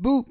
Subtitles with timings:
[0.00, 0.26] Bouh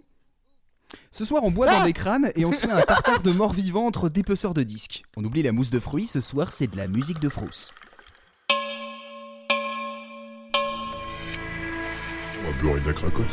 [1.11, 3.53] Ce soir, on boit dans des crânes et on se fait un tartare de mort
[3.53, 5.03] vivant entre dépeceurs de disques.
[5.15, 7.69] On oublie la mousse de fruits, ce soir, c'est de la musique de frousse.
[12.39, 13.27] On va beurrer de la cracotte.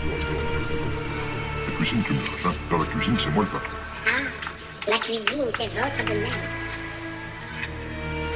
[1.67, 2.55] La cuisine, tu me hein.
[2.71, 3.77] Dans la cuisine, c'est moi le patron.
[4.07, 5.25] Ah, la cuisine,
[5.57, 6.33] c'est votre domaine.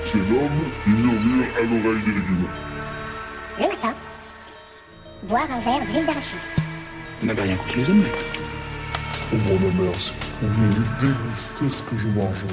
[0.07, 2.49] C'est l'homme qui murmure à l'oreille des légumes.
[3.59, 3.95] Le matin,
[5.25, 6.60] boire un verre d'huile d'arachide.
[7.21, 8.13] Vous n'avez rien contre les omelettes.
[9.31, 12.45] Oh mon mère, c'est déguster ce que je mange.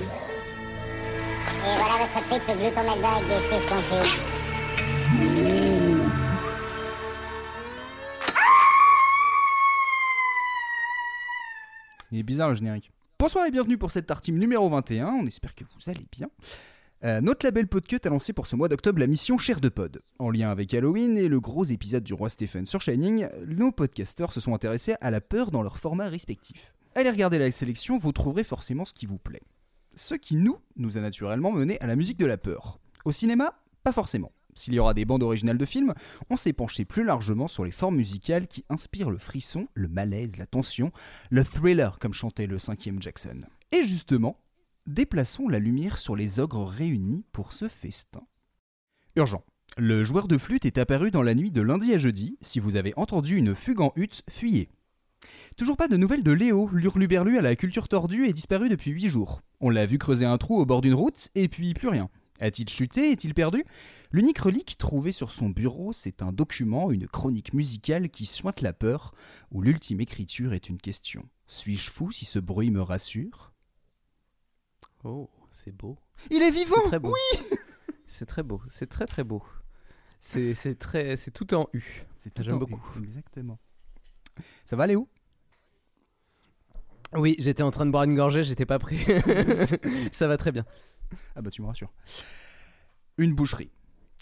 [1.64, 4.22] Et voilà votre triple glucomalda avec des Suisses confites.
[12.12, 12.92] Il est bizarre le générique.
[13.18, 16.28] Bonsoir et bienvenue pour cette tartine numéro 21, on espère que vous allez bien.
[17.04, 20.02] Euh, notre label Podcut a lancé pour ce mois d'octobre la mission Cher de Pod.
[20.18, 24.34] En lien avec Halloween et le gros épisode du roi Stephen sur Shining, nos podcasters
[24.34, 26.74] se sont intéressés à la peur dans leur format respectif.
[26.96, 29.44] Allez regarder la sélection, vous trouverez forcément ce qui vous plaît.
[29.94, 32.80] Ce qui nous, nous a naturellement mené à la musique de la peur.
[33.06, 34.32] Au cinéma, pas forcément.
[34.56, 35.94] S'il y aura des bandes originales de films,
[36.32, 40.38] on s'est penché plus largement sur les formes musicales qui inspirent le frisson, le malaise,
[40.38, 40.92] la tension,
[41.30, 43.42] le thriller comme chantait le cinquième Jackson.
[43.72, 44.40] Et justement,
[44.88, 48.24] déplaçons la lumière sur les ogres réunis pour ce festin.
[49.16, 49.44] Urgent.
[49.78, 52.38] Le joueur de flûte est apparu dans la nuit de lundi à jeudi.
[52.42, 54.70] Si vous avez entendu une fugue en hutte, fuyez.
[55.58, 59.10] Toujours pas de nouvelles de Léo, l'hurluberlu à la culture tordue est disparu depuis 8
[59.10, 59.42] jours.
[59.60, 62.10] On l'a vu creuser un trou au bord d'une route, et puis plus rien.
[62.40, 63.12] A-t-il chuté?
[63.12, 63.66] Est-il perdu?
[64.12, 68.74] L'unique relique trouvée sur son bureau, c'est un document, une chronique musicale qui sointe la
[68.74, 69.14] peur,
[69.52, 71.28] où l'ultime écriture est une question.
[71.48, 73.54] Suis-je fou si ce bruit me rassure?
[75.04, 75.98] Oh, c'est beau.
[76.30, 77.14] Il est vivant C'est très beau.
[77.14, 77.58] Oui
[78.08, 78.62] C'est très beau.
[78.70, 79.44] C'est très très beau.
[80.20, 82.06] C'est c'est très c'est tout en U.
[82.40, 83.00] J'aime beaucoup.
[83.00, 83.60] Exactement.
[84.66, 85.08] Ça va Léo?
[87.14, 88.98] Oui, j'étais en train de boire une gorgée, j'étais pas prêt.
[90.12, 90.66] Ça va très bien.
[91.36, 91.94] Ah bah tu me rassures.
[93.18, 93.72] Une boucherie.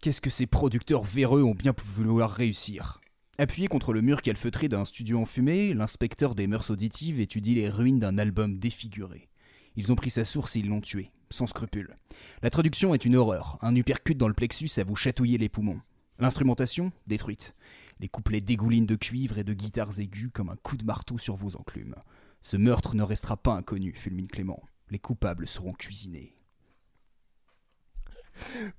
[0.01, 3.01] Qu'est-ce que ces producteurs véreux ont bien pu vouloir réussir?
[3.37, 7.99] Appuyé contre le mur calfeutré d'un studio enfumé, l'inspecteur des mœurs auditives étudie les ruines
[7.99, 9.29] d'un album défiguré.
[9.75, 11.97] Ils ont pris sa source et ils l'ont tué, sans scrupule.
[12.41, 15.81] La traduction est une horreur, un uppercut dans le plexus à vous chatouiller les poumons.
[16.19, 17.55] L'instrumentation détruite.
[17.99, 21.35] Les couplets dégoulinent de cuivre et de guitares aiguës comme un coup de marteau sur
[21.35, 21.95] vos enclumes.
[22.41, 24.61] Ce meurtre ne restera pas inconnu, fulmine Clément.
[24.89, 26.33] Les coupables seront cuisinés.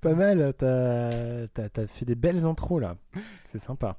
[0.01, 2.95] Pas mal, t'as t'as- t'as fait des belles intros là.
[3.43, 3.97] C'est sympa.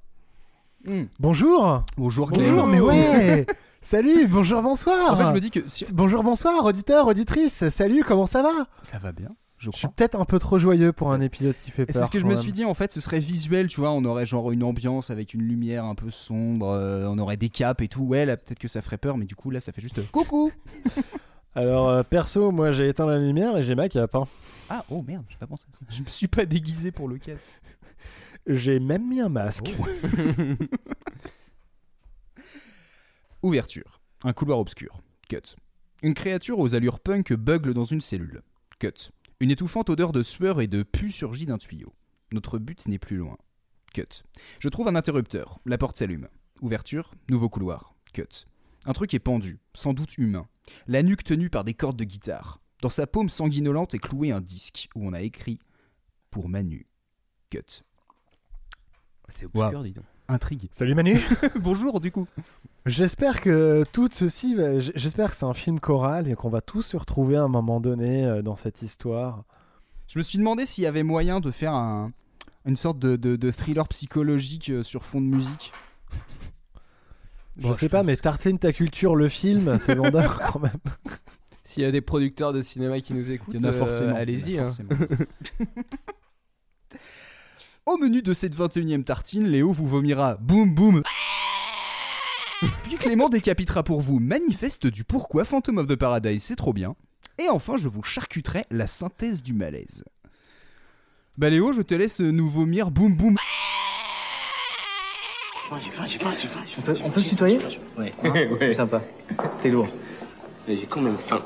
[1.19, 2.65] Bonjour Bonjour Clément.
[2.65, 3.47] Bonjour, mais ouais
[3.81, 5.87] Salut, bonjour, bonsoir En fait, je me dis que si...
[5.93, 8.67] Bonjour, bonsoir, auditeur, auditrice, salut, comment ça va?
[8.83, 9.95] Ça va bien, je Je suis crois.
[9.97, 11.95] peut-être un peu trop joyeux pour un épisode qui fait Et peur.
[11.95, 12.43] c'est ce que je quand me même.
[12.43, 15.33] suis dit en fait, ce serait visuel, tu vois, on aurait genre une ambiance avec
[15.33, 18.03] une lumière un peu sombre, euh, on aurait des capes et tout.
[18.03, 20.05] Ouais, là peut-être que ça ferait peur, mais du coup là ça fait juste euh,
[20.11, 20.51] coucou.
[21.55, 24.15] Alors, euh, perso, moi j'ai éteint la lumière et j'ai ma cape.
[24.17, 24.25] hein.
[24.69, 25.85] Ah oh merde, j'ai pas pensé à ça.
[25.89, 27.47] Je me suis pas déguisé pour le casse.
[28.47, 29.75] J'ai même mis un masque.
[33.43, 34.01] Ouverture.
[34.25, 35.01] Un couloir obscur.
[35.29, 35.57] Cut.
[36.03, 38.43] Une créature aux allures punk bugle dans une cellule.
[38.79, 39.11] Cut.
[39.41, 41.93] Une étouffante odeur de sueur et de pu surgit d'un tuyau.
[42.33, 43.37] Notre but n'est plus loin.
[43.95, 44.25] Cut.
[44.61, 45.61] Je trouve un interrupteur.
[45.67, 46.29] La porte s'allume.
[46.61, 47.15] Ouverture.
[47.31, 47.95] Nouveau couloir.
[48.13, 48.47] Cut.
[48.85, 50.47] Un truc est pendu, sans doute humain.
[50.87, 52.61] La nuque tenue par des cordes de guitare.
[52.83, 55.59] Dans sa paume sanguinolente est cloué un disque où on a écrit
[56.31, 56.87] Pour Manu.
[57.51, 57.83] Cut.
[59.29, 59.83] C'est obscur, Wow.
[59.85, 60.05] dis donc.
[60.29, 60.69] Intrigue.
[60.73, 61.17] Salut Manu
[61.61, 62.27] Bonjour du coup.
[62.87, 64.57] J'espère que tout ceci,
[64.95, 67.81] j'espère que c'est un film choral et qu'on va tous se retrouver à un moment
[67.81, 69.45] donné euh, dans cette histoire.
[70.07, 72.13] Je me suis demandé s'il y avait moyen de faire un,
[72.67, 75.73] une sorte de, de- de thriller psychologique euh, sur fond de musique.
[77.59, 80.61] Je Bon, sais je pas, pense- mais Tartine ta culture, le film, c'est vendeur quand
[80.61, 80.73] même.
[81.65, 83.79] S'il y a des producteurs de cinéma qui nous écoutent, Il y en a euh,
[83.79, 84.15] forcément.
[84.15, 84.51] allez-y.
[84.53, 84.71] il y en a hein.
[84.71, 85.25] forcément.
[87.89, 91.03] Au menu de cette 21 e tartine, Léo vous vomira boum boum.
[92.85, 96.97] Puis Clément décapitera pour vous manifeste du pourquoi Phantom of the Paradise c'est trop bien.
[97.39, 100.05] Et enfin, je vous charcuterai la synthèse du malaise.
[101.39, 103.39] Bah Léo, je te laisse nous vomir boum boum.
[105.83, 106.61] J'ai faim, j'ai faim, j'ai faim.
[106.77, 107.59] On peut, on peut se tutoyer?
[107.97, 108.13] Ouais.
[108.59, 109.01] C'est sympa.
[109.63, 109.89] T'es lourd.
[110.69, 111.41] Mais j'ai quand même faim.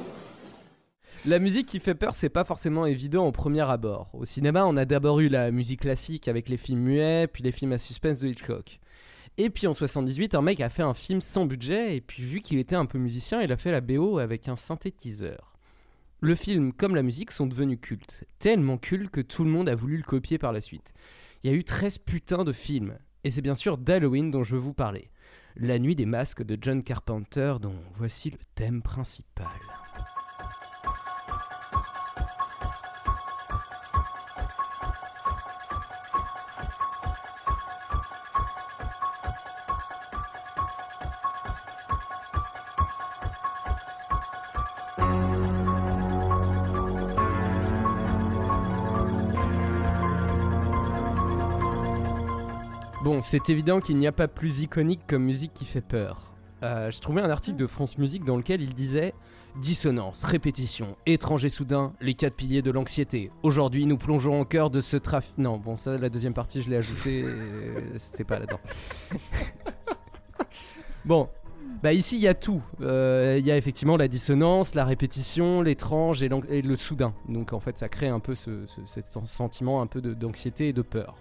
[1.24, 4.10] La musique qui fait peur, c'est pas forcément évident au premier abord.
[4.12, 7.52] Au cinéma, on a d'abord eu la musique classique avec les films muets, puis les
[7.52, 8.80] films à suspense de Hitchcock.
[9.38, 12.40] Et puis en 78, un mec a fait un film sans budget, et puis vu
[12.40, 15.56] qu'il était un peu musicien, il a fait la BO avec un synthétiseur.
[16.18, 19.76] Le film comme la musique sont devenus cultes, tellement cultes que tout le monde a
[19.76, 20.92] voulu le copier par la suite.
[21.44, 24.56] Il y a eu 13 putains de films, et c'est bien sûr d'Halloween dont je
[24.56, 25.12] veux vous parler.
[25.54, 29.46] La nuit des masques de John Carpenter dont voici le thème principal.
[53.22, 56.32] C'est évident qu'il n'y a pas plus iconique comme musique qui fait peur.
[56.62, 59.14] Euh, je trouvais un article de France Musique dans lequel il disait
[59.60, 63.30] Dissonance, répétition, étranger soudain, les quatre piliers de l'anxiété.
[63.42, 65.36] Aujourd'hui, nous plongeons au cœur de ce trafic.
[65.38, 67.22] Non, bon, ça, la deuxième partie, je l'ai ajouté.
[67.24, 68.60] euh, C'était pas là-dedans.
[71.04, 71.28] bon,
[71.82, 72.62] bah ici, il y a tout.
[72.80, 76.28] Euh, Il y a effectivement la dissonance, la répétition, l'étrange et,
[76.62, 77.12] le soudain.
[77.28, 80.82] Donc, en fait, ça crée un peu ce, ce- sentiment un peu d'anxiété et de
[80.82, 81.16] peur.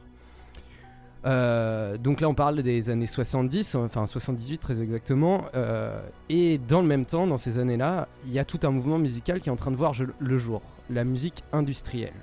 [1.26, 5.46] Euh, donc là, on parle des années 70, enfin 78 très exactement.
[5.56, 8.98] euh, et dans le même temps, dans ces années-là, il y a tout un mouvement
[8.98, 12.14] musical qui est en train de voir je- le jour, la musique industrielle.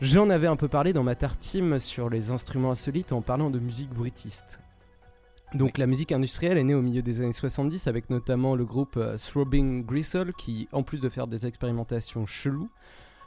[0.00, 3.58] J'en avais un peu parlé dans ma tartime sur les instruments insolites en parlant de
[3.58, 4.60] musique bruitiste.
[5.54, 8.96] Donc la musique industrielle est née au milieu des années 70 avec notamment le groupe
[8.96, 12.70] euh, Throbbing Gristle qui, en plus de faire des expérimentations cheloues,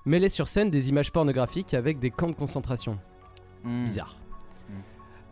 [0.06, 2.98] mêlait sur scène des images pornographiques avec des camps de concentration.
[3.64, 4.16] Bizarre.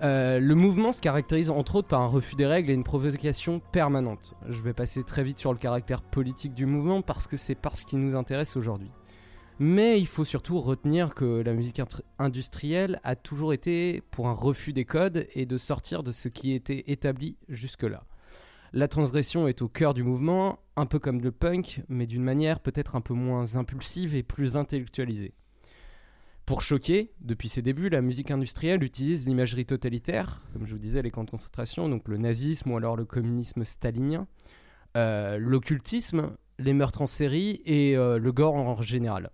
[0.03, 3.61] Euh, le mouvement se caractérise entre autres par un refus des règles et une provocation
[3.71, 4.33] permanente.
[4.49, 7.85] Je vais passer très vite sur le caractère politique du mouvement parce que c'est parce
[7.85, 8.91] qui nous intéresse aujourd'hui.
[9.59, 11.81] Mais il faut surtout retenir que la musique
[12.19, 16.51] industrielle a toujours été pour un refus des codes et de sortir de ce qui
[16.51, 18.03] était établi jusque-là.
[18.73, 22.59] La transgression est au cœur du mouvement, un peu comme le punk, mais d'une manière
[22.59, 25.33] peut-être un peu moins impulsive et plus intellectualisée.
[26.45, 31.01] Pour choquer, depuis ses débuts, la musique industrielle utilise l'imagerie totalitaire, comme je vous disais,
[31.01, 34.27] les camps de concentration, donc le nazisme ou alors le communisme stalinien,
[34.97, 39.31] euh, l'occultisme, les meurtres en série et euh, le gore en général.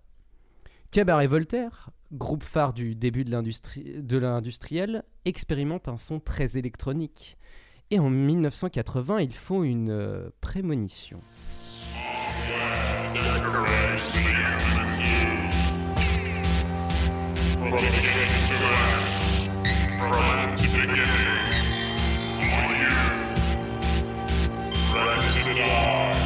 [0.92, 7.36] Cabaret Voltaire, groupe phare du début de l'industrie- de l'industriel, expérimente un son très électronique.
[7.90, 11.18] Et en 1980, ils font une euh, prémonition.
[17.60, 19.68] From beginning to end.
[19.98, 20.96] From end to beginning.
[22.40, 22.94] On you.
[24.94, 26.19] Ready to die.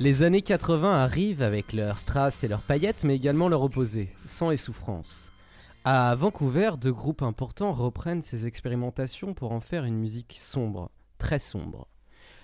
[0.00, 4.50] Les années 80 arrivent avec leurs strass et leurs paillettes, mais également leur opposé, sang
[4.50, 5.28] et souffrance.
[5.84, 11.38] À Vancouver, deux groupes importants reprennent ces expérimentations pour en faire une musique sombre, très
[11.38, 11.86] sombre.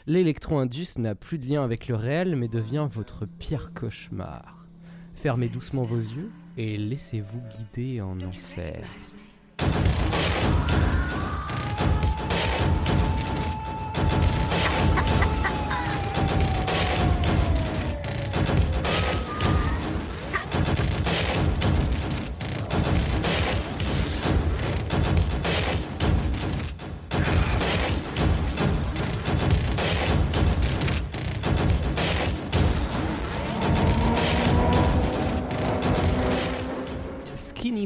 [0.06, 4.66] L'électro-indus n'a plus de lien avec le réel, mais devient votre pire cauchemar.
[5.14, 8.86] Fermez doucement vos yeux et laissez-vous guider en enfer.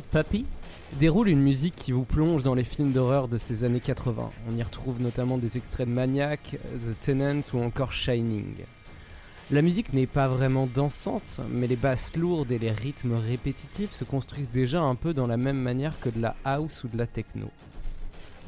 [0.00, 0.46] Puppy
[0.98, 4.30] déroule une musique qui vous plonge dans les films d'horreur de ces années 80.
[4.48, 8.54] On y retrouve notamment des extraits de Maniac, The Tenant ou encore Shining.
[9.50, 14.04] La musique n'est pas vraiment dansante, mais les basses lourdes et les rythmes répétitifs se
[14.04, 17.06] construisent déjà un peu dans la même manière que de la house ou de la
[17.06, 17.48] techno.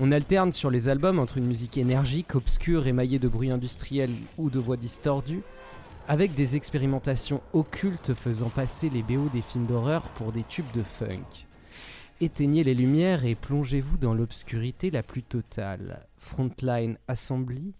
[0.00, 4.48] On alterne sur les albums entre une musique énergique, obscure, émaillée de bruits industriels ou
[4.48, 5.42] de voix distordues,
[6.08, 10.82] avec des expérimentations occultes faisant passer les BO des films d'horreur pour des tubes de
[10.82, 11.46] funk.
[12.20, 16.06] Éteignez les lumières et plongez-vous dans l'obscurité la plus totale.
[16.16, 17.74] Frontline Assembly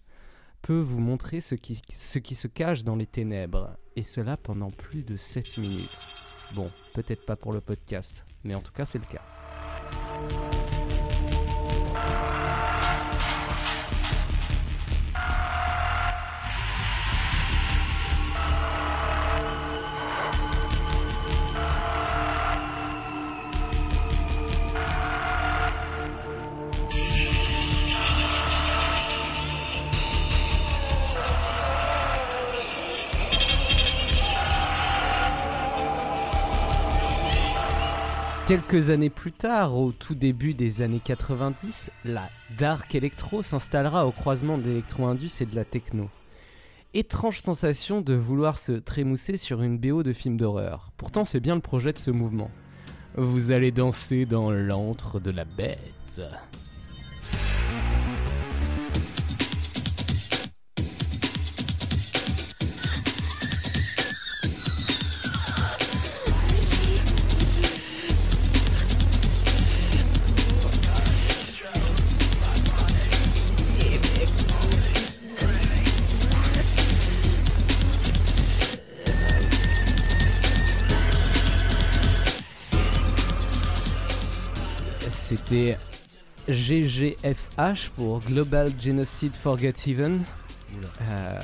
[0.63, 5.17] peut vous montrer ce qui, se cache dans les ténèbres, et cela pendant plus de
[5.17, 6.07] 7 minutes.
[6.55, 10.62] Bon, peut-être pas pour le podcast, mais en tout cas c'est le cas.
[38.53, 42.29] Quelques années plus tard, au tout début des années 90, la
[42.59, 46.11] dark electro s'installera au croisement de l'électro-indus et de la techno.
[46.93, 50.91] Étrange sensation de vouloir se trémousser sur une BO de film d'horreur.
[50.99, 52.51] Pourtant, c'est bien le projet de ce mouvement.
[53.15, 56.21] Vous allez danser dans l'antre de la bête.
[85.63, 85.79] C'était
[86.49, 90.25] GGFH pour Global Genocide Forgotten.
[91.03, 91.41] Euh.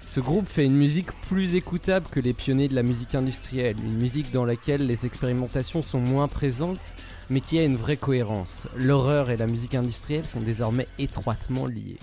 [0.00, 3.98] Ce groupe fait une musique plus écoutable que les pionniers de la musique industrielle, une
[3.98, 6.94] musique dans laquelle les expérimentations sont moins présentes,
[7.28, 8.66] mais qui a une vraie cohérence.
[8.76, 11.98] L'horreur et la musique industrielle sont désormais étroitement liées.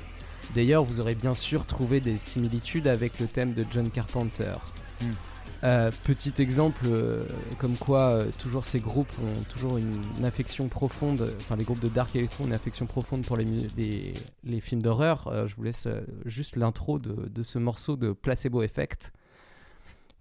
[0.54, 4.58] D'ailleurs, vous aurez bien sûr trouvé des similitudes avec le thème de John Carpenter.
[5.02, 5.14] Hmm.
[5.64, 7.24] Euh, petit exemple, euh,
[7.58, 11.88] comme quoi euh, toujours ces groupes ont toujours une, affection profonde, enfin les groupes de
[11.88, 15.48] Dark Electro ont une affection profonde pour les, films d'horreur.
[15.48, 15.88] Je vous laisse
[16.26, 19.12] juste l'intro de ce morceau de Placebo Effect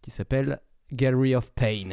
[0.00, 0.60] qui s'appelle
[0.92, 1.90] Gallery of Pain.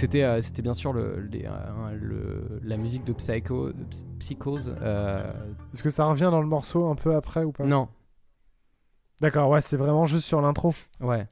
[0.00, 4.06] C'était euh, c'était bien sûr le, les, euh, le- la musique de Psycho, de Ps-
[4.18, 4.74] Psychose.
[4.80, 5.32] euh,
[5.72, 7.64] Est-ce que ça revient dans le morceau un peu après ou pas?
[7.64, 7.88] Non,
[9.20, 10.74] D'accord, ouais, c'est vraiment juste sur l'intro.
[11.00, 11.26] ouais.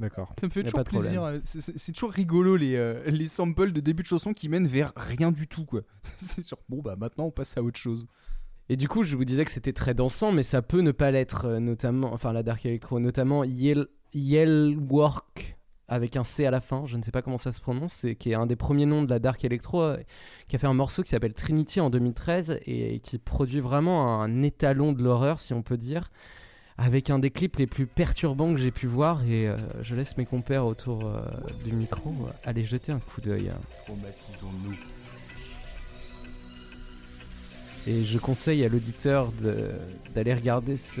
[0.00, 0.32] D'accord.
[0.40, 1.32] Ça me fait Y a toujours de plaisir.
[1.42, 4.66] c'est- C'est c'est toujours rigolo les, euh, les samples de début de chanson qui mènent
[4.68, 5.80] vers rien du tout quoi.
[6.02, 6.56] C'est sûr.
[6.68, 8.06] Bon bah maintenant on passe à autre chose.
[8.68, 11.10] Et du coup, je vous disais que c'était très dansant, mais ça peut ne pas
[11.10, 15.57] l'être, euh, notamment, enfin la dark electro, notamment Yell, Yellwork
[15.88, 18.30] avec un C à la fin, je ne sais pas comment ça se prononce, qui
[18.30, 19.96] est un des premiers noms de la dark electro, euh,
[20.46, 24.42] qui a fait un morceau qui s'appelle Trinity en 2013 et qui produit vraiment un
[24.42, 26.10] étalon de l'horreur, si on peut dire,
[26.76, 29.24] avec un des clips les plus perturbants que j'ai pu voir.
[29.24, 31.22] Et euh, je laisse mes compères autour euh,
[31.64, 32.14] du micro
[32.44, 33.50] aller jeter un coup d'œil.
[33.84, 34.76] Traumatisons-nous.
[37.86, 39.32] Et je conseille à l'auditeur
[40.14, 41.00] d'aller regarder ce,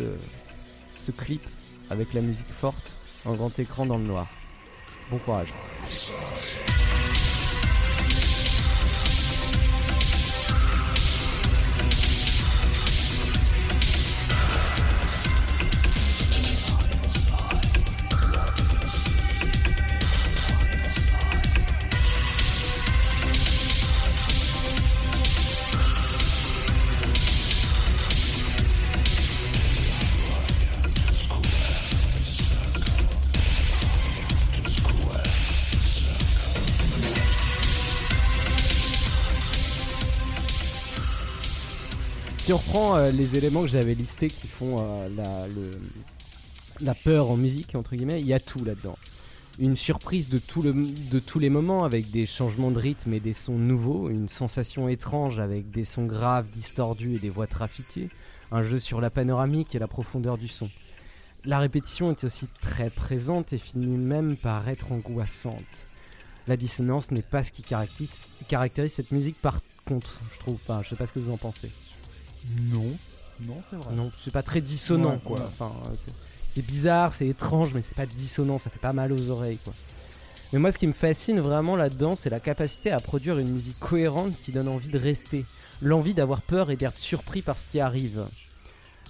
[0.96, 1.42] ce clip
[1.90, 4.28] avec la musique forte en grand écran dans le noir.
[5.10, 5.52] Bon courage.
[42.68, 45.46] Reprend euh, les éléments que j'avais listés qui font euh,
[46.80, 48.98] la, peur en musique, entre guillemets, il y a tout là-dedans.
[49.58, 54.10] Une surprise de tous les moments avec des changements de rythme et des sons nouveaux,
[54.10, 58.10] une sensation étrange avec des sons graves, distordus et des voix trafiquées,
[58.52, 60.68] un jeu sur la panoramique et la profondeur du son.
[61.44, 65.88] La répétition est aussi très présente et finit même par être angoissante.
[66.46, 70.82] La dissonance n'est pas ce qui caractérise, caractérise cette musique par contre, je trouve pas.
[70.82, 71.70] Je sais pas ce que vous en pensez.
[72.72, 72.96] Non.
[73.40, 73.94] Non c'est vrai.
[73.94, 75.38] Non, c'est pas très dissonant Ouais, quoi.
[75.38, 75.46] ouais.
[75.46, 76.12] Enfin, c'est-
[76.46, 79.72] c'est bizarre, c'est étrange, mais c'est pas dissonant, ça fait pas mal aux oreilles quoi.
[80.52, 83.78] Mais moi, ce qui me fascine vraiment là-dedans, c'est la capacité à produire une musique
[83.78, 85.44] cohérente qui donne envie de rester,
[85.82, 88.24] l'envie d'avoir peur et d'être surpris par ce qui arrive.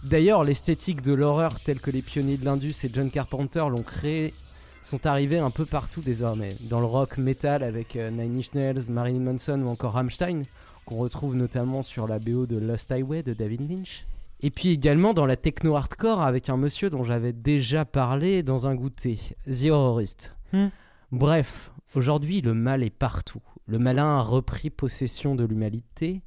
[0.04, 4.34] D'ailleurs, l'esthétique de l'horreur telle que les pionniers de l'Indus et John Carpenter l'ont créée
[4.82, 6.56] sont arrivés un peu partout désormais.
[6.62, 10.42] Dans le rock metal avec euh, Nine Inch Nails, Marilyn Manson ou encore Rammstein,
[10.88, 14.06] qu'on retrouve notamment sur la BO de Lost Highway de David Lynch.
[14.40, 18.66] Et puis également dans la techno hardcore avec un monsieur dont j'avais déjà parlé dans
[18.66, 20.34] un goûter, The Horrorist.
[20.54, 20.68] Hmm.
[21.12, 23.42] Bref, aujourd'hui le mal est partout.
[23.66, 26.22] Le malin a repris possession de l'humanité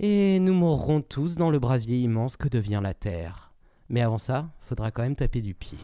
[0.00, 3.52] et nous mourrons tous dans le brasier immense que devient la Terre.
[3.90, 5.78] Mais avant ça, faudra quand même taper du pied.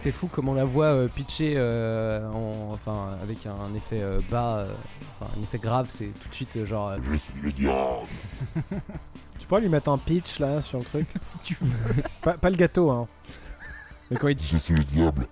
[0.00, 4.58] C'est fou comment la voix euh, pitchée, euh, en, enfin avec un, effet euh, bas,
[4.60, 4.72] euh,
[5.20, 6.88] enfin un effet grave, c'est tout de suite euh, genre.
[6.88, 8.06] euh, Je suis le diable.
[9.38, 11.06] Tu pourrais lui mettre un pitch là sur le truc?
[11.20, 12.02] Si tu veux.
[12.22, 13.06] pas, pas le gâteau, hein.
[14.10, 15.26] Mais quand il dit Je suis le diable.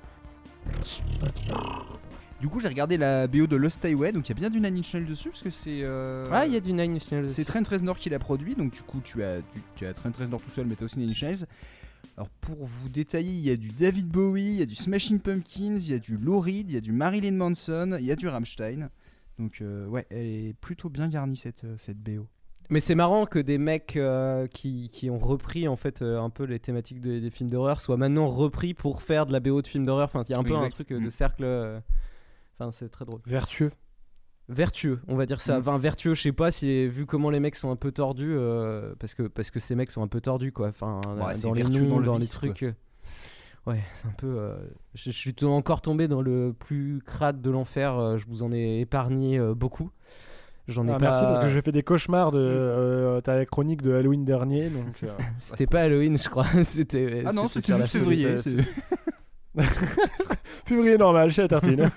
[2.40, 4.60] Du coup, j'ai regardé la BO de Lost Highway, donc il y a bien du
[4.60, 5.80] Nine Inch Nails dessus, parce que c'est.
[5.82, 7.30] euh, Ah, il y a du Nine Inch Nails.
[7.30, 7.44] C'est.
[7.44, 10.40] Trent Reznor qui l'a produit, donc du coup, tu as, tu, tu as Trent Reznor
[10.40, 11.46] tout seul, mais tu as aussi Nine Inch Nails.
[12.18, 15.20] Alors, pour vous détailler, il y a du David Bowie, il y a du Smashing
[15.20, 18.10] Pumpkins, il y a du Lou Reed, il y a du Marilyn Manson, il y
[18.10, 18.90] a du Rammstein.
[19.38, 22.26] Donc, euh, ouais, elle est plutôt bien garnie cette, euh, cette BO.
[22.70, 26.28] Mais c'est marrant que des mecs euh, qui, qui ont repris en fait euh, un
[26.28, 29.62] peu les thématiques de- des films d'horreur soient maintenant repris pour faire de la BO
[29.62, 30.06] de films d'horreur.
[30.06, 31.10] Enfin, il y a un peu un truc euh, de Mm.
[31.10, 31.44] cercle.
[31.44, 31.78] euh,
[32.58, 33.20] Enfin, c'est très drôle.
[33.26, 33.70] vertueux.
[34.48, 35.56] Vertueux, on va dire ça.
[35.56, 35.60] Mm.
[35.60, 38.94] Enfin, vertueux, je sais pas si vu comment les mecs sont un peu tordus, euh,
[38.98, 40.68] parce que parce que ces mecs sont un peu tordus quoi.
[40.68, 42.62] Enfin, Ouais, c'est dans les noms, dans le dans les vice, trucs.
[42.62, 42.72] euh,
[43.66, 44.26] Ouais, c'est un peu.
[44.38, 44.54] euh,
[44.94, 47.98] je, je suis encore tombé dans le plus crade de l'enfer.
[47.98, 49.90] euh, je vous en ai épargné euh, beaucoup.
[50.68, 51.00] J'en ai Ah, pas.
[51.00, 54.70] Merci parce que j'ai fait des cauchemars de euh, ta chronique de Halloween dernier.
[54.70, 56.46] Donc, euh, C'était pas Halloween, je crois.
[56.62, 57.22] c'était.
[57.26, 58.36] Ah non, c'était juste février.
[60.64, 61.90] février normal chez la tartine.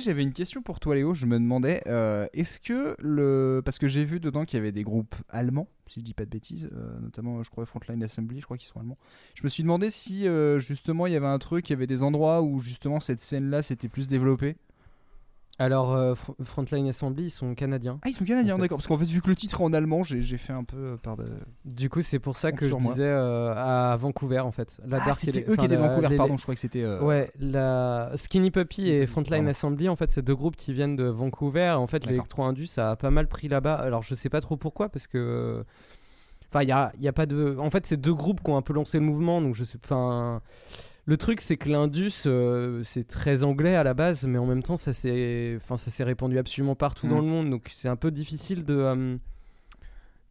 [0.00, 3.60] J'avais une question pour toi Léo, je me demandais, euh, est-ce que le...
[3.64, 6.24] Parce que j'ai vu dedans qu'il y avait des groupes allemands, si je dis pas
[6.24, 8.98] de bêtises, euh, notamment je crois Frontline Assembly, je crois qu'ils sont allemands.
[9.34, 11.86] Je me suis demandé si euh, justement il y avait un truc, il y avait
[11.86, 14.56] des endroits où justement cette scène-là s'était plus développée.
[15.58, 17.98] Alors, euh, Fr- Frontline Assembly, ils sont canadiens.
[18.02, 18.62] Ah ils sont canadiens, En fait.
[18.62, 18.78] d'accord.
[18.78, 20.76] Parce qu'en fait vu que le titre est en allemand, j'ai j'ai fait un peu
[20.76, 21.26] euh, par de...
[21.64, 22.92] Du coup, c'est pour ça Compte que je sur moi.
[22.92, 24.80] disais euh, à Vancouver, en fait.
[24.86, 26.54] La ah Dark c'était les- eux qui enfin, étaient la- Vancouver, les- pardon, je crois
[26.54, 26.82] que c'était...
[26.82, 29.50] euh, Ouais, la Skinny Puppy et Frontline Pardon.
[29.50, 31.70] Assembly, en fait, c'est deux groupes qui viennent de Vancouver.
[31.72, 32.10] En fait, D'accord.
[32.12, 33.74] l'électro-indus, ça a pas mal pris là-bas.
[33.74, 35.64] Alors, je sais pas trop pourquoi, parce que.
[36.48, 37.56] Enfin, il y a, il y a pas de.
[37.58, 39.78] En fait, c'est deux groupes qui ont un peu lancé le mouvement, donc je sais.
[39.84, 40.40] Enfin.
[41.04, 44.62] Le truc, c'est que l'Indus, euh, c'est très anglais à la base, mais en même
[44.62, 47.10] temps, ça s'est, enfin, ça s'est répandu absolument partout Mm.
[47.10, 49.16] dans le monde, donc c'est un peu difficile de, euh,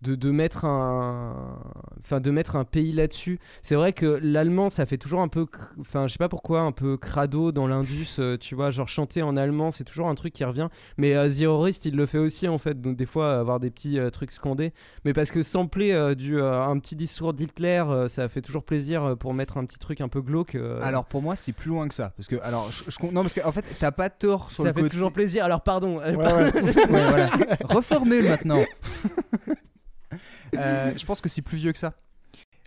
[0.01, 1.59] de, de mettre un,
[1.99, 3.39] enfin, de mettre un pays là-dessus.
[3.61, 5.45] C'est vrai que l'allemand, ça fait toujours un peu,
[5.79, 9.21] enfin, je sais pas pourquoi, un peu crado dans l'Indus, euh, tu vois, genre chanter
[9.21, 10.69] en allemand, c'est toujours un truc qui revient.
[10.97, 11.27] Mais euh,
[11.85, 14.73] il le fait aussi en fait, donc des fois avoir des petits euh, trucs scandés.
[15.05, 19.33] Mais parce que sampler euh, du, un petit discours d'Hitler, ça fait toujours plaisir pour
[19.33, 20.57] mettre un petit truc un peu glauque.
[20.81, 22.13] Alors pour moi c'est plus loin que ça.
[22.15, 24.75] Parce que, alors, je, je non parce qu'en fait t'as pas tort sur ça le
[24.75, 24.93] fait côté...
[24.93, 25.45] toujours plaisir.
[25.45, 25.97] Alors pardon.
[25.99, 26.25] Ouais, ouais.
[26.25, 26.51] Ouais,
[26.87, 27.29] voilà.
[27.69, 28.59] Reformule maintenant.
[30.55, 31.93] Euh, je pense que c'est plus vieux que ça.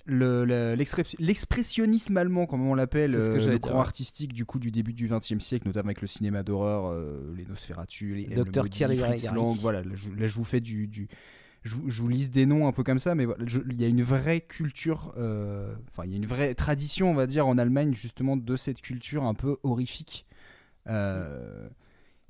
[0.07, 4.33] Le- le- l'expré- L'expressionnisme allemand, comme on l'appelle, C'est ce que euh, le courant artistique
[4.35, 8.15] du coup du début du XXe siècle, notamment avec le cinéma d'horreur, euh, les Nosferatu,
[8.15, 8.25] les
[8.69, 9.23] Thierry Fritz.
[9.35, 9.83] Lang, voilà.
[9.83, 11.09] Là je, là, je vous fais du, du-
[11.63, 13.27] je, vous- je vous lise des noms un peu comme ça, mais
[13.71, 17.15] il y a une vraie culture, euh, enfin il y a une vraie tradition, on
[17.15, 20.27] va dire, en Allemagne justement de cette culture un peu horrifique.
[20.87, 21.67] Euh,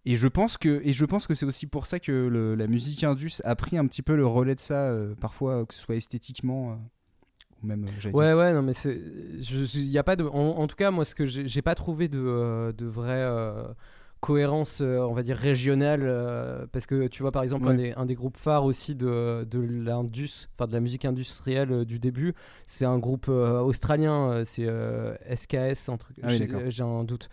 [0.07, 2.67] et je pense que et je pense que c'est aussi pour ça que le- la
[2.67, 5.75] musique indus a pris un petit peu le relais de ça, euh, parfois euh, que
[5.75, 6.75] ce soit esthétiquement euh,
[7.63, 7.87] ou même.
[8.13, 9.01] Ouais, ouais, non, mais c'est.
[9.41, 10.25] je- je- y a pas de.
[10.25, 13.25] En, en tout cas, moi, ce que j'ai pas trouvé de, euh, de vraie
[14.21, 16.69] cohérence, on va dire, régionale.
[16.73, 19.59] parce que tu vois, par exemple, un, des, un des groupes phares aussi de, de
[19.61, 22.33] l'Indus, enfin de la musique industrielle du début,
[22.65, 24.67] c'est un groupe australien, c'est
[25.35, 26.17] SKS, un truc.
[26.23, 26.49] Ah oui.
[26.69, 27.29] J'ai un doute.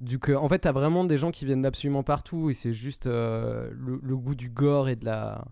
[0.00, 3.06] Du coup, en fait, t'as vraiment des gens qui viennent d'absolument partout et c'est juste
[3.06, 5.44] euh, le, le goût du gore et de la.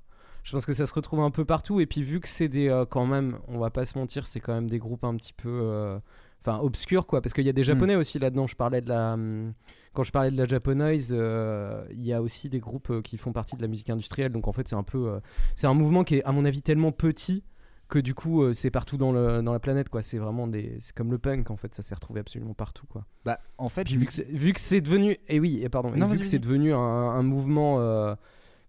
[0.43, 1.81] Je pense que ça se retrouve un peu partout.
[1.81, 2.69] Et puis, vu que c'est des.
[2.71, 5.35] euh, quand même, on va pas se mentir, c'est quand même des groupes un petit
[5.35, 5.49] peu.
[5.51, 5.99] euh,
[6.41, 7.21] Enfin, obscurs, quoi.
[7.21, 8.47] Parce qu'il y a des japonais aussi là-dedans.
[8.47, 9.15] Je parlais de la.
[9.15, 9.53] hum,
[9.93, 13.19] Quand je parlais de la japonaise, euh, il y a aussi des groupes euh, qui
[13.19, 14.33] font partie de la musique industrielle.
[14.33, 15.09] Donc, en fait, c'est un peu.
[15.11, 15.21] euh,
[15.57, 17.43] c'est un mouvement qui est, à mon avis, tellement petit
[17.89, 20.03] que du coup, euh, c'est partout dans, le, dans la planète, quoi.
[20.03, 20.77] C'est vraiment des.
[20.81, 21.75] C'est comme le punk, en fait.
[21.75, 23.05] Ça s'est retrouvé absolument partout, quoi.
[23.25, 25.95] Bah, en fait, Puis vu que c'est- vu que c'est devenu et oui et pardon
[25.95, 28.15] et Non, vu vas-y, que c'est devenu un, un mouvement euh,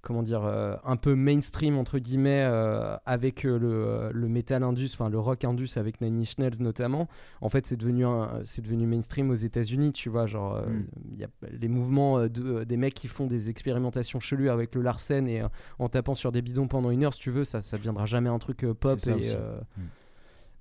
[0.01, 4.91] comment dire euh, un peu mainstream entre guillemets euh, avec euh, le, le metal indus
[4.93, 7.07] enfin le rock indus avec Nine Inch Nails notamment
[7.41, 8.05] en fait c'est devenu
[8.45, 10.85] c'est devenu mainstream aux États-Unis tu vois genre euh, Mm.
[11.13, 14.81] il y a les mouvements de, des mecs qui font des expérimentations chelues avec le
[14.81, 15.41] Larsen et
[15.79, 18.29] en tapant sur des bidons pendant une heure si tu veux ça ça deviendra jamais
[18.29, 19.35] un truc pop et
[19.77, 19.81] Mm.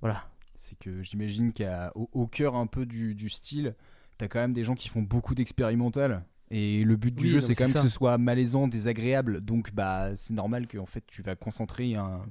[0.01, 0.25] voilà
[0.55, 3.77] c'est que j'imagine qu'au au cœur un peu du, du style,
[4.17, 6.25] t'as quand même des gens qui font beaucoup d'expérimental.
[6.51, 7.89] Et le but du Oui, jeu, c'est mais quand même c'est que ça.
[7.89, 9.41] ce soit malaisant, désagréable.
[9.43, 12.23] Donc, bah, c'est normal qu'en fait, tu vas concentrer un,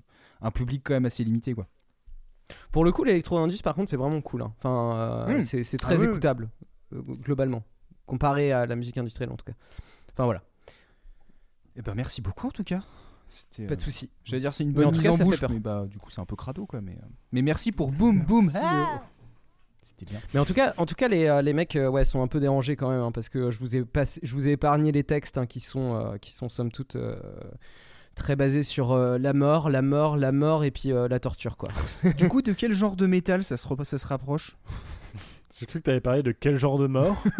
[0.42, 1.68] un public quand même assez limité, quoi.
[2.72, 4.42] Pour le coup, l'électro-indus, par contre, c'est vraiment cool.
[4.42, 4.54] hein.
[4.58, 4.96] Enfin,
[5.30, 5.44] euh, Mm.
[5.44, 6.10] c'est très Ah oui, oui.
[6.12, 6.50] écoutable,
[6.94, 7.62] euh, globalement,
[8.08, 9.54] comparé à la musique industrielle, en tout cas.
[10.14, 10.42] Enfin, voilà,
[11.76, 12.82] Et ben, merci beaucoup en tout cas.
[13.30, 14.10] C'était, pas euh, de soucis.
[14.24, 16.00] J'allais dire c'est une Mais bonne en tout cas, en ça bouche, mais bah du
[16.00, 16.80] coup c'est un peu crado quoi.
[16.82, 18.50] Mais, euh, mais merci pour boum boum.
[18.56, 19.04] Ah
[19.88, 20.20] C'était bien.
[20.34, 22.28] Mais en tout cas, en tout cas les, euh, les mecs euh, ouais, sont un
[22.28, 24.92] peu dérangés quand même, hein, parce que je vous ai, passé- je vous ai épargné
[24.92, 27.16] les textes hein, qui, sont, euh, qui sont somme toute euh,
[28.16, 31.56] très basés sur euh, la mort, la mort, la mort et puis euh, la torture.
[31.58, 31.70] quoi.
[32.18, 34.58] du coup, de quel genre de métal ça se, re- ça se rapproche?
[35.60, 37.24] J'ai cru que tu avais parlé de quel genre de mort?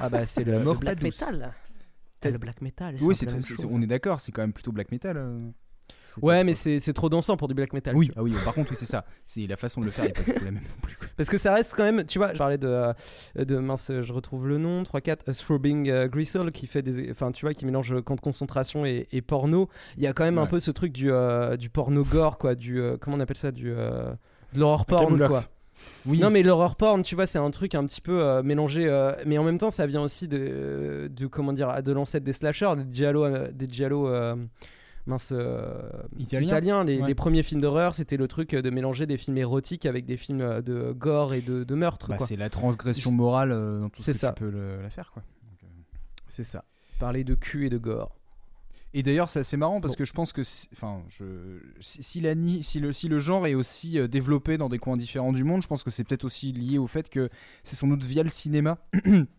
[0.00, 1.52] Ah bah c'est le, le mort black metal.
[2.22, 2.96] C'est le black metal.
[3.00, 3.66] Oui, chose.
[3.70, 5.16] on est d'accord, c'est quand même plutôt black metal.
[5.16, 5.50] euh.
[6.22, 7.94] Ouais, mais c'est trop dansant pour du black metal.
[7.96, 9.04] Oui, ah oui, par contre, oui, c'est ça.
[9.24, 10.96] C'est la façon de le faire, est pas du tout la même non plus.
[11.16, 12.92] Parce que ça reste quand même, tu vois, je parlais de, euh,
[13.36, 17.32] de mince, je retrouve le nom, 3-4, euh, Throbbing euh, Gristle, qui fait des, enfin,
[17.32, 19.68] tu vois, qui mélange camp de concentration et, et porno.
[19.96, 22.54] Il y a quand même un peu ce truc du, euh, du porno gore, quoi,
[22.54, 25.42] du, euh, comment on appelle ça, du, de l'horreur porn, quoi.
[26.06, 28.86] Oui, Non mais l'horreur porn, tu vois, c'est un truc un petit peu euh, mélangé,
[28.86, 32.32] euh, mais en même temps, ça vient aussi de, de comment dire, de l'ancêtre des
[32.32, 34.08] slashers, des giallo, euh, des giallo,
[35.06, 35.80] mince, euh,
[36.18, 36.84] Italien.
[36.84, 37.06] Les, Ouais.
[37.08, 40.40] les premiers films d'horreur, c'était le truc de mélanger des films érotiques avec des films
[40.40, 42.08] euh, de gore et de, de meurtre.
[42.08, 44.32] Bah, c'est la transgression morale euh, dans tout ce que ça.
[44.32, 45.10] tu peux le- la faire.
[45.12, 45.22] Quoi.
[46.28, 46.64] C'est ça.
[46.98, 48.12] Parler de cul et de gore.
[48.94, 49.98] Et d'ailleurs, c'est assez marrant parce Bon.
[49.98, 51.24] que je pense que si, enfin, je,
[51.80, 54.78] si, si la ni- si, le, si le genre est aussi euh, développé dans des
[54.78, 57.28] coins différents du monde, je pense que c'est peut-être aussi lié au fait que
[57.62, 58.78] c'est sans doute via le cinéma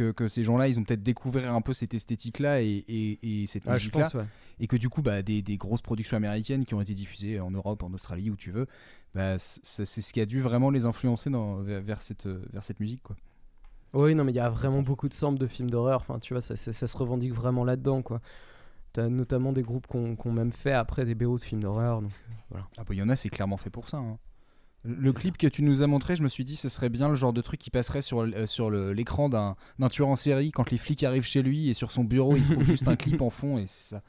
[0.00, 3.46] que, que ces gens-là, ils ont peut-être découvert un peu cette esthétique-là et, et, et
[3.46, 4.08] cette Ah, musique-là.
[4.14, 4.24] ouais.
[4.58, 7.50] Et que du coup, bah, des, des grosses productions américaines qui ont été diffusées en
[7.50, 8.66] Europe, en Australie, où tu veux,
[9.14, 12.62] bah, c'est ce qui a dû vraiment les influencer dans, vers, vers cette, euh, vers
[12.64, 13.02] cette musique.
[13.02, 13.16] Quoi.
[13.92, 16.00] Oui, non, mais il y a vraiment beaucoup de samples de films d'horreur.
[16.00, 18.20] Enfin, tu vois, ça, ça- ça se revendique vraiment là-dedans, quoi.
[18.92, 22.02] T'as notamment des groupes ont même fait après des BO de films d'horreur.
[22.02, 22.10] Donc...
[22.54, 23.98] Ah bah, il y en a, c'est clairement fait pour ça.
[23.98, 24.18] hein.
[24.84, 27.14] Le clip que tu nous as montré, je me suis dit, ce serait bien le
[27.14, 30.52] genre de truc qui passerait sur, euh, sur le- l'écran d'un, d'un tueur en série
[30.52, 33.20] quand les flics arrivent chez lui et sur son bureau, il trouve juste un clip
[33.20, 34.02] en fond et c'est ça.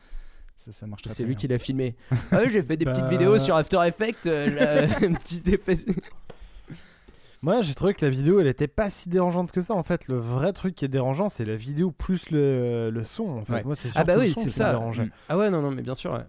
[0.56, 1.38] Ça, ça marche très, C'est lui bien.
[1.40, 1.96] qui l'a filmé.
[2.32, 4.28] Ah j'ai fait des petites vidéos sur After Effects.
[4.28, 4.50] euh,
[4.88, 5.76] là, un petit effet.
[7.42, 9.74] Moi, j'ai trouvé que la vidéo, elle était pas si dérangeante que ça.
[9.74, 13.28] En fait, le vrai truc qui est dérangeant, c'est la vidéo plus le, le son.
[13.30, 13.54] En fait.
[13.54, 13.64] Ouais.
[13.64, 14.80] Moi, c'est Ah bah oui, le son c'est qui ça.
[15.28, 16.20] Ah ouais, non, non, mais bien sûr, ouais.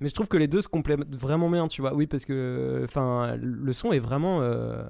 [0.00, 1.92] Mais je trouve que les deux se complètent vraiment bien, tu vois.
[1.94, 4.40] Oui, parce que enfin, le son est vraiment.
[4.42, 4.82] euh,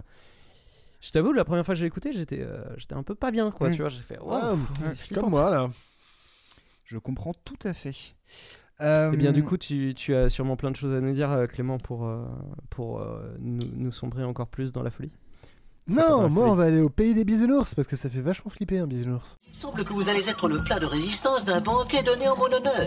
[1.00, 3.50] Je t'avoue, la première fois que j'ai écouté, j'étais euh, j'étais un peu pas bien,
[3.50, 3.68] quoi.
[3.70, 3.72] Mm.
[3.72, 4.18] Tu vois, j'ai fait.
[4.20, 5.70] Wow, ouais, comme moi, là.
[6.84, 8.14] Je comprends tout à fait.
[8.80, 11.30] Euh, Eh bien, du coup, tu, tu as sûrement plein de choses à nous dire,
[11.32, 12.10] euh, Clément, pour,
[12.70, 13.04] pour
[13.38, 15.12] nous, nous sombrer encore plus dans la folie.
[15.88, 18.78] Non, moi, on va aller au pays des bisounours parce que ça fait vachement flipper
[18.78, 19.38] un bisounours.
[19.48, 22.44] Il semble que vous allez être le plat de résistance d'un banquet donné en mon
[22.44, 22.86] honneur.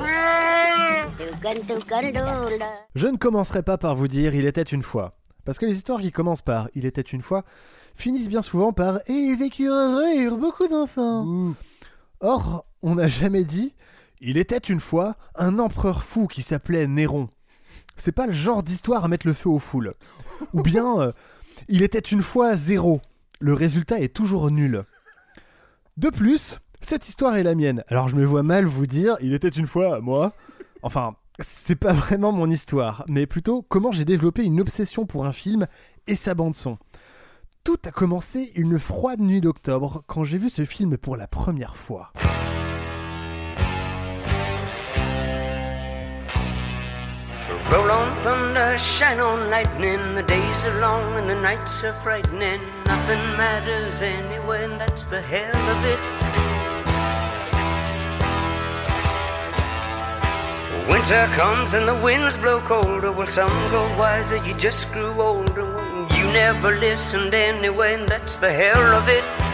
[2.94, 5.18] Je ne commencerai pas par vous dire il était une fois.
[5.46, 7.44] Parce que les histoires qui commencent par il était une fois
[7.96, 11.56] finissent bien souvent par et il vécut heureux et eurent beaucoup d'enfants.
[12.20, 13.74] Or, on n'a jamais dit
[14.20, 17.30] il était une fois un empereur fou qui s'appelait Néron.
[17.98, 19.96] C'est pas le genre d'histoire à mettre le feu aux foules.
[20.54, 21.12] Ou bien euh,
[21.68, 23.02] il était une fois zéro.
[23.40, 24.84] Le résultat est toujours nul.
[25.98, 27.84] De plus, cette histoire est la mienne.
[27.88, 30.34] Alors je me vois mal vous dire il était une fois moi.
[30.84, 35.34] Enfin, c'est pas vraiment mon histoire, mais plutôt comment j'ai développé une obsession pour un
[35.34, 35.68] film
[36.08, 36.78] et sa bande-son.
[37.64, 41.76] Tout a commencé une froide nuit d'octobre quand j'ai vu ce film pour la première
[41.76, 42.12] fois.
[47.72, 50.14] Roll on thunder, shine on lightning.
[50.14, 52.60] The days are long and the nights are frightening.
[52.84, 56.02] Nothing matters anyway, and that's the hell of it.
[60.90, 63.14] Winter comes and the winds blow colder.
[63.14, 65.72] Well, some grow wiser, you just grew older.
[66.18, 69.51] You never listened anyway, and that's the hell of it.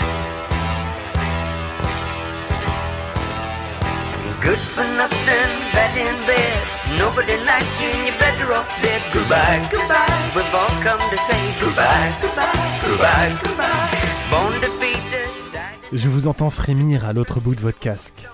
[4.48, 6.64] Good for nothing, bad in bed.
[6.98, 9.02] Nobody likes you, and you're better off dead.
[9.12, 10.32] Goodbye, goodbye.
[10.34, 13.90] We've all come to say goodbye, goodbye, goodbye, goodbye.
[14.32, 15.90] Born defeated, died.
[15.92, 18.26] Je vous entends frémir à l'autre bout de votre casque.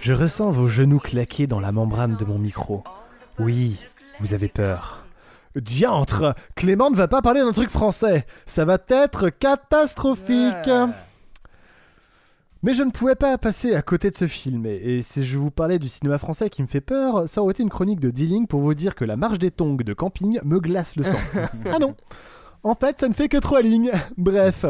[0.00, 2.84] Je ressens vos genoux claquer dans la membrane de mon micro.
[3.40, 3.84] Oui,
[4.20, 5.04] vous avez peur.
[5.56, 8.24] Diantre Clément ne va pas parler d'un truc français.
[8.46, 10.70] Ça va être catastrophique.
[12.66, 15.38] Mais je ne pouvais pas passer à côté de ce film, et, et si je
[15.38, 18.10] vous parlais du cinéma français qui me fait peur, ça aurait été une chronique de
[18.10, 21.16] Dealing pour vous dire que la marche des tongs de camping me glace le sang.
[21.72, 21.94] ah non
[22.64, 23.92] En fait, ça ne fait que trois lignes.
[24.16, 24.66] Bref.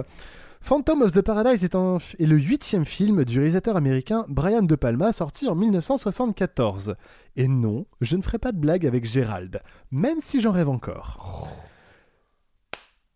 [0.60, 4.74] Phantom of the Paradise est, un- est le huitième film du réalisateur américain Brian De
[4.74, 6.96] Palma sorti en 1974.
[7.36, 11.48] Et non, je ne ferai pas de blague avec Gérald, même si j'en rêve encore.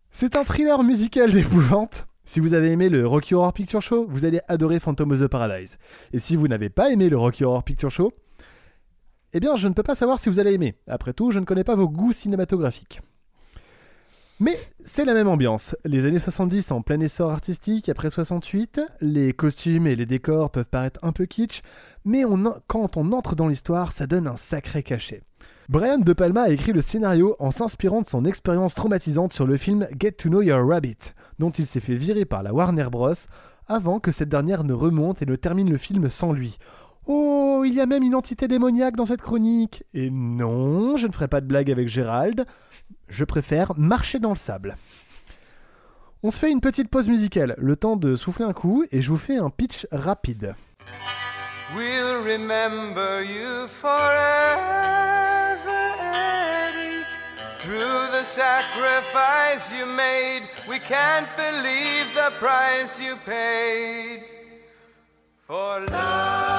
[0.09, 2.07] C'est un thriller musical d'épouvante.
[2.31, 5.27] Si vous avez aimé le Rocky Horror Picture Show, vous allez adorer Phantom of the
[5.27, 5.77] Paradise.
[6.13, 8.13] Et si vous n'avez pas aimé le Rocky Horror Picture Show,
[9.33, 10.75] eh bien je ne peux pas savoir si vous allez aimer.
[10.87, 13.01] Après tout, je ne connais pas vos goûts cinématographiques.
[14.39, 15.75] Mais c'est la même ambiance.
[15.83, 20.69] Les années 70 en plein essor artistique, après 68, les costumes et les décors peuvent
[20.69, 21.63] paraître un peu kitsch,
[22.05, 22.23] mais
[22.67, 25.21] quand on entre dans l'histoire, ça donne un sacré cachet.
[25.71, 29.55] Brian De Palma a écrit le scénario en s'inspirant de son expérience traumatisante sur le
[29.55, 33.15] film Get to Know Your Rabbit, dont il s'est fait virer par la Warner Bros.
[33.67, 36.59] avant que cette dernière ne remonte et ne termine le film sans lui.
[37.07, 39.83] Oh, il y a même une entité démoniaque dans cette chronique.
[39.95, 42.45] Et non, je ne ferai pas de blague avec Gérald.
[43.07, 44.75] Je préfère marcher dans le sable.
[46.21, 49.09] On se fait une petite pause musicale, le temps de souffler un coup, et je
[49.09, 50.53] vous fais un pitch rapide.
[57.71, 64.25] Through the sacrifice you made, we can't believe the price you paid.
[65.47, 66.50] For Little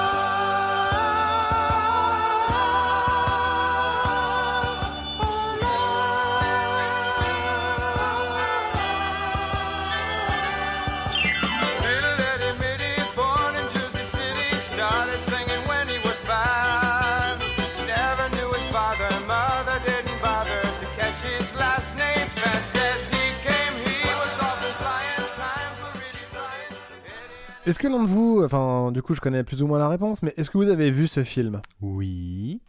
[27.65, 30.21] Est-ce que l'un de vous, enfin, du coup, je connais plus ou moins la réponse,
[30.21, 31.61] mais est-ce que vous avez vu ce film?
[31.81, 32.61] Oui.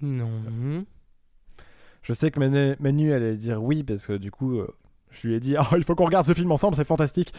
[0.00, 0.28] Non.
[2.02, 4.68] Je sais que Manu, Manu allait dire oui, parce que du coup, euh,
[5.10, 7.32] je lui ai dit, Ah, il faut qu'on regarde ce film ensemble, c'est fantastique.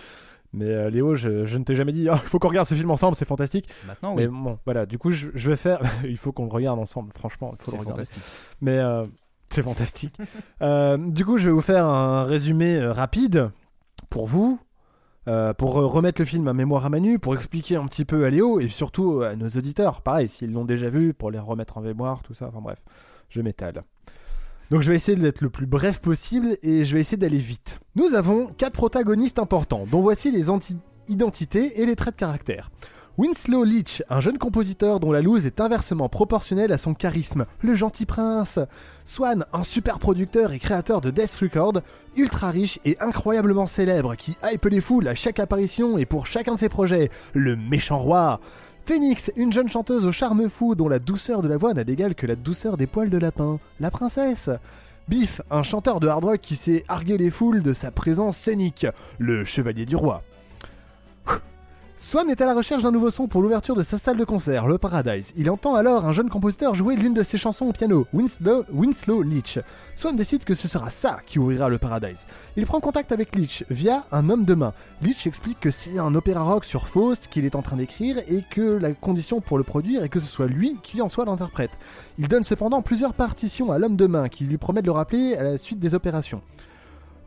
[0.54, 2.76] Mais euh, Léo, je, je ne t'ai jamais dit, Ah, il faut qu'on regarde ce
[2.76, 3.70] film ensemble, c'est fantastique.
[3.88, 4.24] Maintenant, oui.
[4.24, 5.80] Mais bon, voilà, du coup, je, je vais faire.
[6.04, 8.04] il faut qu'on le regarde ensemble, franchement, il faut C'est le regarder.
[8.04, 8.24] fantastique.
[8.60, 9.06] Mais euh,
[9.50, 10.16] c'est fantastique.
[10.62, 13.52] Euh, du coup, je vais vous faire un résumé rapide
[14.10, 14.58] pour vous,
[15.28, 18.26] euh, pour euh, remettre le film à mémoire à Manu, pour expliquer un petit peu
[18.26, 20.02] à Léo et surtout à nos auditeurs.
[20.02, 22.48] Pareil, s'ils l'ont déjà vu, pour les remettre en mémoire, tout ça.
[22.48, 22.80] Enfin bref,
[23.30, 23.84] je m'étale.
[24.72, 27.80] Donc je vais essayer d'être le plus bref possible et je vais essayer d'aller vite.
[27.96, 30.48] Nous avons quatre protagonistes importants, dont voici les
[31.08, 32.72] identités et les traits de caractère.
[33.18, 37.74] Winslow Leach, un jeune compositeur dont la loose est inversement proportionnelle à son charisme, le
[37.74, 38.60] gentil prince.
[39.06, 41.80] Swan, un super producteur et créateur de Death Record,
[42.18, 46.56] ultra riche et incroyablement célèbre, qui hype les foules à chaque apparition et pour chacun
[46.56, 48.42] de ses projets, le méchant roi.
[48.86, 52.16] Phoenix, une jeune chanteuse au charme fou dont la douceur de la voix n'a d'égal
[52.16, 54.50] que la douceur des poils de lapin, la princesse.
[55.08, 58.88] Biff, un chanteur de hard rock qui sait arguer les foules de sa présence scénique,
[59.20, 60.22] le chevalier du roi.
[61.98, 64.68] Swan est à la recherche d'un nouveau son pour l'ouverture de sa salle de concert,
[64.68, 65.32] le Paradise.
[65.38, 69.22] Il entend alors un jeune compositeur jouer l'une de ses chansons au piano, Winslow, Winslow
[69.22, 69.60] Leach.
[69.96, 72.28] Swan décide que ce sera ça qui ouvrira le Paradise.
[72.58, 74.74] Il prend contact avec Leach via un homme de main.
[75.02, 78.44] Leach explique que c'est un opéra rock sur Faust qu'il est en train d'écrire et
[78.52, 81.72] que la condition pour le produire est que ce soit lui qui en soit l'interprète.
[82.18, 85.36] Il donne cependant plusieurs partitions à l'homme de main qui lui promet de le rappeler
[85.38, 86.42] à la suite des opérations.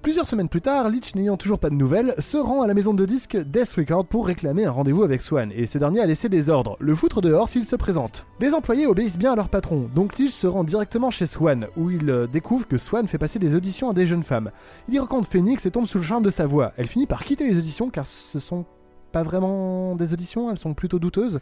[0.01, 2.95] Plusieurs semaines plus tard, Leach, n'ayant toujours pas de nouvelles, se rend à la maison
[2.95, 6.29] de disques Death Record pour réclamer un rendez-vous avec Swan, et ce dernier a laissé
[6.29, 8.25] des ordres, le foutre dehors s'il se présente.
[8.39, 11.91] Les employés obéissent bien à leur patron, donc Leach se rend directement chez Swan, où
[11.91, 14.53] il euh, découvre que Swan fait passer des auditions à des jeunes femmes.
[14.87, 16.73] Il y rencontre Phoenix et tombe sous le charme de sa voix.
[16.77, 18.67] Elle finit par quitter les auditions car ce sont
[19.11, 21.41] pas vraiment des auditions, elles sont plutôt douteuses.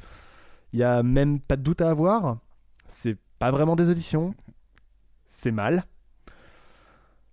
[0.72, 2.38] Il y a même pas de doute à avoir.
[2.88, 4.34] C'est pas vraiment des auditions.
[5.26, 5.84] C'est mal.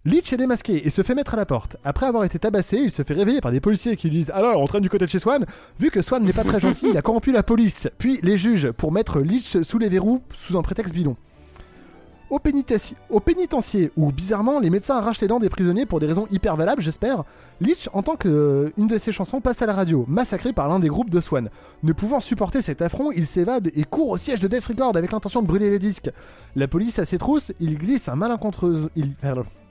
[0.05, 1.77] Leach est démasqué et se fait mettre à la porte.
[1.85, 4.59] Après avoir été tabassé, il se fait réveiller par des policiers qui lui disent Alors,
[4.59, 5.45] on traîne du côté de chez Swan
[5.79, 8.71] Vu que Swan n'est pas très gentil, il a corrompu la police, puis les juges
[8.71, 11.15] pour mettre Leach sous les verrous sous un prétexte bidon.
[12.33, 16.07] Au, pénitenci- au pénitencier, où bizarrement les médecins arrachent les dents des prisonniers pour des
[16.07, 17.25] raisons hyper valables, j'espère,
[17.61, 20.79] Leach entend que euh, une de ses chansons passe à la radio, massacrée par l'un
[20.79, 21.51] des groupes de Swan.
[21.83, 25.11] Ne pouvant supporter cet affront, il s'évade et court au siège de Death Record avec
[25.11, 26.09] l'intention de brûler les disques.
[26.55, 28.17] La police à ses trousses, il glisse un.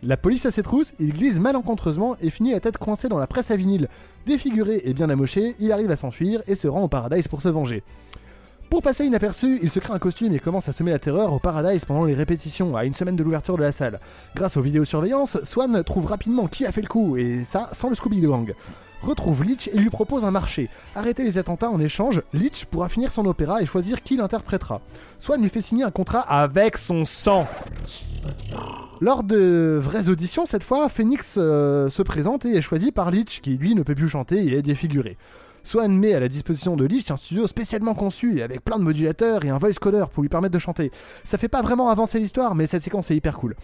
[0.05, 3.27] La police à ses trousses, il glisse malencontreusement et finit la tête coincée dans la
[3.27, 3.89] presse à vinyle.
[4.25, 7.49] Défiguré et bien amoché, il arrive à s'enfuir et se rend au Paradise pour se
[7.49, 7.83] venger.
[8.73, 11.39] Pour passer inaperçu, il se crée un costume et commence à semer la terreur au
[11.39, 14.01] Paradise pendant les répétitions, à une semaine de l'ouverture de la salle.
[14.35, 17.95] Grâce aux vidéosurveillances, Swan trouve rapidement qui a fait le coup, et ça sans le
[17.95, 18.55] Scooby Gang.
[19.03, 20.71] Retrouve Leach et lui propose un marché.
[20.97, 24.81] Arrêter les attentats en échange, Leach pourra finir son opéra et choisir qui l'interprétera.
[25.21, 27.47] Swan lui fait signer un contrat avec son sang.
[29.03, 33.43] Lors de vraies auditions, cette fois, Phoenix euh, se présente et est choisi par Leach,
[33.43, 35.19] qui lui ne peut plus chanter et est défiguré.
[35.65, 39.45] Swan met à la disposition de Leach un studio spécialement conçu avec plein de modulateurs
[39.45, 40.91] et un voice coder pour lui permettre de chanter.
[41.25, 43.55] Ça fait pas vraiment avancer l'histoire, mais cette séquence est hyper cool.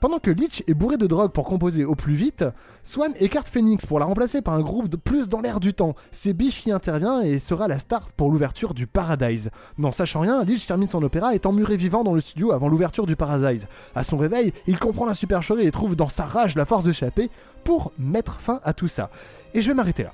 [0.00, 2.44] Pendant que Leach est bourré de drogue pour composer au plus vite,
[2.82, 5.94] Swan écarte Phoenix pour la remplacer par un groupe plus dans l'air du temps.
[6.12, 9.50] C'est Biff qui intervient et sera la star pour l'ouverture du Paradise.
[9.78, 13.06] N'en sachant rien, Leach termine son opéra étant muré vivant dans le studio avant l'ouverture
[13.06, 13.68] du Paradise.
[13.94, 17.30] À son réveil, il comprend la supercherie et trouve dans sa rage la force d'échapper
[17.64, 19.10] pour mettre fin à tout ça.
[19.54, 20.12] Et je vais m'arrêter là.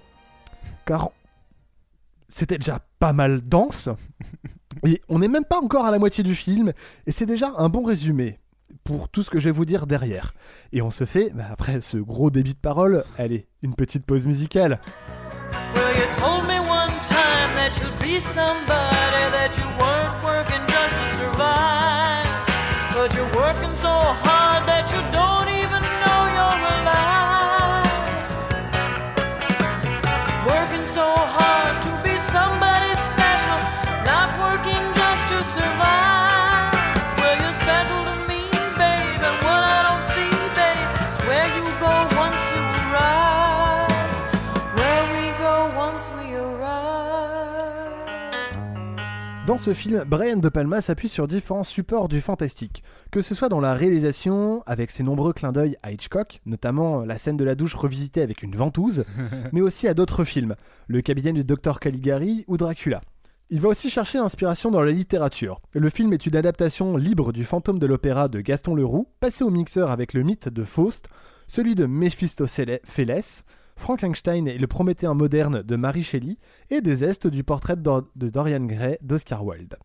[0.87, 1.11] Car
[2.33, 3.89] c'était déjà pas mal dense.
[4.87, 6.73] Et on n'est même pas encore à la moitié du film,
[7.07, 8.41] et c'est déjà un bon résumé
[8.85, 10.33] pour tout ce que je vais vous dire derrière.
[10.73, 14.27] Et on se fait, bah, après ce gros débit de parole, allez, une petite pause
[14.27, 14.81] musicale.
[15.75, 20.32] Well, you told me one time that you'd be somebody, that you weren't
[49.53, 53.51] Dans ce film, Brian De Palma s'appuie sur différents supports du fantastique, que ce soit
[53.51, 57.55] dans la réalisation, avec ses nombreux clins d'œil à Hitchcock, notamment la scène de la
[57.55, 59.05] douche revisitée avec une ventouse,
[59.53, 63.03] mais aussi à d'autres films, Le capitaine du docteur Caligari ou Dracula.
[63.51, 65.61] Il va aussi chercher l'inspiration dans la littérature.
[65.75, 69.51] Le film est une adaptation libre du fantôme de l'opéra de Gaston Leroux, passé au
[69.51, 71.11] mixeur avec le mythe de Faust,
[71.47, 73.45] celui de Méphistophélès,
[73.77, 76.37] Frankenstein et le Prométhéen moderne de Mary Shelley,
[76.71, 79.77] et des estes du portrait d'Or- de Dorian Gray d'Oscar Wilde.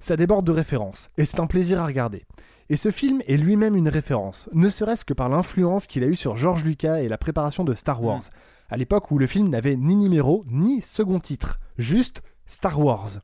[0.00, 2.24] Ça déborde de références, et c'est un plaisir à regarder.
[2.70, 6.14] Et ce film est lui-même une référence, ne serait-ce que par l'influence qu'il a eue
[6.14, 8.22] sur George Lucas et la préparation de Star Wars,
[8.70, 13.20] à l'époque où le film n'avait ni numéro ni second titre, juste Star Wars.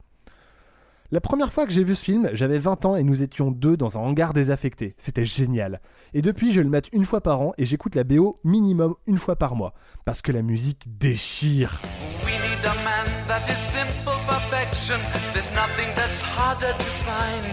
[1.13, 3.77] La première fois que j'ai vu ce film, j'avais 20 ans et nous étions deux
[3.77, 4.95] dans un hangar désaffecté.
[4.97, 5.81] C'était génial.
[6.15, 9.19] Et depuis, je le mate une fois par an et j'écoute la BO minimum une
[9.19, 9.75] fois par mois.
[10.05, 11.81] Parce que la musique déchire.
[12.25, 15.01] We need a man that is simple perfection.
[15.35, 17.45] There's nothing that's harder to find.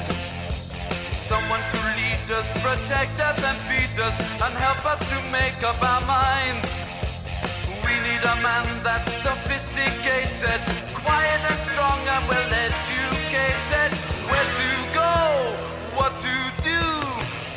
[1.09, 5.81] Someone to lead us, protect us, and feed us, and help us to make up
[5.81, 6.77] our minds.
[7.81, 10.61] We need a man that's sophisticated,
[11.07, 13.91] quiet and strong, and well educated.
[14.29, 14.69] Where to
[15.01, 15.15] go,
[15.97, 16.35] what to
[16.71, 16.83] do?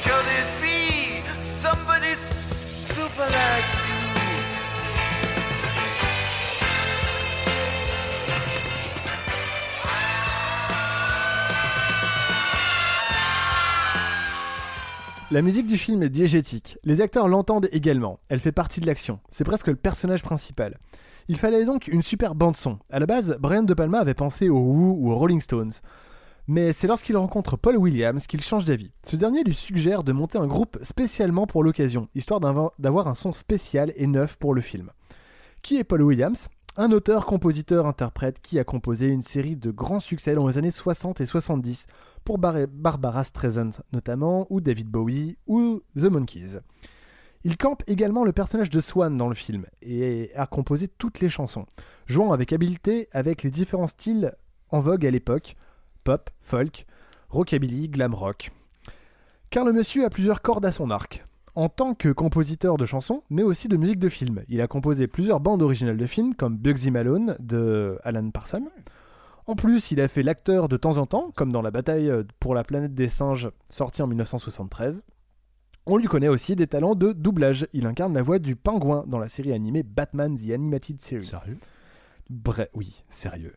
[0.07, 4.01] Could it be somebody super like you?
[15.33, 16.77] La musique du film est diégétique.
[16.83, 18.19] Les acteurs l'entendent également.
[18.29, 19.21] Elle fait partie de l'action.
[19.29, 20.77] C'est presque le personnage principal.
[21.31, 22.81] Il fallait donc une super bande-son.
[22.91, 25.71] À la base, Brian De Palma avait pensé aux Who ou aux Rolling Stones.
[26.49, 28.91] Mais c'est lorsqu'il rencontre Paul Williams qu'il change d'avis.
[29.07, 33.33] Ce dernier lui suggère de monter un groupe spécialement pour l'occasion, histoire d'avoir un son
[33.33, 34.91] spécial et neuf pour le film.
[35.63, 36.49] Qui est Paul Williams?
[36.77, 40.73] Un auteur, compositeur, interprète qui a composé une série de grands succès dans les années
[40.73, 41.87] 60 et 70
[42.25, 46.59] pour Bar- Barbara Streisand notamment, ou David Bowie, ou The Monkees.
[47.43, 51.31] Il campe également le personnage de Swan dans le film et a composé toutes les
[51.31, 51.65] chansons,
[52.07, 54.35] jouant avec habileté avec les différents styles
[54.69, 55.57] en vogue à l'époque
[56.05, 56.87] pop, folk,
[57.31, 58.51] rockabilly, glam rock.
[59.51, 61.25] Car le monsieur a plusieurs cordes à son arc.
[61.55, 64.45] En tant que compositeur de chansons, mais aussi de musique de film.
[64.49, 68.69] Il a composé plusieurs bandes originales de films, comme Bugsy Malone de Alan Parsons.
[69.47, 72.55] En plus, il a fait l'acteur de temps en temps, comme dans La bataille pour
[72.55, 75.03] la planète des singes, sorti en 1973.
[75.93, 77.67] On lui connaît aussi des talents de doublage.
[77.73, 81.25] Il incarne la voix du pingouin dans la série animée Batman The Animated Series.
[81.25, 81.59] Sérieux?
[82.29, 83.57] Bref, oui, sérieux.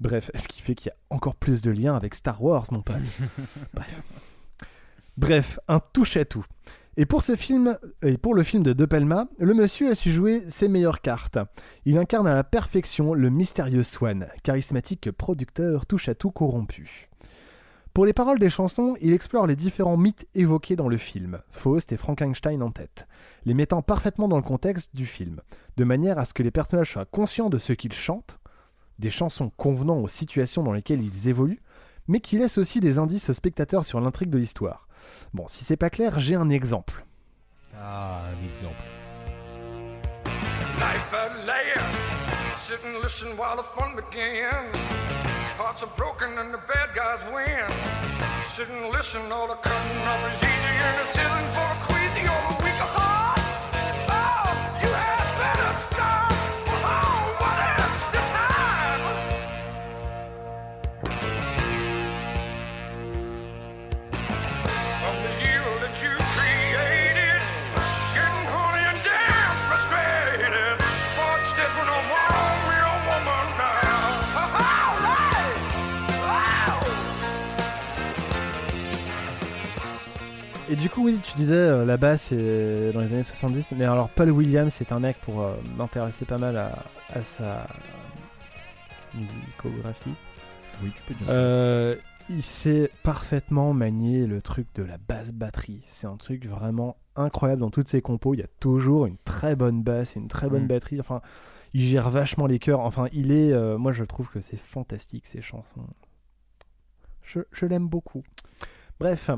[0.00, 2.82] Bref, ce qui fait qu'il y a encore plus de liens avec Star Wars, mon
[2.82, 2.96] pote.
[3.74, 4.02] Bref.
[5.16, 6.44] Bref, un touche-à-tout.
[6.96, 10.10] Et pour ce film, et pour le film de De Palma, le monsieur a su
[10.10, 11.38] jouer ses meilleures cartes.
[11.84, 17.07] Il incarne à la perfection le mystérieux Swan, charismatique producteur touche-à-tout corrompu.
[17.98, 21.90] Pour les paroles des chansons, il explore les différents mythes évoqués dans le film, Faust
[21.90, 23.08] et Frankenstein en tête,
[23.44, 25.40] les mettant parfaitement dans le contexte du film,
[25.76, 28.38] de manière à ce que les personnages soient conscients de ce qu'ils chantent,
[29.00, 31.60] des chansons convenant aux situations dans lesquelles ils évoluent,
[32.06, 34.86] mais qui laissent aussi des indices aux spectateurs sur l'intrigue de l'histoire.
[35.34, 37.04] Bon, si c'est pas clair, j'ai un exemple.
[37.76, 38.76] Ah, un exemple.
[45.58, 47.66] Hearts are broken and the bad guys win.
[48.60, 52.62] And listen, all the cutting up is easy and stealing for a queasy or a
[52.62, 53.17] weak heart.
[80.70, 83.84] Et du coup, oui, tu disais euh, la basse est dans les années 70, mais
[83.86, 87.66] alors Paul Williams c'est un mec pour euh, m'intéresser pas mal à, à sa
[89.14, 90.14] musicographie.
[90.82, 91.32] Oui, tu peux dire ça.
[91.32, 91.96] Euh,
[92.28, 95.80] il sait parfaitement manier le truc de la basse batterie.
[95.84, 98.34] C'est un truc vraiment incroyable dans toutes ses compos.
[98.34, 100.68] Il y a toujours une très bonne basse une très bonne Mm.
[100.68, 101.00] batterie.
[101.00, 101.22] Enfin,
[101.72, 102.80] il gère vachement les chœurs.
[102.80, 103.58] Enfin, il est.
[103.78, 105.80] moi, je trouve que c'est fantastique ces chansons.
[107.22, 108.22] Je, je l'aime beaucoup.
[109.00, 109.30] Bref.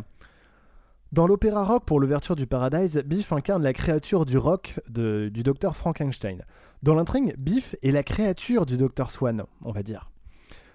[1.12, 5.74] Dans l'opéra rock pour l'ouverture du Paradise, Biff incarne la créature du rock du docteur
[5.74, 6.44] Frankenstein.
[6.84, 10.08] Dans l'intrigue, Biff est la créature du docteur Swan, on va dire.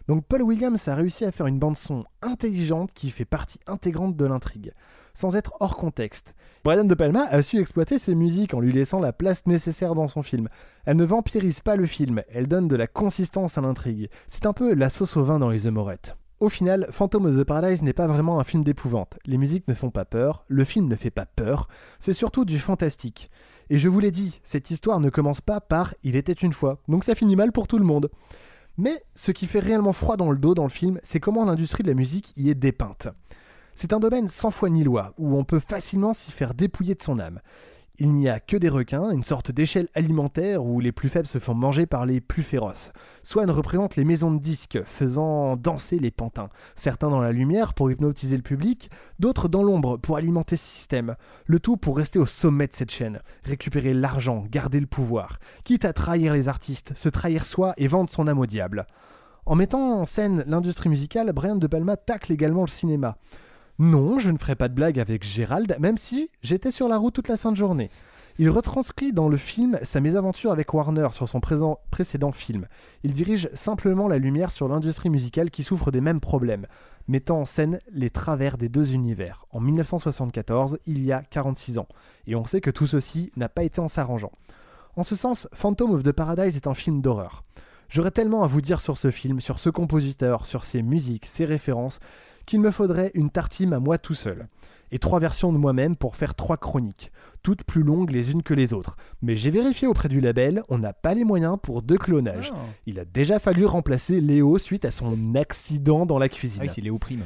[0.10, 4.18] Donc Paul Williams a réussi à faire une bande son intelligente qui fait partie intégrante
[4.18, 4.74] de l'intrigue,
[5.14, 6.36] sans être hors contexte.
[6.66, 10.10] Brian De Palma a su exploiter ses musiques en lui laissant la place nécessaire dans
[10.10, 10.50] son film.
[10.84, 14.10] Elle ne vampirise pas le film, elle donne de la consistance à l'intrigue.
[14.28, 16.18] C'est un peu la sauce au vin dans les œmorettes.
[16.46, 19.18] Au final, Phantom of the Paradise n'est pas vraiment un film d'épouvante.
[19.26, 21.68] Les musiques ne font pas peur, le film ne fait pas peur,
[21.98, 23.32] c'est surtout du fantastique.
[23.72, 26.78] Et je vous l'ai dit, cette histoire ne commence pas par Il était une fois,
[26.88, 28.12] donc ça finit mal pour tout le monde.
[28.78, 31.82] Mais ce qui fait réellement froid dans le dos dans le film, c'est comment l'industrie
[31.82, 33.08] de la musique y est dépeinte.
[33.74, 37.02] C'est un domaine sans foi ni loi, où on peut facilement s'y faire dépouiller de
[37.02, 37.42] son âme.
[37.98, 41.40] Il n'y a que des requins, une sorte d'échelle alimentaire où les plus faibles se
[41.40, 42.92] font manger par les plus féroces.
[43.24, 46.50] Swan représente les maisons de disques, faisant danser les pantins.
[46.76, 48.90] Certains dans la lumière pour hypnotiser le public,
[49.20, 51.16] d'autres dans l'ombre pour alimenter ce système.
[51.46, 55.86] Le tout pour rester au sommet de cette chaîne, récupérer l'argent, garder le pouvoir, quitte
[55.86, 58.88] à trahir les artistes, se trahir soi et vendre son âme au diable.
[59.46, 63.16] En mettant en scène l'industrie musicale, Brian De Palma tacle également le cinéma.
[63.78, 67.14] Non, je ne ferai pas de blague avec Gérald, même si j'étais sur la route
[67.14, 67.90] toute la sainte journée.
[68.38, 72.68] Il retranscrit dans le film sa mésaventure avec Warner sur son précédent film.
[73.04, 76.68] Il dirige simplement la lumière sur l'industrie musicale qui souffre des mêmes problèmes,
[77.10, 79.46] mettant en scène les travers des deux univers.
[79.52, 81.88] En 1974, il y a 46 ans.
[82.28, 84.32] Et on sait que tout ceci n'a pas été en s'arrangeant.
[84.98, 87.44] En ce sens, Phantom of the Paradise est un film d'horreur.
[87.90, 91.46] J'aurais tellement à vous dire sur ce film, sur ce compositeur, sur ses musiques, ses
[91.46, 92.00] références,
[92.46, 94.48] qu'il me faudrait une tartine à moi tout seul.
[94.92, 97.12] Et trois versions de moi-même pour faire trois chroniques,
[97.42, 98.98] toutes plus longues les unes que les autres.
[99.22, 102.52] Mais j'ai vérifié auprès du label, on n'a pas les moyens pour deux clonages.
[102.56, 102.60] Ah.
[102.86, 106.62] Il a déjà fallu remplacer Léo suite à son accident dans la cuisine.
[106.62, 107.24] Ah oui, c'est Léo Prime.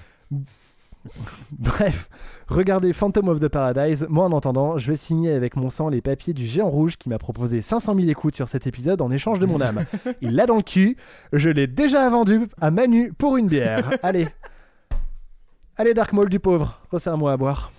[1.52, 2.10] Bref,
[2.47, 4.06] regardez Phantom of the Paradise.
[4.10, 7.10] Moi, en attendant, je vais signer avec mon sang les papiers du géant rouge qui
[7.10, 9.86] m'a proposé 500 000 écoutes sur cet épisode en échange de mon âme.
[10.22, 10.97] Il l'a dans le cul.
[11.34, 13.89] Je l'ai déjà vendu à Manu pour une bière.
[14.04, 14.28] Allez.
[15.78, 17.72] Allez, Dark Maul du pauvre, resserre-moi à boire.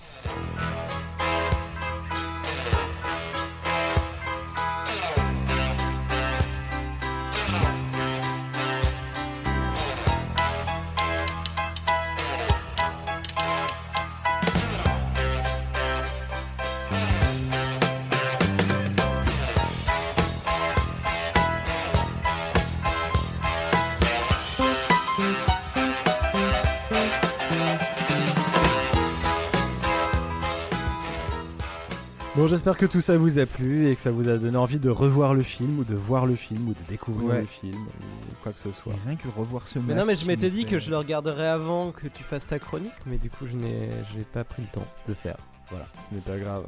[32.40, 34.80] Bon, j'espère que tout ça vous a plu et que ça vous a donné envie
[34.80, 37.40] de revoir le film ou de voir le film ou de découvrir Ouais.
[37.42, 38.94] le film ou quoi que ce soit.
[39.06, 41.48] Rien que revoir ce Mais non, mais je m'étais dit fait- que je le regarderais
[41.48, 44.68] avant que tu fasses ta chronique, mais du coup, je n'ai j'ai pas pris le
[44.68, 45.36] temps de le faire.
[45.68, 45.84] Voilà.
[46.00, 46.64] Ce n'est pas grave.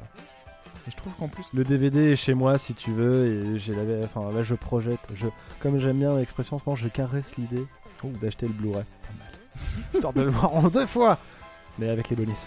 [0.86, 1.46] Et je trouve qu'en plus.
[1.54, 4.04] Le DVD est chez moi si tu veux et j'ai la...
[4.04, 7.64] enfin là je projette, je comme j'aime bien l'expression en ce moment, je caresse l'idée
[8.20, 8.84] d'acheter le Blu-ray.
[9.94, 11.16] Histoire de le voir en deux fois
[11.78, 12.44] mais avec les bonus.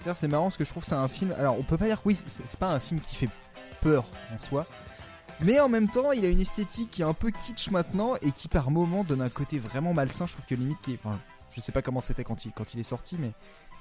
[0.00, 1.32] D'ailleurs, c'est marrant parce que je trouve que c'est un film.
[1.38, 3.28] Alors, on peut pas dire que oui, c'est pas un film qui fait
[3.80, 4.66] peur en soi.
[5.42, 8.30] Mais en même temps, il a une esthétique qui est un peu kitsch maintenant et
[8.32, 10.26] qui par moments donne un côté vraiment malsain.
[10.26, 11.18] Je trouve que limite, qui est- enfin,
[11.50, 13.32] je sais pas comment c'était quand il, quand il est sorti, mais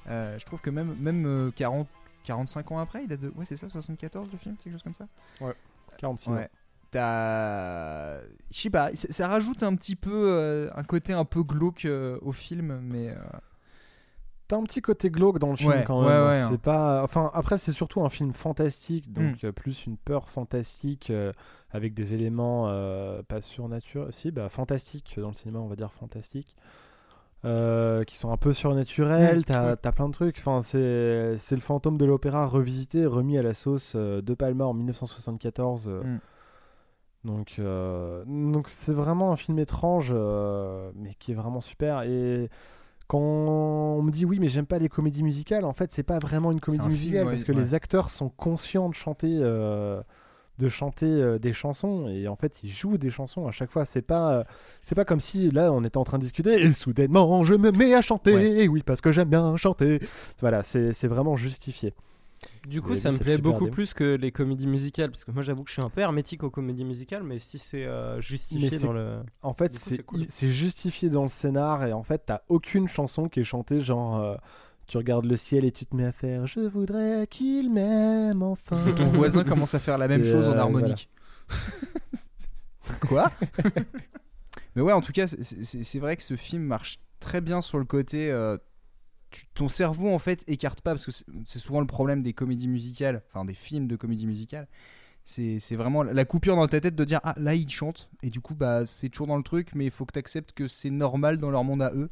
[0.07, 1.87] euh, je trouve que même, même euh, 40,
[2.23, 3.29] 45 ans après, il a de.
[3.35, 5.07] Ouais, c'est ça, 74 le film, quelque chose comme ça?
[5.41, 5.53] Ouais.
[5.97, 6.49] 46 Ouais.
[6.91, 8.19] T'as.
[8.51, 11.85] Je sais pas, ça, ça rajoute un petit peu euh, un côté un peu glauque
[11.85, 13.09] euh, au film, mais.
[14.49, 16.27] T'as un petit côté glauque dans le film Ouais, quand même.
[16.27, 17.03] ouais, c'est pas.
[17.03, 19.45] Enfin, après, c'est surtout un film fantastique, donc Mm.
[19.47, 21.31] euh, plus une peur fantastique euh,
[21.71, 24.11] avec des éléments euh, pas surnaturels.
[24.11, 26.55] Si, bah, fantastique dans le cinéma, on va dire fantastique.
[27.45, 30.39] euh, qui sont un peu surnaturels, Mm, t'as plein de trucs.
[30.39, 34.73] Enfin, c'est c'est le fantôme de l'opéra revisité, remis à la sauce de Palma en
[34.73, 35.87] 1974.
[35.87, 36.19] euh, Mm.
[37.25, 37.59] Donc,
[38.51, 40.13] donc c'est vraiment un film étrange,
[40.95, 42.01] mais qui est vraiment super.
[42.03, 42.49] Et
[43.09, 46.19] quand on me dit oui, mais j'aime pas les comédies musicales, en fait, c'est pas
[46.19, 47.57] vraiment une comédie un film, musicale ouais, parce que ouais.
[47.59, 49.99] les acteurs sont conscients de chanter euh,
[50.59, 53.83] de chanter euh, des chansons et en fait il joue des chansons à chaque fois.
[53.85, 54.43] C'est pas euh,
[54.83, 57.71] c'est pas comme si là on était en train de discuter et soudainement je me
[57.71, 59.99] mets à chanter oui parce que j'aime bien chanter.
[60.41, 61.95] Voilà c'est c'est vraiment justifié
[62.67, 65.63] Du coup, ça me plaît beaucoup plus que les comédies musicales, parce que moi j'avoue
[65.63, 68.79] que je suis un peu hermétique aux comédies musicales, mais si c'est euh, justifié Mais
[68.79, 69.19] dans le...
[69.41, 70.25] En fait, c'est cool.
[70.29, 74.35] justifié dans le scénar et en fait, t'as aucune chanson qui est chantée genre euh,
[74.87, 78.85] tu regardes le ciel et tu te mets à faire je voudrais qu'il m'aime enfin.
[78.87, 81.09] Et ton voisin commence à faire la même chose en euh, harmonique.
[83.07, 83.31] Quoi?
[84.75, 87.85] Mais ouais, en tout cas, c'est vrai que ce film marche très bien sur le
[87.85, 88.31] côté.
[89.31, 91.11] Tu- ton cerveau, en fait, écarte pas, parce que
[91.45, 94.67] c'est souvent le problème des comédies musicales, enfin des films de comédie musicale.
[95.25, 98.41] C'est vraiment la coupure dans ta tête de dire Ah, là, ils chantent, et du
[98.41, 100.89] coup, bah, c'est toujours dans le truc, mais il faut que tu acceptes que c'est
[100.89, 102.09] normal dans leur monde à eux.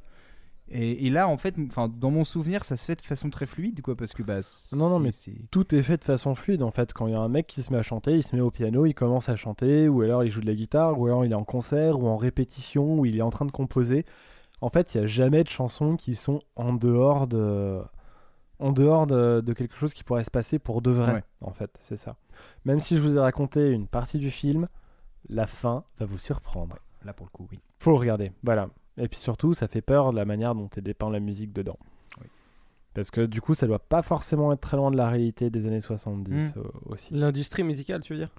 [0.70, 3.45] Et, et là, en fait, enfin, dans mon souvenir, ça se fait de façon très
[3.45, 4.41] fluide, quoi, parce que bah,
[4.74, 6.91] Non, non, mais c'est- tout est fait de façon fluide en fait.
[6.93, 8.51] Quand il y a un mec qui se met à chanter, il se met au
[8.51, 11.32] piano, il commence à chanter, ou alors il joue de la guitare, ou alors il
[11.32, 14.05] est en concert, ou en répétition, ou il est en train de composer.
[14.61, 17.79] En fait, il n'y a jamais de chansons qui sont en dehors de,
[18.59, 21.13] en dehors de, de quelque chose qui pourrait se passer pour de vrai.
[21.13, 21.23] Ouais.
[21.41, 22.15] En fait, c'est ça.
[22.65, 24.67] Même si je vous ai raconté une partie du film,
[25.29, 26.77] la fin va vous surprendre.
[27.05, 27.59] Là, pour le coup, oui.
[27.79, 28.69] Faut le regarder, voilà.
[28.97, 31.77] Et puis surtout, ça fait peur de la manière dont est dépeint la musique dedans.
[32.19, 32.25] Oui.
[32.95, 35.67] Parce que du coup, ça doit pas forcément être très loin de la réalité des
[35.67, 36.59] années 70 Mm.
[36.59, 37.13] euh, aussi.
[37.13, 38.33] L'industrie musicale, tu veux dire?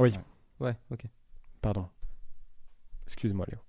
[0.00, 0.12] Oui,
[0.58, 1.04] Ouais, ok.
[1.60, 1.86] pardon.
[3.06, 3.60] Excuse-moi, Léo.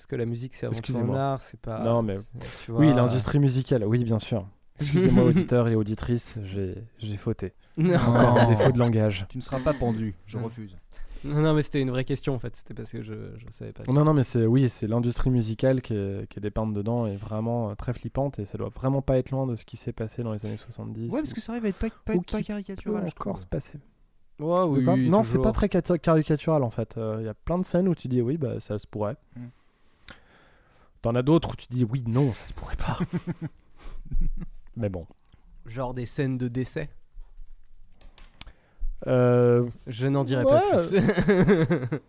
[0.00, 1.20] Parce que la musique, c'est avant tout un Excusez-moi.
[1.20, 1.80] art, c'est pas...
[1.84, 2.16] Non, mais-
[2.70, 4.46] oui, l'industrie musicale, oui, bien sûr.
[4.80, 7.52] Excusez-moi, auditeurs et auditrices, j'ai j'ai fauté.
[7.76, 7.96] Non.
[7.96, 9.26] Encore un défaut de langage.
[9.28, 10.74] Tu ne seras pas pendu, je refuse.
[11.22, 13.72] non, non, mais c'était une vraie question en fait, c'était parce que je, je savais
[13.74, 13.82] pas.
[13.92, 17.16] Non, non, mais c'est oui, c'est l'industrie musicale qui est, qui est dépeinte dedans et
[17.16, 19.92] vraiment euh, très flippante et ça doit vraiment pas être loin de ce qui s'est
[19.92, 21.10] passé dans les années 70.
[21.12, 23.04] Ouais, parce que ça arrive à être pas, pas, pas caricatural.
[23.06, 23.78] encore se passer.
[24.38, 26.94] Ouais, oui, oui, non, c'est pas très caricatural en fait.
[26.96, 29.16] Il y a plein de scènes où tu dis oui, bah ça se pourrait.
[29.36, 29.40] Mm.
[31.02, 32.98] T'en as d'autres où tu dis oui, non, ça se pourrait pas.
[34.76, 35.06] Mais bon.
[35.66, 36.90] Genre des scènes de décès?
[39.06, 40.60] Euh, Je n'en dirai Ouais.
[40.60, 42.00] pas plus.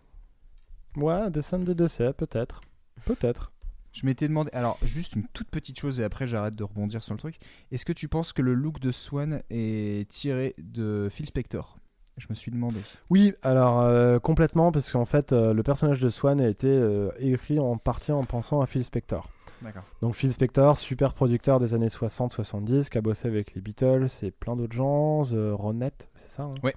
[1.02, 2.60] ouais, des scènes de décès, peut-être.
[3.06, 3.52] Peut-être.
[3.92, 4.50] Je m'étais demandé.
[4.54, 7.36] Alors, juste une toute petite chose et après j'arrête de rebondir sur le truc.
[7.70, 11.76] Est-ce que tu penses que le look de Swan est tiré de Phil Spector?
[12.18, 12.76] Je me suis demandé.
[13.10, 17.10] Oui, alors euh, complètement, parce qu'en fait, euh, le personnage de Swan a été euh,
[17.18, 19.30] écrit en partie en pensant à Phil Spector.
[19.62, 19.82] D'accord.
[20.02, 24.30] Donc Phil Spector, super producteur des années 60-70, qui a bossé avec les Beatles et
[24.30, 26.74] plein d'autres gens, The Ronette, c'est ça hein Ouais.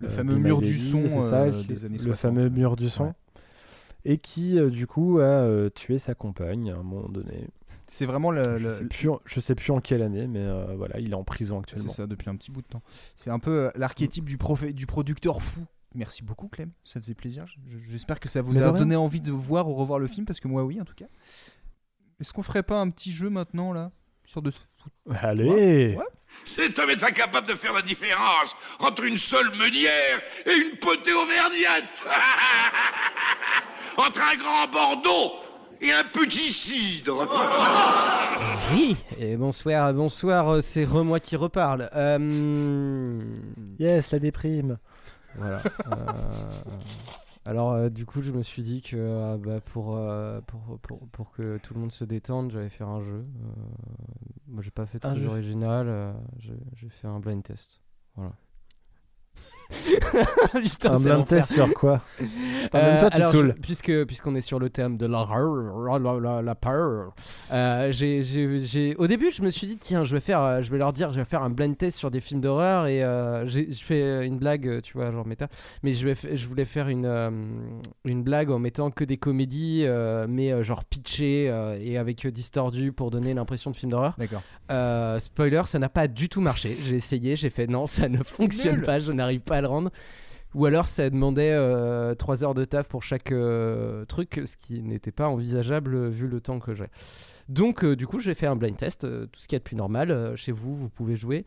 [0.00, 2.16] Le fameux mur du son c'est ça, qui- des années Le 60.
[2.20, 3.04] fameux mur du son.
[3.04, 3.12] Ouais.
[4.04, 7.48] Et qui, du coup, a tué sa compagne à un moment donné.
[7.96, 8.42] C'est vraiment le.
[8.58, 11.12] je, le- sais plus, en- je sais plus en quelle année, mais euh, voilà, il
[11.12, 11.92] est en prison C'est actuellement.
[11.92, 12.82] ça depuis un petit bout de temps.
[13.14, 14.36] C'est un peu euh, l'archétype du,
[14.72, 15.64] du producteur fou.
[15.94, 17.44] Merci beaucoup Clem, ça faisait plaisir.
[17.46, 20.26] Je- J'espère que ça vous Mais a donné envie de voir ou revoir le film
[20.26, 21.06] parce que moi oui en tout cas.
[22.20, 23.92] Est-ce qu'on ferait pas un petit jeu maintenant là
[24.24, 24.96] sur de se foutre?
[25.24, 26.04] Allez Ouais.
[26.46, 31.12] Cet homme est incapable de faire la différence entre une seule meunière et une potée
[31.12, 31.84] auvergnate.
[33.96, 35.32] entre un grand Bordeaux
[35.84, 37.28] et un petit cidre.
[38.72, 41.90] Oui, et bonsoir, bonsoir, euh, c'est Remoi qui reparle.
[41.94, 43.20] Euh,
[43.78, 44.78] Yes, la déprime.
[45.36, 45.60] Voilà.
[45.92, 45.96] euh,
[47.44, 51.06] Alors, euh, du coup, je me suis dit que euh, bah, pour, euh, pour, pour,
[51.08, 53.24] pour que tout le monde se détende, j'allais faire un jeu.
[53.26, 53.48] Euh,
[54.48, 55.28] moi, j'ai pas fait de jeu.
[55.28, 57.80] original, euh, j'ai j'ai fait un blind test.
[58.16, 58.32] Voilà.
[60.62, 62.00] Putain, un blind test sur quoi
[62.72, 63.54] En Euh, même temps, tu te alors, saoules.
[63.56, 65.24] je- puisque puisqu'on est sur le thème de la
[65.98, 67.14] la, la, la peur,
[67.52, 70.62] euh, j'ai, j'ai, j'ai- au début je me suis dit tiens je vais faire, euh,
[70.62, 73.02] je vais leur dire je vais faire un blind test sur des films d'horreur et
[73.02, 75.48] euh, j'ai, je fais une blague tu vois genre méta,
[75.82, 77.30] mais je vais, je voulais faire une euh,
[78.04, 82.24] une blague en mettant que des comédies euh, mais euh, genre pitchées euh, et avec
[82.26, 84.14] euh, distordu pour donner l'impression de film d'horreur.
[84.18, 84.42] D'accord.
[84.70, 86.76] Euh, spoiler, ça n'a pas du tout marché.
[86.86, 88.84] J'ai essayé, j'ai fait non, ça ne fonctionne Nul.
[88.84, 89.90] pas, je n'arrive pas à le rendre.
[90.54, 91.52] Ou alors ça demandait
[92.16, 96.28] 3 heures de taf pour chaque euh, truc, ce qui n'était pas envisageable euh, vu
[96.28, 96.86] le temps que j'ai.
[97.48, 99.58] Donc euh, du coup j'ai fait un blind test, euh, tout ce qu'il y a
[99.58, 100.12] de plus normal.
[100.12, 101.44] euh, chez vous, vous pouvez jouer.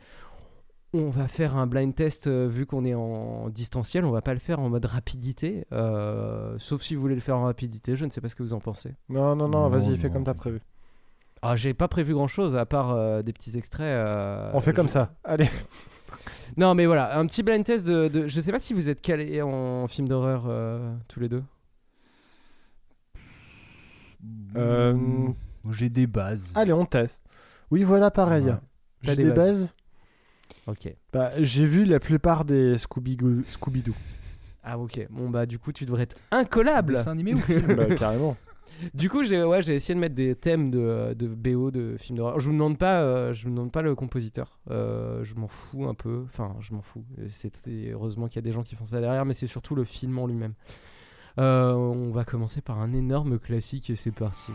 [0.94, 4.34] On va faire un blind test euh, vu qu'on est en distanciel, on va pas
[4.34, 5.66] le faire en mode rapidité.
[5.72, 8.44] euh, sauf si vous voulez le faire en rapidité, je ne sais pas ce que
[8.44, 8.94] vous en pensez.
[9.08, 10.60] Non, non, non, Non, vas-y, fais comme t'as prévu.
[11.42, 13.86] Ah, j'ai pas prévu grand chose à part euh, des petits extraits.
[13.86, 15.14] euh, On fait comme je- ça.
[15.24, 15.48] Allez.
[16.56, 18.08] Non, mais voilà, un petit blind test de.
[18.08, 21.44] de- Je sais pas si vous êtes calés en film d'horreur euh, tous les deux.
[24.56, 25.28] Euh,
[25.72, 26.54] J'ai des bases.
[26.56, 27.24] Allez, on teste.
[27.70, 28.46] Oui, voilà, pareil.
[28.46, 28.54] Ouais.
[29.02, 29.68] J'ai des, des bases.
[30.66, 30.94] Ok.
[31.14, 33.44] Bah, j'ai vu la plupart des Scooby-Doo.
[34.64, 35.08] Ah ok.
[35.10, 36.96] Bon bah du coup tu devrais être incollable.
[36.96, 37.74] Dessin animé ou film?
[37.76, 38.36] Bah, carrément.
[38.94, 42.40] Du coup j'ai ouais essayé de mettre des thèmes de, de BO de films d'horreur.
[42.40, 44.60] Je vous demande pas euh, je vous demande pas le compositeur.
[44.70, 46.24] Euh, je m'en fous un peu.
[46.26, 47.04] Enfin je m'en fous.
[47.30, 47.52] C'est
[47.92, 50.18] heureusement qu'il y a des gens qui font ça derrière, mais c'est surtout le film
[50.20, 50.54] en lui-même.
[51.40, 54.52] Euh, on va commencer par un énorme classique et c'est parti.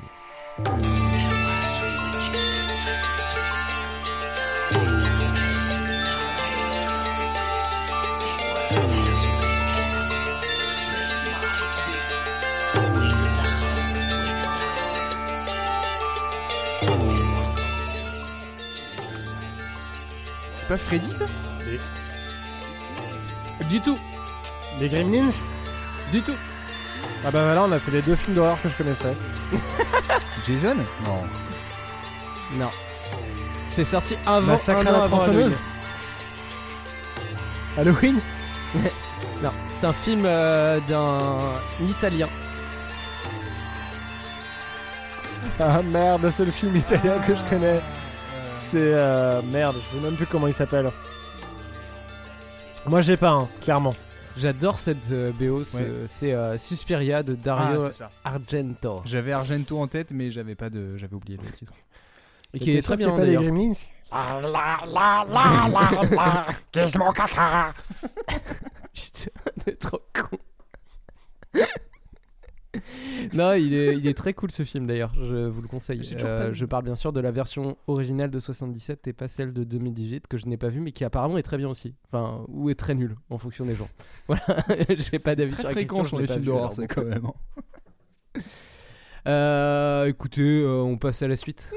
[20.73, 21.25] Pas Freddy ça
[23.69, 23.99] Du tout.
[24.81, 25.31] Les Gremlins
[26.13, 26.33] Du tout.
[27.25, 29.15] Ah bah voilà, on a fait les deux films d'horreur que je connaissais.
[30.47, 31.23] Jason Non.
[32.55, 32.71] Non.
[33.73, 35.59] C'est sorti avant Massacre un à an la avant tronçonneuse
[37.77, 38.21] Halloween.
[38.75, 38.91] Halloween
[39.43, 42.29] Non, c'est un film euh, d'un italien.
[45.61, 47.81] Ah merde, c'est le film italien que je connais.
[48.73, 50.91] C'est euh, merde, je sais même plus comment il s'appelle.
[52.87, 53.95] Moi j'ai pas un, clairement.
[54.39, 55.91] J'adore cette euh, BO, ce- Ouais.
[56.09, 58.11] c'est euh, Suspiria de Ah, Dario c'est ça.
[58.25, 59.03] Argento.
[59.05, 61.73] J'avais Argento en tête, mais j'avais pas de, j'avais oublié le titre.
[62.55, 63.53] Et T'es qui est sûr très que bien C'est pas les d'ailleurs.
[63.53, 63.73] Gremlins?
[64.11, 67.75] La la la la la la, qu'est-ce mon caca?
[68.95, 70.39] Putain, on est trop con.
[73.35, 76.03] non, il est, il est très cool ce film d'ailleurs, je vous le conseille.
[76.23, 79.63] Euh, je parle bien sûr de la version originale de 77 et pas celle de
[79.65, 81.95] 2018 que je n'ai pas vue mais qui apparemment est très bien aussi.
[82.11, 83.89] Enfin, ou est très nulle en fonction des gens.
[84.27, 84.45] Voilà,
[84.89, 87.27] j'ai pas d'avis sur fréquent question, sur les films d'horreur, c'est quand même.
[87.27, 88.41] hein.
[89.29, 91.71] Euh, écoutez, euh, on passe à la suite.
[91.73, 91.77] Ah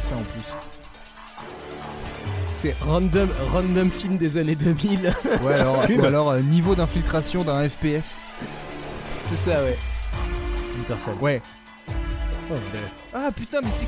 [0.00, 0.44] ça en plus.
[2.58, 5.14] C'est random, random film des années 2000.
[5.42, 8.16] Ouais, alors, ou alors euh, niveau d'infiltration d'un FPS.
[9.24, 9.78] c'est ça, ouais.
[11.20, 11.40] Ouais.
[12.50, 12.78] Oh, mais-
[13.14, 13.86] Ah putain, mais c'est.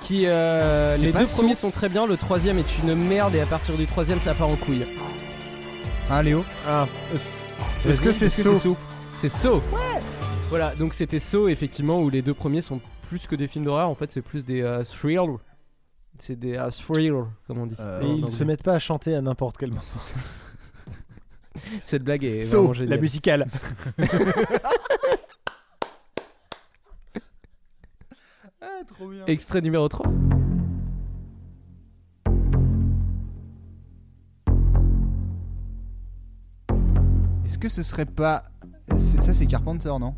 [0.00, 3.46] Qui, euh, les deux premiers sont très bien, le troisième est une merde et à
[3.46, 4.84] partir du troisième ça part en couille.
[6.10, 6.44] Hein, Léo?
[6.68, 6.86] Ah,
[7.88, 8.76] est-ce que c'est que Saw
[9.14, 9.56] c'est Saw.
[9.72, 10.00] Ouais.
[10.50, 13.88] Voilà, donc c'était Saw effectivement où les deux premiers sont plus que des films d'horreur,
[13.88, 15.38] en fait c'est plus des euh, thrillers.
[16.18, 17.74] C'est des euh, thrillers, comme on dit.
[17.80, 18.30] Euh, Et en ils anglais.
[18.30, 19.82] se mettent pas à chanter à n'importe quel moment.
[21.84, 23.00] Cette blague est Saw, vraiment la géniale.
[23.00, 23.46] musicale.
[28.60, 29.24] Ah, trop bien.
[29.26, 30.06] Extrait numéro 3.
[37.44, 38.44] Est-ce que ce serait pas.
[38.96, 40.14] C'est- Ça, c'est Carpenter, non?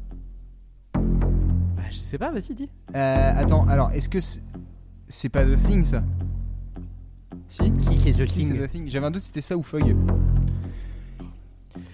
[0.94, 2.68] Bah, je sais pas, vas-y, dis.
[2.94, 5.28] Euh, attends, alors, est-ce que c'est.
[5.28, 6.02] Pas The Thing, ça?
[7.48, 8.88] Si Si, c'est The Si, c'est The Thing?
[8.88, 9.94] J'avais un doute si c'était ça ou Fog.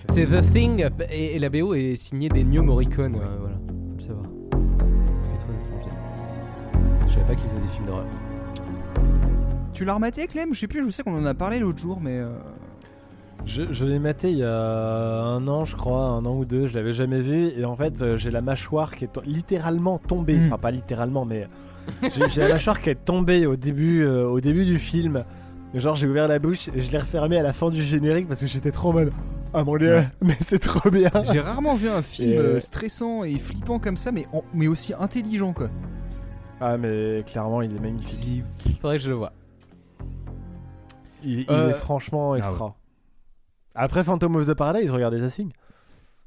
[0.09, 4.01] C'est The Thing et, et la BO est signée d'Ennio Morricone, euh, voilà, faut le
[4.03, 4.27] savoir.
[5.25, 5.93] C'est très étrange.
[7.07, 8.07] Je savais pas qu'il faisait des films d'horreur.
[9.75, 10.55] Tu l'as rematé, Clem?
[10.55, 12.19] Je sais plus, je sais qu'on en a parlé l'autre jour, mais.
[12.19, 12.31] euh,
[13.45, 16.67] Je, je l'ai maté il y a un an, je crois, un an ou deux,
[16.69, 17.49] je l'avais jamais vu.
[17.59, 20.37] Et en fait, euh, j'ai la mâchoire qui est to- littéralement tombée.
[20.39, 20.47] Mm.
[20.47, 21.49] Enfin, pas littéralement, mais
[22.15, 25.25] j'ai j'ai la mâchoire qui est tombée au début, euh, au début du film.
[25.75, 28.41] Genre, j'ai ouvert la bouche et je l'ai refermée à la fin du générique parce
[28.41, 29.13] que j'étais trop en mode.
[29.55, 30.09] Ah mon dieu, Ouais.
[30.23, 31.11] mais c'est trop bien!
[31.31, 34.67] J'ai rarement vu un film Et, euh, stressant et flippant comme ça, mais, en- mais
[34.67, 35.69] aussi intelligent, quoi.
[36.61, 38.45] Ah, mais clairement, il est magnifique.
[38.81, 39.33] Faudrait que je le vois.
[41.25, 42.77] Il, il Euh, est franchement ah extra.
[43.75, 45.53] Après Phantom of the Paradise, regardez ça signe.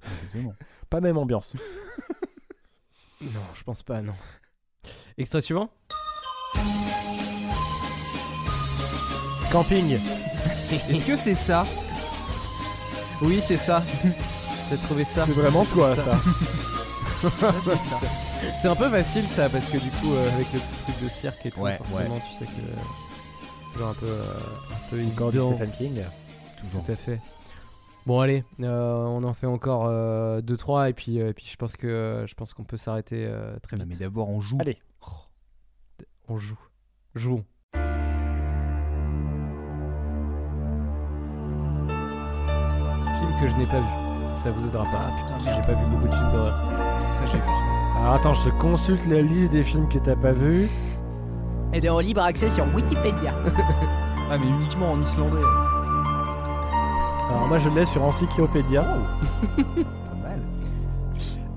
[0.04, 0.54] Exactement.
[0.90, 1.54] Pas même ambiance.
[3.22, 4.14] Non, je pense pas, non.
[5.18, 5.70] Extrait suivant?
[9.52, 9.94] Camping.
[10.90, 11.66] Est-ce que c'est ça?
[13.22, 13.82] Oui, c'est ça.
[14.70, 16.04] T'as trouvé ça C'est vraiment toi, Ça.
[16.04, 17.54] ça.
[17.64, 18.00] c'est ça.
[18.62, 21.10] C'est un peu facile ça parce que du coup euh, avec le petit truc de
[21.10, 22.76] cirque et tout, Ouais, forcément tu sais que euh,
[23.74, 24.24] toujours un peu euh,
[24.72, 25.56] un peu évident.
[25.56, 26.02] Stephen King.
[26.60, 26.86] Toujours.
[26.86, 27.20] Tout à fait.
[28.06, 31.76] Bon allez, euh, on en fait encore 2-3 et puis euh, et puis je pense
[31.76, 33.94] que euh, je pense qu'on peut s'arrêter euh, très Non, vite.
[33.94, 34.58] mais d'abord, on joue.
[34.62, 34.78] Allez.
[36.28, 36.60] On joue.
[37.16, 37.44] Jouons.
[43.42, 43.88] que je n'ai pas vu.
[44.44, 45.12] Ça vous aidera pas.
[45.18, 46.58] putain, j'ai pas vu beaucoup de films d'horreur.
[47.14, 47.44] Ça, j'ai vu.
[48.00, 50.70] Alors attends, je te consulte la liste des films que t'as pas vus.
[51.74, 53.34] Et est en libre accès sur Wikipédia.
[54.28, 55.38] Ah, mais uniquement en islandais.
[57.30, 58.84] Alors moi je l'ai sur Encyclopédia.
[59.58, 60.40] Pas mal.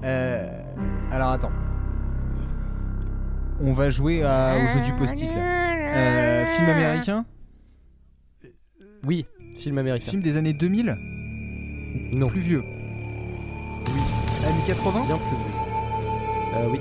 [0.05, 0.63] Euh,
[1.13, 1.53] alors attends.
[3.61, 5.41] On va jouer à- au jeu du post-it là.
[5.41, 7.25] Euh, film américain
[9.05, 9.27] Oui,
[9.59, 10.11] film américain.
[10.11, 10.97] Film des années 2000
[12.13, 12.27] Non.
[12.29, 12.63] Plus vieux
[13.87, 14.01] Oui.
[14.47, 16.57] Années 80 Bien plus vieux.
[16.57, 16.81] Euh, oui.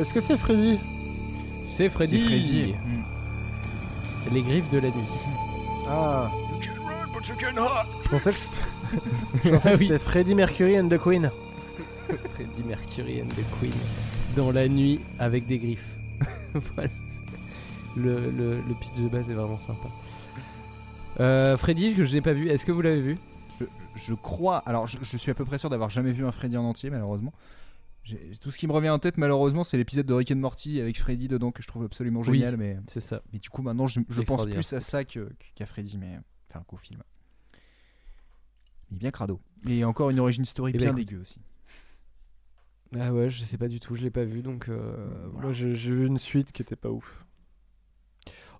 [0.00, 0.78] Est-ce que c'est Freddy?
[1.64, 2.18] C'est Freddy.
[2.18, 2.74] C'est Freddy.
[4.32, 4.94] Les griffes de la nuit.
[5.88, 6.30] Ah.
[6.62, 8.56] Je pensais que c'était,
[9.44, 9.86] je pensais que Oui.
[9.86, 11.30] c'était Freddie Mercury and the Queen.
[12.34, 13.72] Freddie Mercury and the Queen.
[14.36, 15.96] Dans la nuit avec des griffes.
[16.74, 16.90] voilà.
[17.96, 19.88] Le, le, le pitch de base est vraiment sympa.
[21.20, 22.48] Euh, Freddy, que je n'ai pas vu.
[22.48, 23.18] Est-ce que vous l'avez vu?
[23.60, 23.66] Je,
[23.96, 24.58] je crois.
[24.66, 26.88] Alors, je, je suis à peu près sûr d'avoir jamais vu un Freddy en entier,
[26.90, 27.32] malheureusement.
[28.40, 30.98] Tout ce qui me revient en tête, malheureusement, c'est l'épisode de Rick and Morty avec
[30.98, 32.56] Freddy dedans que je trouve absolument Oui, génial.
[32.56, 33.22] mais, c'est ça.
[33.32, 36.18] mais du coup, maintenant, je, je pense plus à ça que- qu'à Freddy, mais
[36.50, 37.02] enfin qu'au film.
[38.90, 39.40] Il est bien crado.
[39.66, 41.06] Et encore une origine story Eh ben, bien écoute.
[41.08, 41.38] dégueu aussi.
[42.98, 44.68] Ah ouais, je sais pas du tout, je l'ai pas vu donc.
[44.68, 45.46] euh, voilà.
[45.46, 47.24] Moi j'ai, j'ai vu une suite qui était pas ouf.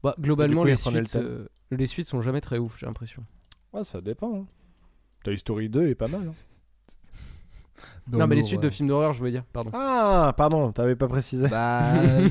[0.03, 3.25] Bah, globalement, coup, les le euh, les suites sont jamais très ouf, j'ai l'impression.
[3.75, 4.41] Ouais, ça dépend.
[4.41, 4.47] hein.
[5.23, 6.29] Toy Story 2 est pas mal.
[6.29, 6.35] hein.
[8.13, 9.71] Non, mais les suites de films d'horreur, je voulais dire, pardon.
[9.73, 11.49] Ah, pardon, t'avais pas précisé.
[11.49, 11.83] Bah,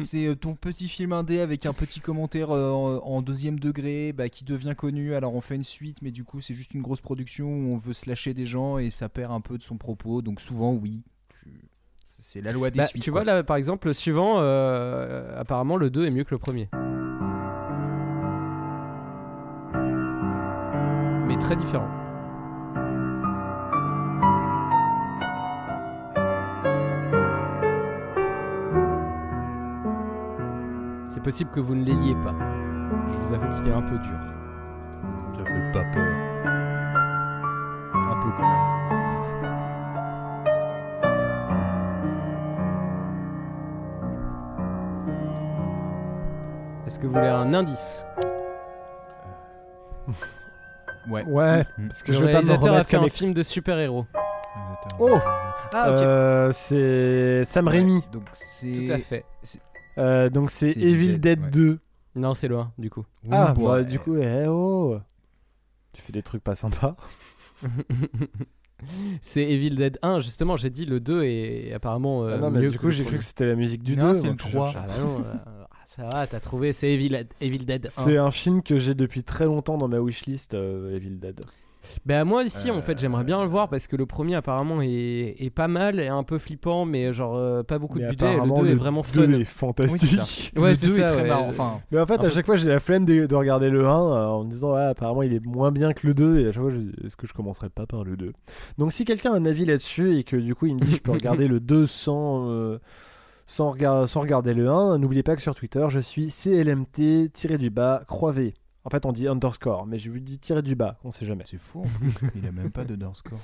[0.00, 4.12] c'est- euh, ton petit film indé avec un petit commentaire euh, en, en deuxième degré
[4.12, 5.14] bah, qui devient connu.
[5.14, 7.76] Alors on fait une suite, mais du coup c'est juste une grosse production où on
[7.76, 10.20] veut slasher des gens et ça perd un peu de son propos.
[10.22, 11.02] Donc souvent oui,
[12.18, 13.02] c'est la loi des Bah, suites.
[13.02, 13.22] tu quoi.
[13.22, 16.68] vois, là, par exemple, le suivant, euh, apparemment, le 2 est mieux que le premier.
[21.26, 21.88] Mais très différent.
[31.16, 32.34] C'est possible que vous ne l'ailiez pas.
[33.08, 34.20] Je vous avoue qu'il est un peu dur.
[35.34, 36.14] Ça fait pas peur.
[37.94, 39.76] Un peu quand même.
[46.86, 48.04] Est-ce que vous voulez un indice?
[51.08, 51.24] Ouais.
[51.24, 51.88] Ouais, Mhm.
[51.88, 54.06] parce que Le je vais pas me réalisateur a remettre fait un film de super-héros.
[55.00, 55.18] Oh
[55.74, 55.94] Ah, ok.
[55.96, 58.04] Euh, C'est Sam Raimi.
[58.12, 58.72] Donc c'est.
[58.86, 59.24] Tout à fait.
[59.98, 61.50] Euh, donc c'est C'est Evil Dead, Dead ouais.
[61.50, 61.78] 2.
[62.16, 63.04] Non, c'est loin, du coup.
[63.30, 63.84] Ah, bon, bah, ouais.
[63.84, 64.98] du coup, eh oh
[65.92, 66.96] Tu fais des trucs pas sympas.
[69.20, 72.60] c'est Evil Dead 1, justement, j'ai dit le 2 est apparemment euh, Ah non, mais
[72.60, 73.18] mieux du que coup, le j'ai cru premier.
[73.20, 74.14] que c'était la musique du Non, 2.
[74.14, 74.70] c'est le donc je- 3.
[74.72, 77.88] je- Ah bah non, euh, ça va, t'as trouvé, c'est Evil, Evil Dead 1.
[78.02, 81.40] C'est un film que j'ai depuis très longtemps dans ma wishlist, euh, Evil Dead.
[82.04, 84.80] Bah moi ici en Euh, fait j'aimerais bien le voir parce que le premier apparemment
[84.82, 88.10] est, est pas mal et un peu flippant mais genre euh, pas beaucoup Mais de
[88.10, 89.32] budget et le apparemment, 2 est vraiment 2 fun.
[89.32, 90.52] est fantastique.
[90.56, 91.28] Oui, Ouais, le c'est 2 est très ouais.
[91.28, 91.48] marrant.
[91.48, 93.86] Enfin, Mais en fait, à peu- chaque fois, j'ai la flemme de, de regarder le
[93.86, 96.40] 1 euh, en me disant, ouais, apparemment, il est moins bien que le 2.
[96.40, 98.32] Et à chaque fois, je dis, est-ce que je commencerai pas par le 2
[98.78, 101.00] Donc, si quelqu'un a un avis là-dessus et que du coup, il me dit, je
[101.00, 102.78] peux regarder le 2 sans, euh,
[103.46, 108.54] sans, rega- sans regarder le 1, n'oubliez pas que sur Twitter, je suis CLMT-du-bas croivé.
[108.86, 111.42] En fait, on dit underscore, mais je lui dis tiré du bas, on sait jamais.
[111.44, 112.14] c'est faux en plus.
[112.36, 113.40] Il a même pas de score.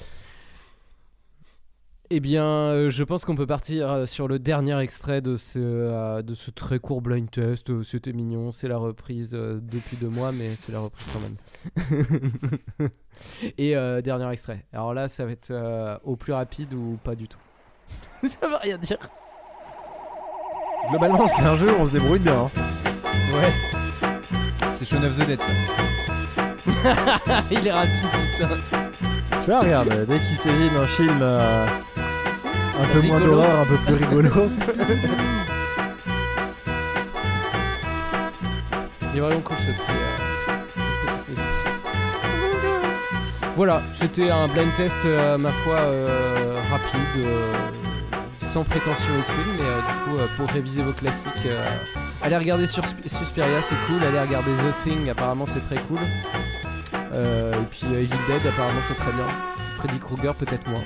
[2.10, 5.58] Eh bien euh, je pense qu'on peut partir euh, sur le dernier extrait de ce,
[5.58, 7.82] euh, de ce très court blind test.
[7.82, 12.90] C'était mignon, c'est la reprise depuis deux mois mais c'est la reprise quand même.
[13.58, 14.64] et euh, dernier extrait.
[14.72, 17.40] Alors là ça va être euh, au plus rapide ou pas du tout.
[18.28, 18.98] ça veut rien dire.
[20.90, 22.44] Globalement, c'est un jeu, on se débrouille bien.
[22.44, 22.50] hein.
[23.34, 24.11] Ouais.
[24.84, 25.46] C'est Shaun of the Dead ça.
[27.52, 27.92] Il est rapide
[28.32, 28.48] putain.
[29.44, 31.66] Tu vois, regarde, euh, dès qu'il s'agit d'un film euh,
[31.96, 34.50] un peu moins d'horreur, un peu plus rigolo.
[39.12, 40.18] Il est vraiment cool ce petit, euh,
[40.74, 41.44] cette petite musique.
[43.54, 47.52] Voilà, c'était un blind test, euh, ma foi, euh, rapide, euh,
[48.40, 51.64] sans prétention aucune, mais euh, du coup, euh, pour réviser vos classiques, euh,
[52.22, 55.98] allez regarder sur Suspiria, c'est cool, allez regarder The Thing, apparemment c'est très cool.
[57.12, 59.26] Euh, et puis euh, Evil Dead, apparemment c'est très bien.
[59.78, 60.82] Freddy Krueger, peut-être moins.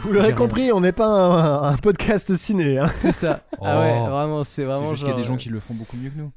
[0.00, 2.78] Vous l'aurez compris, on n'est pas un, un podcast ciné.
[2.78, 2.86] Hein.
[2.92, 3.40] C'est ça.
[3.62, 4.10] Ah ouais, Oh.
[4.10, 4.90] vraiment, c'est C'est vraiment.
[4.90, 6.30] juste qu'il y a des gens euh, qui le font beaucoup mieux que nous.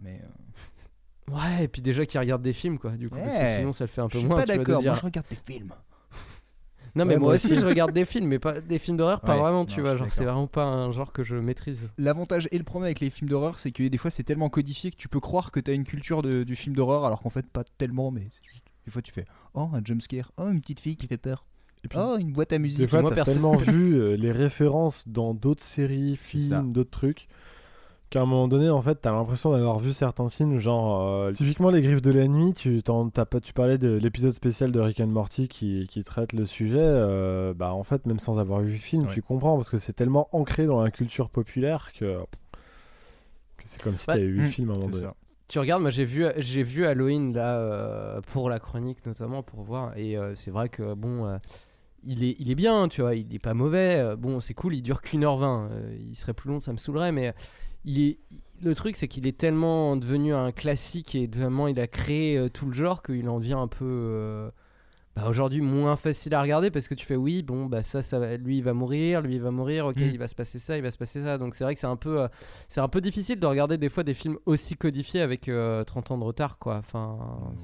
[0.00, 3.56] Mais euh, Ouais, et puis déjà qui regardent des films, quoi, du coup, parce que
[3.56, 4.38] sinon ça le fait un peu je suis moins.
[4.38, 4.82] pas d'accord.
[4.82, 5.72] Moi je regarde des films.
[6.98, 9.20] Non, mais Ouais, moi moi aussi, je regarde des films, mais pas des films d'horreur,
[9.20, 9.96] pas Ouais, vraiment, tu vois.
[9.96, 11.88] Genre, c'est vraiment pas un genre que je maîtrise.
[11.96, 14.90] L'avantage et le problème avec les films d'horreur, c'est que des fois c'est tellement codifié
[14.90, 17.46] que tu peux croire que t'as une culture de- du film d'horreur alors qu'en fait
[17.46, 19.24] pas tellement, mais c'est juste, des fois tu fais
[19.54, 21.46] Oh, un jumpscare, oh, une petite fille qui fait peur,
[21.94, 22.78] oh, une boîte à musique.
[22.80, 27.28] Des fois, t'as tellement vu euh, les références dans d'autres séries, films, d'autres trucs,
[28.10, 31.70] qu'à un moment donné, en fait, t'as l'impression d'avoir vu certains films, genre euh, typiquement
[31.70, 32.54] Les Griffes de la Nuit.
[32.54, 36.46] Tu, pas, tu parlais de l'épisode spécial de Rick and Morty qui, qui traite le
[36.46, 36.78] sujet.
[36.80, 39.12] euh, bah, en fait, même sans avoir vu le film, Ouais.
[39.12, 42.20] tu comprends parce que c'est tellement ancré dans la culture populaire que,
[43.56, 45.02] que c'est comme si Bah, t'avais vu le hmm, film à un moment donné.
[45.04, 45.14] ça.
[45.48, 49.62] Tu regardes, moi j'ai vu, j'ai vu Halloween là euh, pour la chronique notamment pour
[49.62, 51.38] voir et euh, c'est vrai que bon, euh,
[52.04, 54.14] il est, il est bien, tu vois, il est pas mauvais.
[54.16, 55.68] bon, c'est cool, il dure qu'une heure vingt.
[55.98, 57.34] il serait plus long, ça me saoulerait, mais
[57.84, 58.18] il est,
[58.62, 62.48] le truc c'est qu'il est tellement devenu un classique et tellement il a créé euh,
[62.48, 64.50] tout le genre qu'il en devient un peu euh,
[65.14, 68.36] bah, aujourd'hui moins facile à regarder parce que tu fais oui, bon bah ça, ça
[68.36, 70.02] lui il va mourir, lui il va mourir, ok, Mm.
[70.12, 71.38] il va se passer ça, il va se passer ça.
[71.38, 72.28] Donc c'est vrai que c'est un peu euh,
[72.68, 76.10] c'est un peu difficile de regarder des fois des films aussi codifiés avec euh, 30
[76.12, 76.76] ans de retard, quoi.
[76.76, 77.16] Enfin,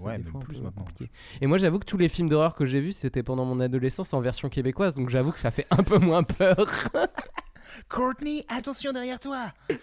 [0.04, 0.82] Ouais, fois un plus maintenant.
[0.84, 1.10] compliqué.
[1.40, 4.12] Et moi, j'avoue que tous les films d'horreur que j'ai vus, c'était pendant mon adolescence
[4.14, 6.56] en version québécoise, donc j'avoue que ça fait un peu moins peur.
[7.88, 9.52] Courtney, attention derrière toi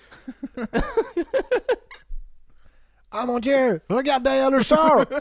[3.11, 5.05] Ah mon dieu, regarde derrière le char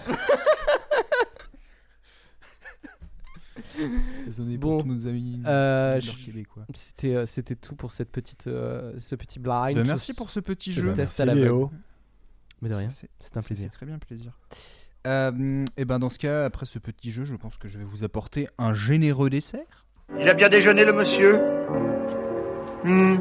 [4.26, 6.64] Désolé Bon, pour tous nos amis euh, québécois.
[6.74, 9.76] C'était euh, c'était tout pour cette petite euh, ce petit blind.
[9.76, 10.82] Bah, merci pour ce petit Eh jeu.
[10.88, 11.70] ben, test merci à la Léo.
[12.62, 13.70] Mais de rien, fait- c'est un plaisir.
[13.70, 14.32] très bien plaisir.
[15.06, 17.84] Euh, et ben dans ce cas, après ce petit jeu, je pense que je vais
[17.84, 19.86] vous apporter un généreux dessert.
[20.18, 21.40] Il a bien déjeuné, le monsieur
[22.84, 23.16] Hmm.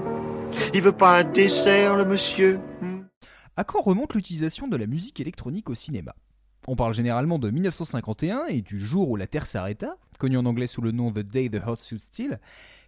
[0.74, 3.02] Il veut pas un dessert, le monsieur Hmm.
[3.58, 6.16] À quand remonte l'utilisation de la musique électronique au cinéma?
[6.68, 10.68] On parle généralement de 1951 et du jour où la Terre s'arrêta, connu en anglais
[10.68, 12.40] sous le nom The Day the Earth Stood Still,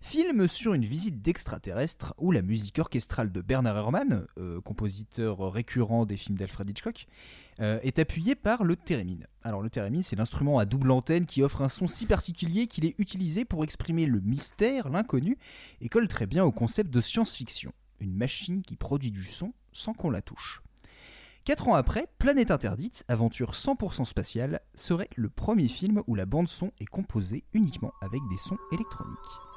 [0.02, 6.06] film sur une visite d'extraterrestres où la musique orchestrale de Bernard Herrmann, euh, compositeur récurrent
[6.06, 7.06] des films d'Alfred Hitchcock,
[7.60, 9.28] euh, est appuyée par le thérémine.
[9.44, 12.86] Alors le thérémine, c'est l'instrument à double antenne qui offre un son si particulier qu'il
[12.86, 15.38] est utilisé pour exprimer le mystère, l'inconnu,
[15.80, 17.72] et colle très bien au concept de science-fiction.
[18.00, 20.62] Une machine qui produit du son sans qu'on la touche.
[21.44, 26.72] Quatre ans après, Planète Interdite, aventure 100% spatiale, serait le premier film où la bande-son
[26.80, 29.51] est composée uniquement avec des sons électroniques.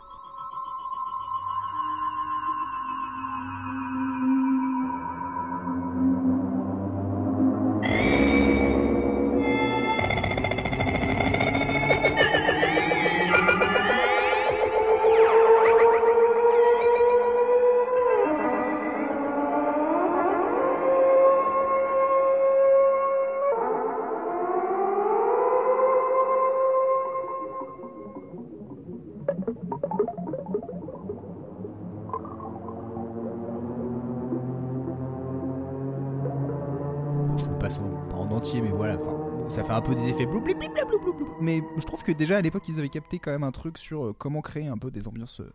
[41.40, 44.06] Mais je trouve que déjà à l'époque, ils avaient capté quand même un truc sur
[44.06, 45.52] euh, comment créer un peu des ambiances euh,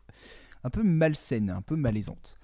[0.64, 2.38] un peu malsaines, un peu malaisantes.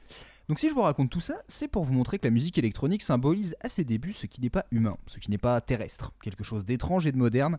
[0.47, 3.01] Donc si je vous raconte tout ça, c'est pour vous montrer que la musique électronique
[3.01, 6.43] symbolise à ses débuts ce qui n'est pas humain, ce qui n'est pas terrestre, quelque
[6.43, 7.57] chose d'étrange et de moderne.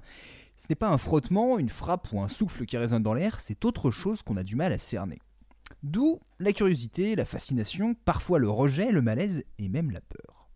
[0.56, 3.64] Ce n'est pas un frottement, une frappe ou un souffle qui résonne dans l'air, c'est
[3.64, 5.18] autre chose qu'on a du mal à cerner.
[5.82, 10.48] D'où la curiosité, la fascination, parfois le rejet, le malaise et même la peur.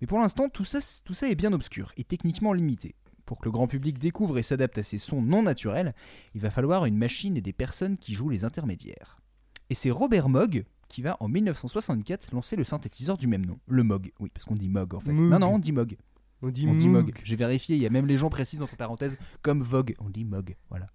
[0.00, 2.94] Mais pour l'instant, tout ça, tout ça est bien obscur et techniquement limité.
[3.26, 5.94] Pour que le grand public découvre et s'adapte à ces sons non naturels,
[6.34, 9.18] il va falloir une machine et des personnes qui jouent les intermédiaires.
[9.68, 13.82] Et c'est Robert Moog qui va en 1964 lancer le synthétiseur du même nom, le
[13.82, 14.12] Moog.
[14.20, 15.10] Oui, parce qu'on dit Moog en fait.
[15.12, 15.28] Moog.
[15.30, 15.96] Non, non, on dit Moog.
[16.40, 17.12] On dit On dit Moog.
[17.24, 19.96] J'ai vérifié, il y a même les gens précisent entre parenthèses comme Vogue.
[19.98, 20.86] On dit Moog, voilà.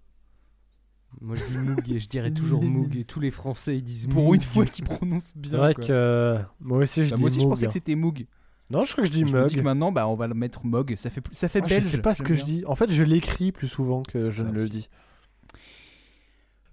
[1.20, 4.06] Moi je dis Moog et je dirais toujours Moog et tous les Français ils disent
[4.06, 4.36] Pour Moog.
[4.36, 5.50] une fois qu'ils prononcent bien.
[5.50, 5.84] C'est vrai quoi.
[5.84, 7.66] que euh, moi aussi je Bah, dis moi aussi je pensais hein.
[7.66, 8.26] que c'était Moog.
[8.72, 9.64] Non, je crois que je dis je me dis que Mug.
[9.66, 11.84] maintenant bah on va le mettre Mog, ça fait plus- ça fait Ah, je belge.
[11.86, 12.64] sais pas ce que je dis.
[12.66, 14.88] En fait, je l'écris plus souvent que je ça ne le dis.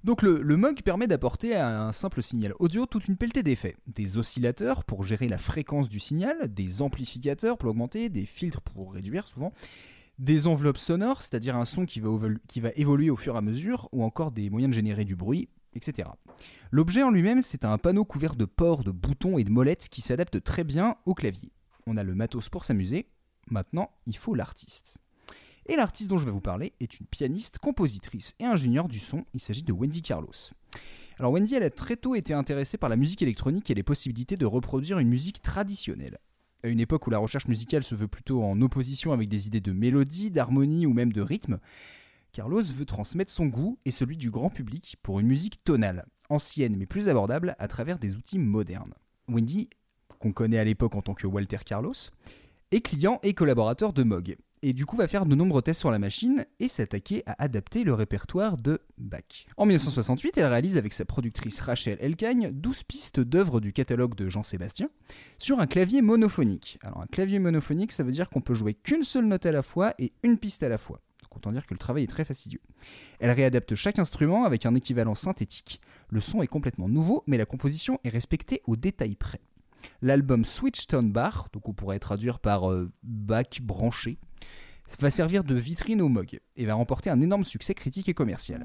[0.06, 3.76] Donc le, le Moog permet d'apporter à un simple signal audio toute une pelletée d'effets.
[3.88, 8.94] Des oscillateurs pour gérer la fréquence du signal, des amplificateurs pour l'augmenter, des filtres pour
[8.94, 9.52] réduire souvent,
[10.18, 12.10] des enveloppes sonores, c'est-à-dire un son qui va,
[12.48, 15.18] qui va évoluer au fur et à mesure, ou encore des moyens de générer du
[15.18, 16.08] bruit, etc.
[16.72, 20.00] L'objet en lui-même, c'est un panneau couvert de ports, de boutons et de molettes qui
[20.00, 21.52] s'adapte très bien au clavier.
[21.92, 23.08] On a le matos pour s'amuser,
[23.50, 25.00] maintenant il faut l'artiste.
[25.66, 29.26] Et l'artiste dont je vais vous parler est une pianiste, compositrice et ingénieure du son.
[29.34, 30.30] Il s'agit de Wendy Carlos.
[31.18, 34.38] Alors Wendy, elle a très tôt été intéressée par la musique électronique et les possibilités
[34.38, 36.20] de reproduire une musique traditionnelle.
[36.64, 39.60] À une époque où la recherche musicale se veut plutôt en opposition avec des idées
[39.60, 41.58] de mélodie, d'harmonie ou même de rythme,
[42.34, 46.76] Carlos veut transmettre son goût et celui du grand public pour une musique tonale, ancienne
[46.78, 48.94] mais plus abordable à travers des outils modernes.
[49.28, 49.70] Wendy,
[50.20, 51.94] qu'on connaît à l'époque en tant que Walter Carlos,
[52.72, 55.92] est client et collaborateur de Moog, et du coup va faire de nombreux tests sur
[55.92, 59.48] la machine et s'attaquer à adapter le répertoire de Bach.
[59.58, 64.30] En 1968, elle réalise avec sa productrice Rachel Elkagne 12 pistes d'œuvres du catalogue de
[64.30, 64.90] Jean-Sébastien
[65.38, 66.78] sur un clavier monophonique.
[66.84, 69.64] Alors un clavier monophonique, ça veut dire qu'on peut jouer qu'une seule note à la
[69.64, 71.02] fois et une piste à la fois.
[71.24, 72.62] Donc autant dire que le travail est très fastidieux.
[73.20, 75.80] Elle réadapte chaque instrument avec un équivalent synthétique.
[76.10, 79.42] Le son est complètement nouveau, mais la composition est respectée au détail près.
[80.02, 84.18] L'album Switchtone Bar, donc on pourrait traduire par euh, Bach branché,
[85.00, 88.64] va servir de vitrine au Moog et va remporter un énorme succès critique et commercial.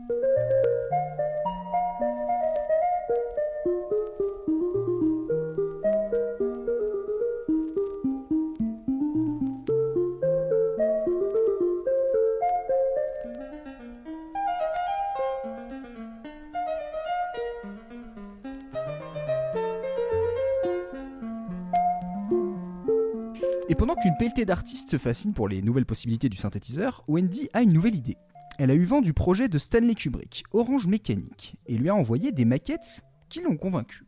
[23.95, 27.73] Pendant qu'une pelletée d'artistes se fascine pour les nouvelles possibilités du synthétiseur, Wendy a une
[27.73, 28.17] nouvelle idée.
[28.59, 32.33] Elle a eu vent du projet de Stanley Kubrick, Orange Mécanique, et lui a envoyé
[32.33, 34.05] des maquettes qui l'ont convaincu.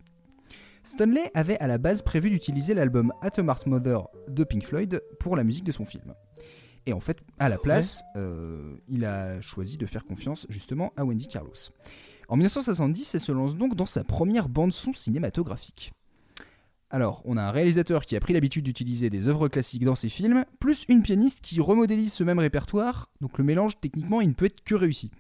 [0.83, 5.37] Stanley avait à la base prévu d'utiliser l'album Atom Heart Mother de Pink Floyd pour
[5.37, 6.15] la musique de son film.
[6.87, 11.05] Et en fait, à la place, euh, il a choisi de faire confiance justement à
[11.05, 11.53] Wendy Carlos.
[12.29, 15.93] En 1970, elle se lance donc dans sa première bande-son cinématographique.
[16.91, 20.09] Alors, on a un réalisateur qui a pris l'habitude d'utiliser des œuvres classiques dans ses
[20.09, 24.35] films, plus une pianiste qui remodélise ce même répertoire, donc le mélange techniquement il ne
[24.35, 25.11] peut être que réussi.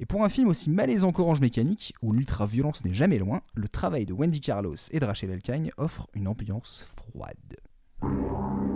[0.00, 4.06] Et pour un film aussi malaisant qu'Orange Mécanique, où l'ultra-violence n'est jamais loin, le travail
[4.06, 8.67] de Wendy Carlos et de Rachel Elkagne offre une ambiance froide.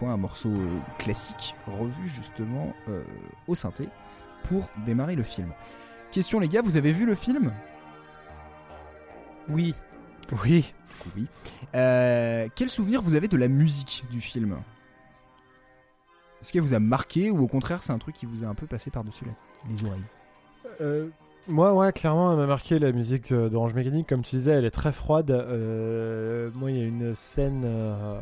[0.00, 3.04] Fois un morceau euh, classique revu justement euh,
[3.46, 3.86] au synthé
[4.44, 5.52] pour démarrer le film.
[6.10, 7.52] Question les gars, vous avez vu le film?
[9.48, 9.74] Oui.
[10.42, 10.72] Oui.
[11.14, 11.26] Oui.
[11.74, 14.56] Euh, quel souvenir vous avez de la musique du film?
[16.40, 18.54] Est-ce qu'elle vous a marqué ou au contraire c'est un truc qui vous a un
[18.54, 19.26] peu passé par-dessus
[19.68, 20.00] les oreilles?
[20.80, 21.08] Euh,
[21.46, 24.08] moi, ouais, clairement, elle m'a marqué la musique d'Orange Mécanique.
[24.08, 25.30] Comme tu disais, elle est très froide.
[25.30, 28.20] Euh, moi, il y a une scène euh,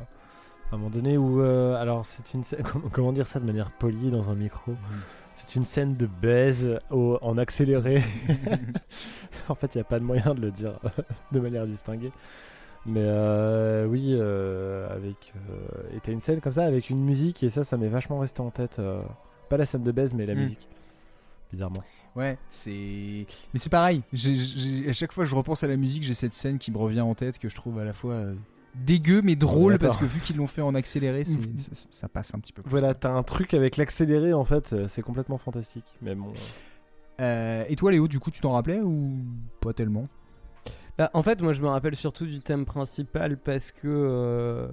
[0.70, 1.40] à un moment donné où.
[1.40, 2.62] euh, alors, c'est une scène.
[2.92, 4.72] Comment, dire ça de manière polie dans un micro?
[5.32, 8.02] C'est une scène de baise au- en accéléré.
[9.48, 10.78] en fait, il n'y a pas de moyen de le dire
[11.32, 12.12] de manière distinguée.
[12.86, 15.32] Mais euh, oui, euh, avec.
[15.50, 18.18] Euh, et t'as une scène comme ça avec une musique, et ça, ça m'est vachement
[18.20, 18.78] resté en tête.
[18.78, 19.02] euh,
[19.48, 20.38] pas la scène de baise, mais la Mm.
[20.38, 20.68] musique.
[21.50, 21.82] Bizarrement.
[22.14, 23.26] Ouais, c'est.
[23.54, 24.02] Mais c'est pareil.
[24.12, 27.00] À chaque fois que je repense à la musique, j'ai cette scène qui me revient
[27.00, 28.34] en tête que je trouve à la fois euh,
[28.85, 32.35] dégueu mais drôle parce que vu qu'ils l'ont fait en accéléré, c'est- ça, ça passe
[32.35, 32.62] un petit peu.
[32.62, 32.70] plus.
[32.70, 35.85] Voilà, t'as un truc avec l'accéléré en fait, euh, c'est complètement fantastique.
[36.03, 36.33] Mais bon.
[37.20, 39.18] Euh, et toi, Léo, du coup, tu t'en rappelais ou
[39.61, 40.09] pas tellement?
[40.97, 43.87] Bah, en fait, moi je me rappelle surtout du thème principal parce que.
[43.87, 44.68] euh,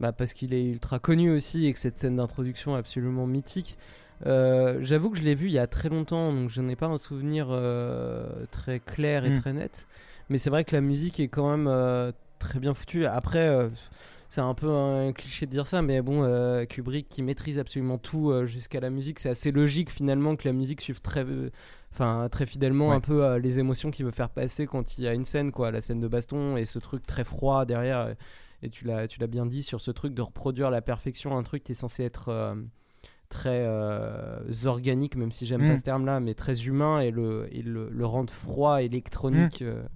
[0.00, 3.78] bah, parce qu'il est ultra connu aussi et que cette scène d'introduction est absolument mythique.
[4.26, 6.86] Euh, J'avoue que je l'ai vu il y a très longtemps, donc je n'ai pas
[6.86, 9.40] un souvenir euh, très clair et Mm.
[9.40, 9.86] très net.
[10.28, 12.10] Mais c'est vrai que la musique est quand même euh,
[12.42, 13.06] très bien foutue.
[13.06, 13.68] Après, euh,
[14.28, 17.98] c'est un peu un cliché de dire ça, mais bon, euh, Kubrick qui maîtrise absolument
[17.98, 21.24] tout euh, jusqu'à la musique, c'est assez logique finalement que la musique suive très,
[21.92, 22.96] enfin très fidèlement Ouais.
[22.96, 25.70] un peu les émotions qu'il veut faire passer quand il y a une scène, quoi,
[25.70, 28.14] la scène de baston et ce truc très froid derrière.
[28.62, 31.36] Et tu l'as, tu l'as bien dit sur ce truc de reproduire à la perfection
[31.36, 32.54] un truc qui est censé être
[33.28, 33.66] très
[34.66, 35.68] organique, même si j'aime Mm.
[35.70, 39.62] pas ce terme-là, mais très humain et le, et le, le rendre froid, électronique.
[39.62, 39.88] Mm.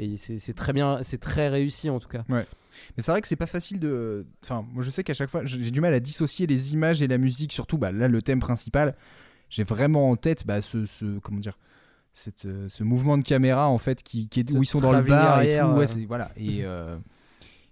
[0.00, 2.24] Euh, et c'est, très bien, c'est très réussi en tout cas.
[2.28, 2.46] Ouais.
[2.96, 4.24] Mais c'est vrai que c'est pas facile de.
[4.44, 7.06] Enfin, moi je sais qu'à chaque fois, j'ai du mal à dissocier les images et
[7.08, 8.94] la musique, surtout bah, là, le thème principal.
[9.50, 11.18] J'ai vraiment en tête bah, ce, ce.
[11.20, 11.58] Comment dire
[12.12, 14.92] cette, euh, ce mouvement de caméra en fait qui, qui est, où ils sont dans
[14.92, 16.04] le bar arrière, et tout ouais, euh.
[16.08, 16.96] voilà et, euh,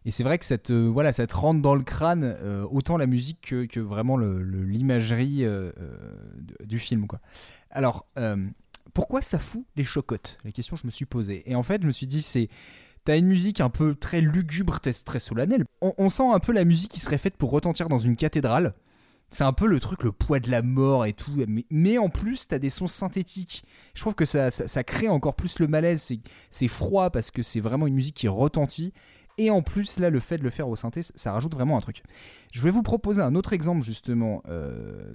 [0.05, 2.97] Et c'est vrai que ça te, voilà, ça te rentre dans le crâne euh, autant
[2.97, 5.97] la musique que, que vraiment le- le- l'imagerie euh, euh,
[6.39, 7.09] de- du film.
[7.09, 7.19] Quoi.
[7.73, 8.37] Alors, euh,
[8.97, 10.39] pourquoi ça fout les chocottes?
[10.43, 11.43] La question que je me suis posée.
[11.45, 12.49] Et en fait, je me suis dit, c'est.
[13.05, 15.67] T'as une musique un peu très lugubre, très, très solennelle.
[15.83, 18.75] On, sent un peu la musique qui serait faite pour retentir dans une cathédrale.
[19.29, 21.45] C'est un peu le truc, le poids de la mort et tout.
[21.71, 23.65] Mais, en plus, t'as des sons synthétiques.
[23.93, 26.11] Je trouve que ça, ça, ça crée encore plus le malaise.
[26.51, 28.95] C'est froid parce que c'est vraiment une musique qui retentit.
[29.39, 31.81] Et en plus, là, le fait de le faire au synthé, ça rajoute vraiment un
[31.81, 32.03] truc.
[32.53, 35.15] Je vais vous proposer un autre exemple, justement, euh,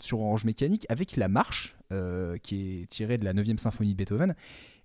[0.00, 3.96] sur Orange Mécanique, avec la marche, euh, qui est tirée de la 9e symphonie de
[3.96, 4.34] Beethoven,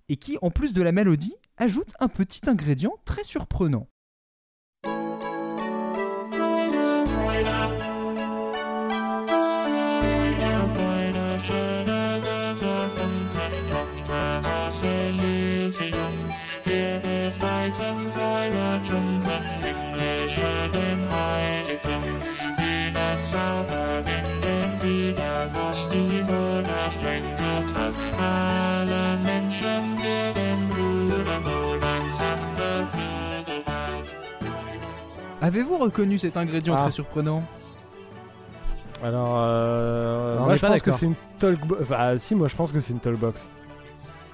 [0.08, 3.86] et qui, en plus de la mélodie, ajoute un petit ingrédient très surprenant.
[35.42, 36.82] Avez-vous reconnu cet ingrédient Ah.
[36.82, 37.42] très surprenant
[39.02, 40.98] Alors, euh, Non, on moi est je pas pense que d'accord.
[41.00, 41.82] c'est une talkbox.
[41.82, 43.46] Enfin, ah, si, moi je pense que c'est une talkbox.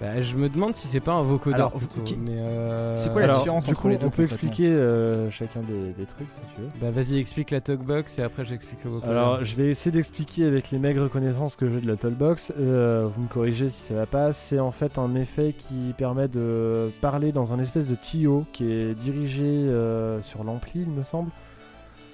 [0.00, 2.00] Bah, je me demande si c'est pas un plutôt.
[2.02, 4.22] qui- mais euh, c'est quoi la Alors, différence du entre coup, les deux, On peut
[4.22, 6.68] expliquer euh, chacun des, des trucs si tu veux.
[6.80, 9.10] Bah vas-y, explique la talkbox et après j'explique le vocodeur.
[9.10, 12.52] Alors, je vais essayer d'expliquer avec les maigres connaissances que j'ai de la Tollbox.
[12.60, 14.32] Euh, vous me corrigez si ça va pas.
[14.32, 18.70] C'est en fait un effet qui permet de parler dans un espèce de tuyau qui
[18.70, 21.30] est dirigé euh, sur l'ampli, il me semble.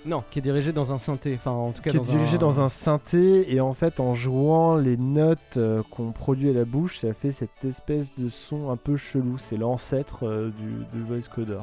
[0.06, 1.34] Non, qui est dirigé dans un synthé.
[1.34, 2.38] Enfin, en tout cas, Qui est dans dirigé un...
[2.40, 6.64] dans un synthé et en fait en jouant les notes euh, qu'on produit à la
[6.64, 9.38] bouche, ça fait cette espèce de son un peu chelou.
[9.38, 11.58] C'est l'ancêtre euh, du, du voice coder.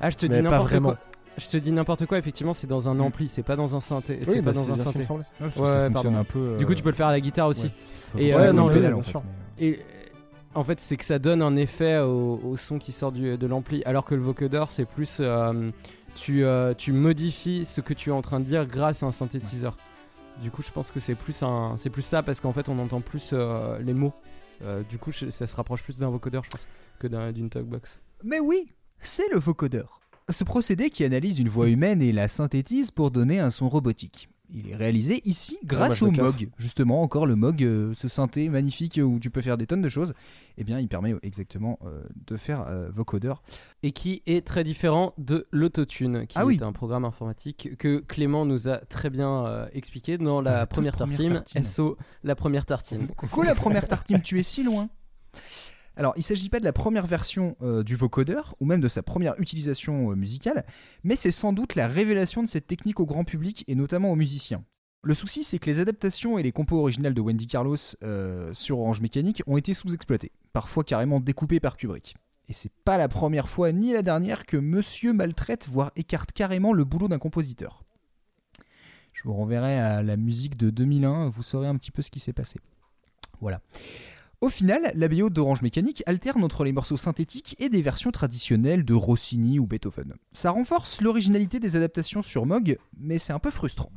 [0.00, 0.98] Ah, je te Mais dis n'importe quoi.
[1.38, 2.18] Je te dis n'importe quoi.
[2.18, 4.18] Effectivement, c'est dans un ampli, c'est pas dans un synthé.
[4.20, 4.98] Oui, c'est bah, pas dans c'est un synthé.
[4.98, 5.24] me semblait.
[5.40, 6.14] Ouais, ça ouais, fonctionne pardon.
[6.16, 7.70] un peu, euh, Du coup, tu peux le faire à la guitare aussi.
[8.14, 8.24] Ouais.
[8.24, 9.80] Et euh, non, le- pédale, en bien fait, Et
[10.54, 13.46] en fait, c'est que ça donne un effet au, au son qui sort du, de
[13.46, 15.70] l'ampli, alors que le vocodeur, c'est plus euh,
[16.14, 19.12] tu, euh, tu modifies ce que tu es en train de dire grâce à un
[19.12, 19.76] synthétiseur.
[20.42, 22.78] Du coup, je pense que c'est plus un, c'est plus ça parce qu'en fait, on
[22.78, 24.12] entend plus euh, les mots.
[24.62, 26.66] Euh, du coup, ça se rapproche plus d'un vocodeur, je pense,
[26.98, 27.98] que d'un- d'une talkbox.
[28.22, 30.00] Mais oui, c'est le vocodeur.
[30.28, 34.28] Ce procédé qui analyse une voix humaine et la synthétise pour donner un son robotique.
[34.52, 36.10] Il est réalisé ici grâce au.
[36.10, 36.50] MOG.
[36.58, 39.88] Justement, encore le MOG, euh, ce synthé magnifique où tu peux faire des tonnes de
[39.88, 40.14] choses.
[40.60, 43.42] Eh bien, il permet euh, exactement euh, de faire euh, vocodeur.
[43.82, 46.56] Et qui est très différent de l'autotune, qui Ah oui.
[46.56, 51.42] est un programme informatique que Clément nous a très bien expliqué dans la, première tartine.
[51.62, 53.08] SO, la première tartine.
[53.16, 54.90] Coucou la première tartine, tu es si loin.
[55.96, 58.88] Alors, il ne s'agit pas de la première version euh, du vocodeur, ou même de
[58.88, 60.64] sa première utilisation euh, musicale,
[61.04, 64.16] mais c'est sans doute la révélation de cette technique au grand public et notamment aux
[64.16, 64.64] musiciens.
[65.02, 68.78] Le souci, c'est que les adaptations et les compos originales de Wendy Carlos euh, sur
[68.80, 72.16] Orange Mécanique ont été sous-exploitées, parfois carrément découpées par Kubrick.
[72.48, 76.72] Et c'est pas la première fois ni la dernière que Monsieur maltraite, voire écarte carrément
[76.72, 77.84] le boulot d'un compositeur.
[79.12, 82.20] Je vous renverrai à la musique de 2001, vous saurez un petit peu ce qui
[82.20, 82.58] s'est passé.
[83.40, 83.60] Voilà.
[84.40, 88.86] Au final, la BO d'Orange Mécanique alterne entre les morceaux synthétiques et des versions traditionnelles
[88.86, 90.14] de Rossini ou Beethoven.
[90.32, 93.92] Ça renforce l'originalité des adaptations sur Moog, mais c'est un peu frustrant.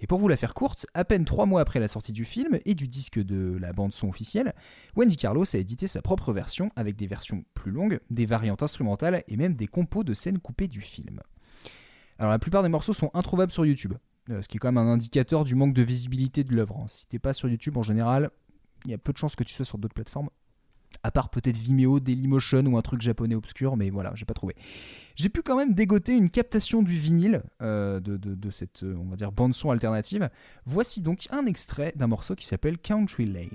[0.00, 2.58] Et pour vous la faire courte, à peine trois mois après la sortie du film
[2.66, 4.52] et du disque de la bande-son officielle,
[4.94, 9.24] Wendy Carlos a édité sa propre version avec des versions plus longues, des variantes instrumentales
[9.26, 11.20] et même des compos de scènes coupées du film.
[12.18, 13.94] Alors la plupart des morceaux sont introuvables sur YouTube,
[14.28, 16.76] euh, ce qui est quand même un indicateur du manque de visibilité de l'œuvre.
[16.76, 16.86] hein.
[16.88, 18.30] Si t'es pas sur YouTube en général,
[18.84, 20.28] il y a peu de chances que tu sois sur d'autres plateformes.
[21.02, 24.56] À part peut-être Vimeo, Dailymotion ou un truc japonais obscur, mais voilà, j'ai pas trouvé.
[25.16, 29.16] J'ai pu quand même dégoter une captation du vinyle euh, de, cette, euh, on va
[29.16, 30.28] dire, bande-son alternative.
[30.64, 33.48] Voici donc un extrait d'un morceau qui s'appelle Country Lane.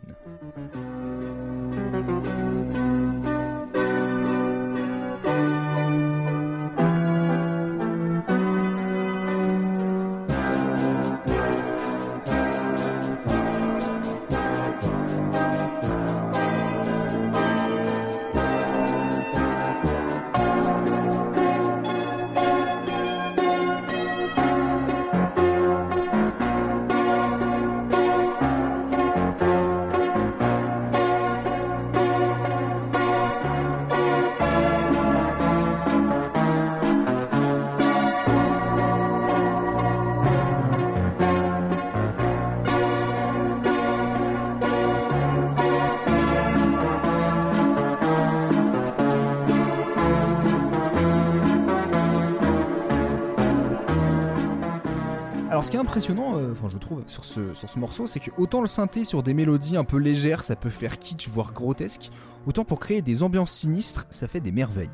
[55.72, 58.68] Qui est impressionnant, euh, enfin je trouve, sur ce, ce morceau, c'est que autant le
[58.68, 62.10] synthé sur des mélodies un peu légères, ça peut faire kitsch, voire grotesque,
[62.46, 64.90] autant pour créer des ambiances sinistres, ça fait des merveilles.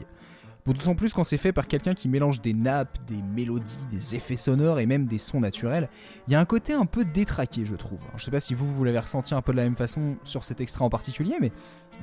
[0.74, 4.36] D'autant plus quand c'est fait par quelqu'un qui mélange des nappes, des mélodies, des effets
[4.36, 5.90] sonores et même des sons naturels,
[6.28, 8.00] il y a un côté un peu détraqué, je trouve.
[8.08, 10.18] Alors, je sais pas si vous, vous l'avez ressenti un peu de la même façon
[10.24, 11.52] sur cet extrait en particulier, mais,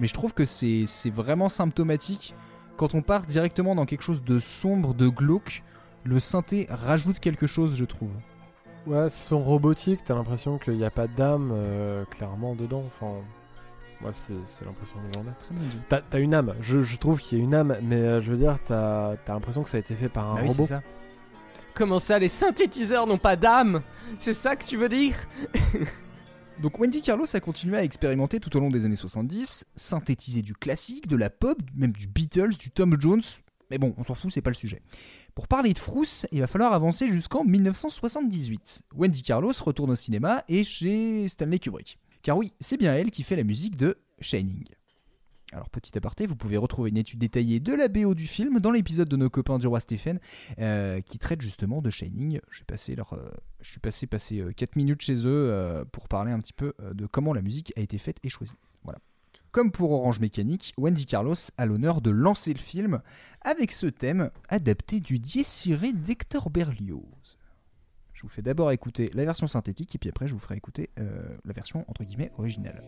[0.01, 2.35] je trouve que c'est vraiment symptomatique.
[2.77, 5.63] Quand on part directement dans quelque chose de sombre, de glauque,
[6.05, 8.11] le synthé rajoute quelque chose, je trouve.
[8.87, 12.85] Ouais, c'est son robotique, t'as l'impression qu'il n'y a pas d'âme euh, clairement dedans.
[12.87, 13.15] Enfin,
[14.01, 15.35] moi, c'est c'est l'impression que j'en ai.
[15.41, 15.79] Très bien dit.
[15.89, 18.31] T'as t'as une âme, je, je trouve qu'il y a une âme, mais euh, je
[18.31, 20.63] veux dire, t'as as, l'impression que ça a été fait par un Ah oui, robot.
[20.63, 20.83] c'est ça.
[21.75, 23.83] Comment ça, les synthétiseurs n'ont pas d'âme?
[24.19, 25.15] C'est ça que tu veux dire?
[26.63, 30.55] Donc Wendy Carlos a continué à expérimenter tout au long des années 70, synthétiser du
[30.55, 33.21] classique, de la pop, même du Beatles, du Tom Jones,
[33.71, 34.81] mais bon, on s'en fout, c'est pas le sujet.
[35.37, 38.85] Pour parler de frousse, il va falloir avancer jusqu'en 1978.
[38.95, 41.99] Wendy Carlos retourne au cinéma et chez Stanley Kubrick.
[42.23, 44.65] Car oui, c'est bien elle qui fait la musique de Shining.
[45.53, 48.71] Alors petit aparté, vous pouvez retrouver une étude détaillée de la BO du film dans
[48.71, 50.21] l'épisode de nos copains du roi Stephen
[50.59, 52.41] euh, qui traite justement de Shining.
[52.49, 56.73] Je suis passé, leur, euh, 4 minutes chez eux euh, pour parler un petit peu
[56.81, 58.57] euh, de comment la musique a été faite et choisie.
[58.85, 59.01] Voilà.
[59.52, 63.01] Comme pour Orange Mécanique, Wendy Carlos a l'honneur de lancer le film
[63.43, 67.39] avec ce thème adapté du Irae d'Hector Berlioz.
[68.12, 70.90] Je vous fais d'abord écouter la version synthétique et puis après je vous ferai écouter
[70.98, 72.82] euh, la version entre guillemets originale.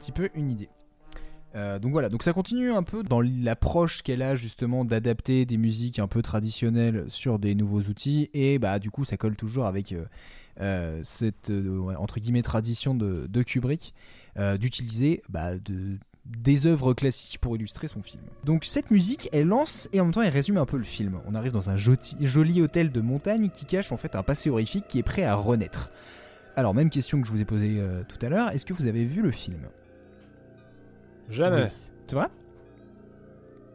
[0.00, 0.70] Petit peu une idée.
[1.56, 5.56] Euh, donc voilà, donc ça continue un peu dans l'approche qu'elle a justement d'adapter des
[5.56, 9.66] musiques un peu traditionnelles sur des nouveaux outils et bah du coup ça colle toujours
[9.66, 10.04] avec euh,
[10.60, 11.52] euh, cette
[11.98, 13.94] entre guillemets tradition de, Kubrick
[14.60, 18.22] d'utiliser bah, de, des œuvres classiques pour illustrer son film.
[18.44, 21.20] Donc cette musique elle lance et en même temps elle résume un peu le film.
[21.26, 24.86] On arrive dans un joli, hôtel de montagne qui cache en fait un passé horrifique
[24.88, 25.90] qui est prêt à renaître.
[26.54, 29.04] Alors même question que je vous ai posée tout à l'heure, est-ce que vous avez
[29.04, 29.66] vu le film?
[31.30, 31.64] Jamais.
[31.64, 31.70] Oui.
[32.06, 32.26] C'est vrai?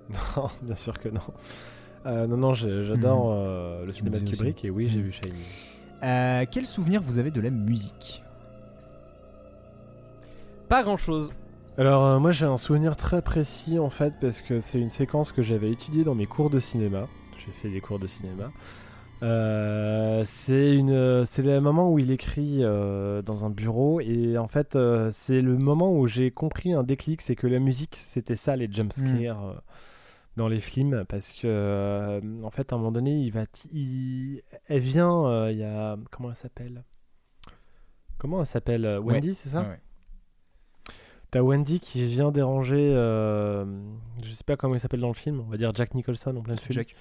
[0.09, 1.21] Non, bien sûr que non.
[2.05, 3.37] Euh, non, non, j'adore Mhm.
[3.37, 4.31] euh, le cinéma de aussi.
[4.33, 5.03] Kubrick et oui, j'ai Mhm.
[5.05, 5.41] vu Shining.
[6.03, 8.23] Euh, quel souvenir vous avez de la musique?
[10.69, 11.29] Pas grand chose.
[11.77, 15.31] Alors euh, moi j'ai un souvenir très précis en fait parce que c'est une séquence
[15.31, 17.07] que j'avais étudiée dans mes cours de cinéma.
[17.37, 18.51] J'ai fait des cours de cinéma.
[19.23, 24.47] Euh, c'est une, c'est le moment où il écrit euh, dans un bureau et en
[24.49, 28.35] fait euh, c'est le moment où j'ai compris un déclic, c'est que la musique c'était
[28.35, 29.53] ça les jumpscares euh,
[30.35, 34.81] dans les films parce que en fait à un moment donné il va, il- elle
[34.81, 36.83] vient, il y a comment elle s'appelle?
[38.17, 38.99] Comment elle s'appelle?
[39.01, 39.33] Wendy Ouais.
[39.33, 39.61] c'est ça?
[39.61, 39.79] Ouais.
[41.31, 45.49] T'as Wendy qui vient déranger, je sais pas comment il s'appelle dans le film, on
[45.49, 46.73] va dire Jack Nicholson en plein film.
[46.73, 46.95] Jack.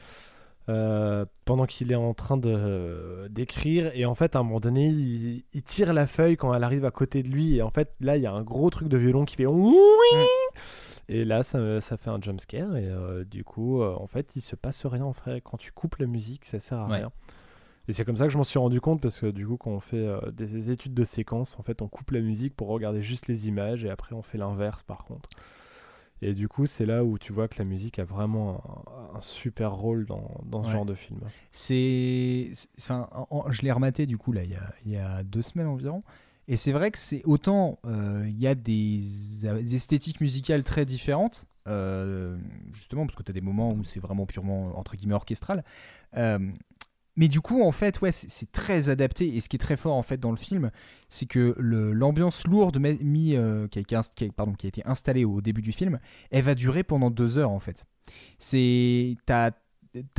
[0.70, 3.90] Euh, pendant qu'il est en train de euh, d'écrire.
[3.94, 6.86] Et en fait à un moment donné il, il tire la feuille quand elle arrive
[6.86, 7.56] à côté de lui.
[7.56, 9.74] Et en fait là il y a un gros truc de violon qui fait oui
[11.08, 14.40] et là ça, ça fait un jump scare et euh, du coup en fait il
[14.40, 16.96] se passe rien en fait quand tu coupes la musique ça sert à Ouais.
[16.96, 17.10] rien
[17.88, 19.70] et c'est comme ça que je m'en suis rendu compte parce que du coup quand
[19.70, 23.02] on fait euh, des études de séquence en fait on coupe la musique pour regarder
[23.02, 25.28] juste les images et après on fait l'inverse par contre
[26.22, 28.84] et du coup c'est là où tu vois que la musique a vraiment
[29.14, 30.74] un, un super rôle dans, dans ce Ouais.
[30.74, 31.20] genre de film
[31.50, 32.50] C'est,
[32.80, 35.22] enfin, en- en- je l'ai rematé du coup là il y a, il y a
[35.22, 36.02] deux semaines environ.
[36.46, 39.00] Et c'est vrai que c'est autant euh, il y a des,
[39.42, 42.36] des esthétiques musicales très différentes, euh,
[42.72, 45.64] justement parce que tu as des moments où c'est vraiment purement entre guillemets orchestral.
[46.18, 46.38] Euh,
[47.16, 49.36] mais du coup, en fait, ouais, c'est très adapté.
[49.36, 50.70] Et ce qui est très fort en fait dans le film,
[51.08, 54.02] c'est que l'ambiance lourde euh, qui, a,
[54.66, 56.00] été installée au début du film,
[56.30, 57.86] elle va durer pendant deux heures en fait.
[58.38, 59.52] C'est t'as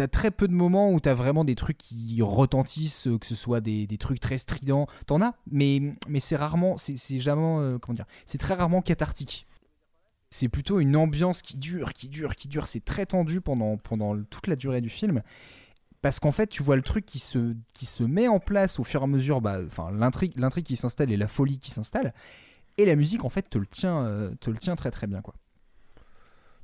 [0.07, 3.87] très peu de moments où t'as vraiment des trucs qui retentissent, que ce soit des,
[3.99, 4.87] trucs très stridents.
[5.05, 5.81] T'en as, mais,
[6.19, 9.47] c'est rarement, c'est jamais, euh, comment dire, c'est très rarement cathartique.
[10.29, 12.67] c'est plutôt une ambiance qui dure, qui dure, qui dure.
[12.67, 13.77] C'est très tendu pendant
[14.29, 15.21] toute la durée du film.
[16.05, 19.05] Parce qu'en fait, tu vois le truc qui se, met en place au fur et
[19.05, 19.57] à mesure, bah,
[19.91, 22.13] l'intrigue, qui s'installe et la folie qui s'installe.
[22.77, 25.33] Et la musique, en fait, te le tient, euh, le tient très très bien, quoi.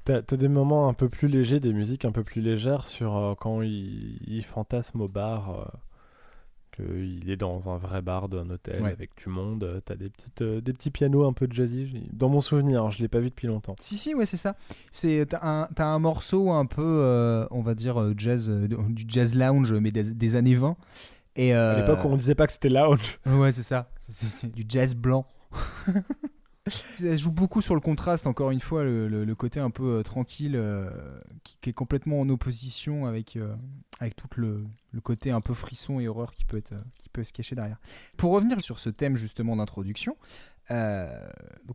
[0.04, 3.18] T'as t'as des moments un peu plus légers, des musiques un peu plus légères sur
[3.18, 5.66] euh, quand il, il fantasme au bar, euh,
[6.76, 8.92] qu'il est dans un vrai bar d'un hôtel Ouais.
[8.92, 9.64] avec du monde.
[9.64, 12.08] euh, T'as des, petites, euh, des petits pianos un peu jazzy.
[12.14, 13.76] Dans mon souvenir, hein, je l'ai pas vu depuis longtemps.
[13.80, 14.56] Si, si, ouais, c'est ça.
[14.92, 19.36] C'est, t'as, un, un morceau un peu, euh, on va dire, jazz, euh, du jazz
[19.36, 20.76] lounge, mais des, des années 20.
[21.36, 23.20] Et, À l'époque, on disait pas que c'était lounge.
[23.26, 23.90] Ouais, c'est ça.
[24.10, 25.26] C'est du jazz blanc.
[26.68, 30.56] Ça joue beaucoup sur le contraste, encore une fois, le, côté un peu euh, tranquille,
[30.56, 30.92] euh,
[31.44, 33.56] qui, est complètement en opposition avec, euh,
[34.00, 34.66] avec tout le,
[35.04, 37.80] côté un peu frisson et horreur qui peut, être, qui peut se cacher derrière.
[38.16, 40.16] Pour revenir sur ce thème justement d'introduction,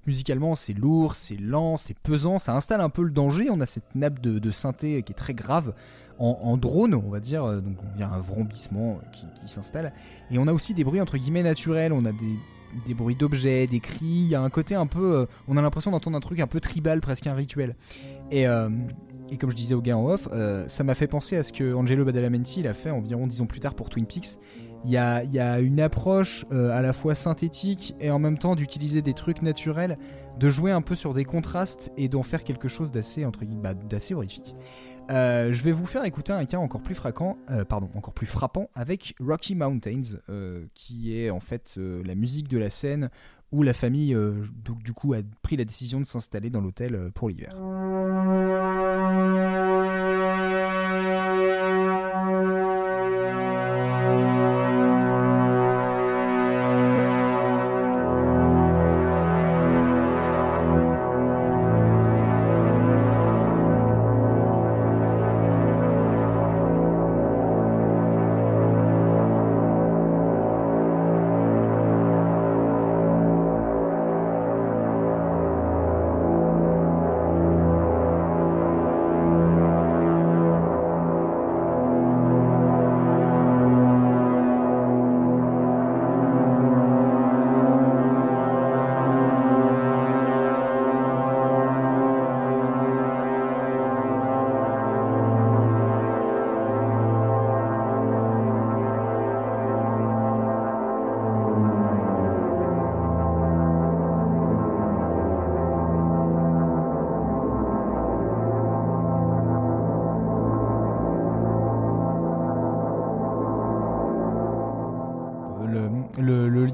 [0.07, 3.51] musicalement c'est lourd, c'est lent, c'est pesant, ça installe un peu le danger.
[3.51, 5.75] On a cette nappe de, synthé qui est très grave
[6.19, 7.61] en, drone, on va dire.
[7.61, 9.93] Donc il y a un vrombissement qui, qui s'installe.
[10.31, 11.93] Et on a aussi des bruits entre guillemets naturels.
[11.93, 12.37] On a des,
[12.87, 14.05] des bruits d'objets, des cris.
[14.05, 15.17] Il y a un côté un peu.
[15.17, 17.77] euh, on a l'impression d'entendre un truc un peu tribal, presque un rituel.
[18.31, 18.69] Et, euh,
[19.31, 21.53] et comme je disais au gars en off, euh, ça m'a fait penser à ce
[21.53, 24.39] que Angelo Badalamenti il a fait environ 10 ans plus tard pour Twin Peaks.
[24.85, 28.55] Il y a, y a une approche à la fois synthétique et en même temps
[28.55, 29.97] d'utiliser des trucs naturels,
[30.39, 33.63] de jouer un peu sur des contrastes et d'en faire quelque chose d'assez entre guillemets,
[33.63, 34.55] bah, d'assez horrifique.
[35.11, 37.65] Euh, je vais vous faire écouter un cas encore plus frappant, euh,
[38.25, 43.11] frappant avec Rocky Mountains, euh, qui est en fait la musique de la scène
[43.53, 44.17] où la famille
[44.85, 47.51] du coup a pris la décision de s'installer dans l'hôtel pour l'hiver.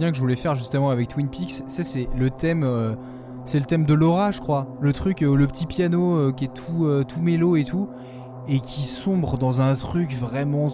[0.02, 2.94] Lien que je voulais faire justement avec Twin Peaks, c'est c'est le thème, euh,
[3.44, 4.66] c'est le thème de Laura, je crois.
[4.80, 7.88] Le truc, euh, le petit piano euh, qui est tout, euh, tout mélo et tout,
[8.48, 10.68] et qui sombre dans un truc vraiment,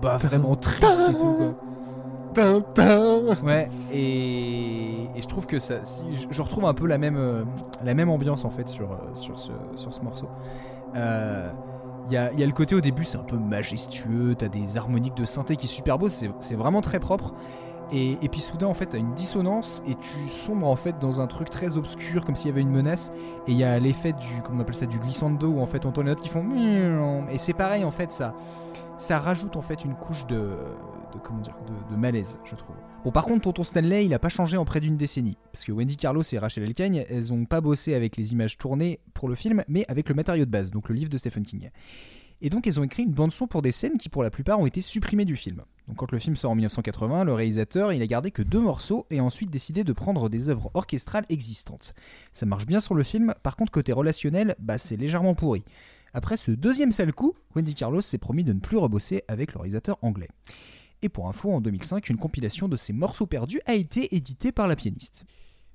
[0.00, 1.36] bah vraiment triste et tout.
[1.36, 1.54] Quoi.
[3.44, 7.44] Ouais, et, et je trouve que ça, si, je, retrouve un peu la même, euh,
[7.84, 10.28] la même ambiance en fait sur, euh, sur, ce, sur ce morceau.
[10.96, 11.50] Euh,
[12.08, 14.76] Il y, a, y a le côté au début, c'est un peu majestueux, t'as des
[14.76, 17.34] harmoniques de synthé qui est super beau, c'est vraiment très propre.
[17.92, 21.26] Et, puis soudain, en fait, t'as une dissonance et tu sombres en fait dans un
[21.26, 23.12] truc très obscur, comme s'il y avait une menace.
[23.46, 25.84] Et il y a l'effet du, comment on appelle ça, du glissando où en fait
[25.84, 26.46] on entend les notes qui font.
[27.30, 28.34] Et c'est pareil en fait, ça,
[28.96, 30.56] ça rajoute en fait une couche de,
[31.22, 32.76] comment dire, de, de malaise, je trouve.
[33.04, 35.36] Bon, par contre, Tonton Stanley, il a pas changé en près d'une décennie.
[35.52, 39.00] Parce que Wendy Carlos et Rachel Elkagne, elles ont pas bossé avec les images tournées
[39.12, 41.70] pour le film, mais avec le matériau de base, donc le livre de Stephen King.
[42.44, 44.66] Et donc, elles ont écrit une bande-son pour des scènes qui, pour la plupart, ont
[44.66, 45.62] été supprimées du film.
[45.86, 49.06] Donc, quand le film sort en 1980, le réalisateur, il a gardé que deux morceaux
[49.10, 51.94] et a ensuite décidé de prendre des œuvres orchestrales existantes.
[52.32, 55.64] Ça marche bien sur le film, par contre, côté relationnel, bah, c'est légèrement pourri.
[56.14, 59.60] Après ce deuxième sale coup, Wendy Carlos s'est promis de ne plus rebosser avec le
[59.60, 60.28] réalisateur anglais.
[61.00, 64.66] Et pour info, en 2005, une compilation de ses morceaux perdus a été éditée par
[64.66, 65.24] la pianiste.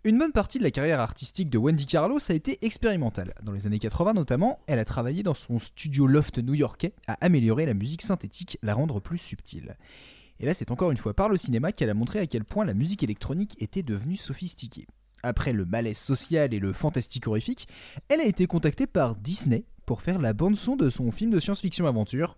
[0.07, 3.33] Une bonne partie de la carrière artistique de Wendy Carlos a été expérimentale.
[3.43, 7.65] Dans les années 80 notamment, elle a travaillé dans son studio loft new-yorkais à améliorer
[7.65, 9.75] la musique synthétique, la rendre plus subtile.
[10.39, 12.63] Et là, c'est encore une fois par le cinéma qu'elle a montré à quel point
[12.63, 14.87] la musique électronique était devenue sophistiquée.
[15.23, 17.67] Après le malaise social et le fantastique horrifique,
[18.07, 21.85] elle a été contactée par Disney pour faire la bande-son de son film de science-fiction
[21.85, 22.37] aventure,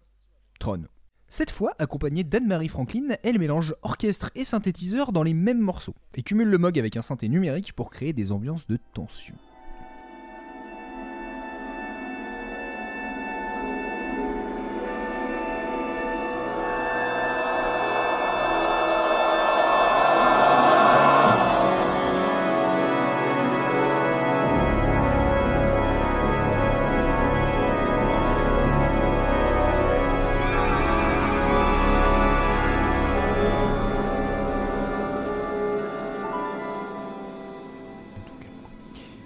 [0.60, 0.86] Tron.
[1.32, 6.24] Cette fois, accompagnée d'Anne-Marie Franklin, elle mélange orchestre et synthétiseur dans les mêmes morceaux, et
[6.24, 9.36] cumule le MOG avec un synthé numérique pour créer des ambiances de tension.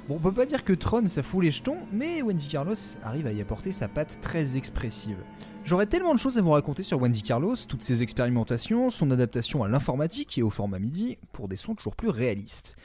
[0.07, 3.41] Peut pas dire que Tron ça fout les jetons, mais Wendy Carlos arrive à y
[3.41, 5.17] apporter sa patte très expressive.
[5.65, 9.63] J'aurais tellement de choses à vous raconter sur Wendy Carlos, toutes ses expérimentations, son adaptation
[9.63, 12.75] à l'informatique et au format MIDI pour des sons toujours plus réalistes.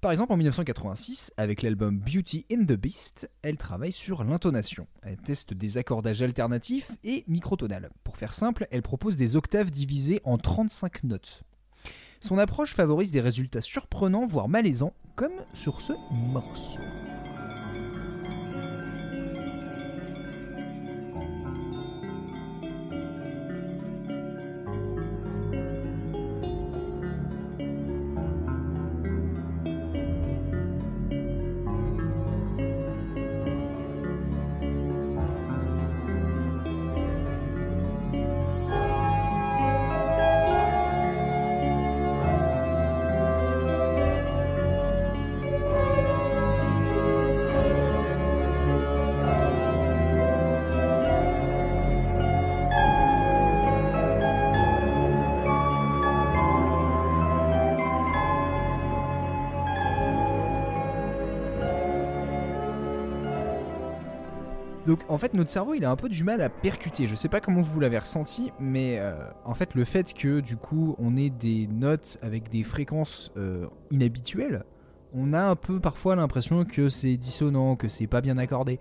[0.00, 4.86] Par exemple, en 1986, avec l'album Beauty in the Beast, elle travaille sur l'intonation.
[5.02, 7.90] Elle teste des accordages alternatifs et microtonales.
[8.02, 11.42] Pour faire simple, elle propose des octaves divisées en 35 notes.
[12.22, 15.94] Son approche favorise des résultats surprenants, voire malaisants, comme sur ce
[16.32, 16.78] morceau.
[64.90, 67.06] Donc en fait notre cerveau il a un peu du mal à percuter.
[67.06, 69.14] Je sais pas comment vous l'avez ressenti, mais euh,
[69.44, 73.68] en fait le fait que du coup on ait des notes avec des fréquences euh,
[73.92, 74.64] inhabituelles,
[75.14, 78.80] on a un peu parfois l'impression que c'est dissonant, que c'est pas bien accordé.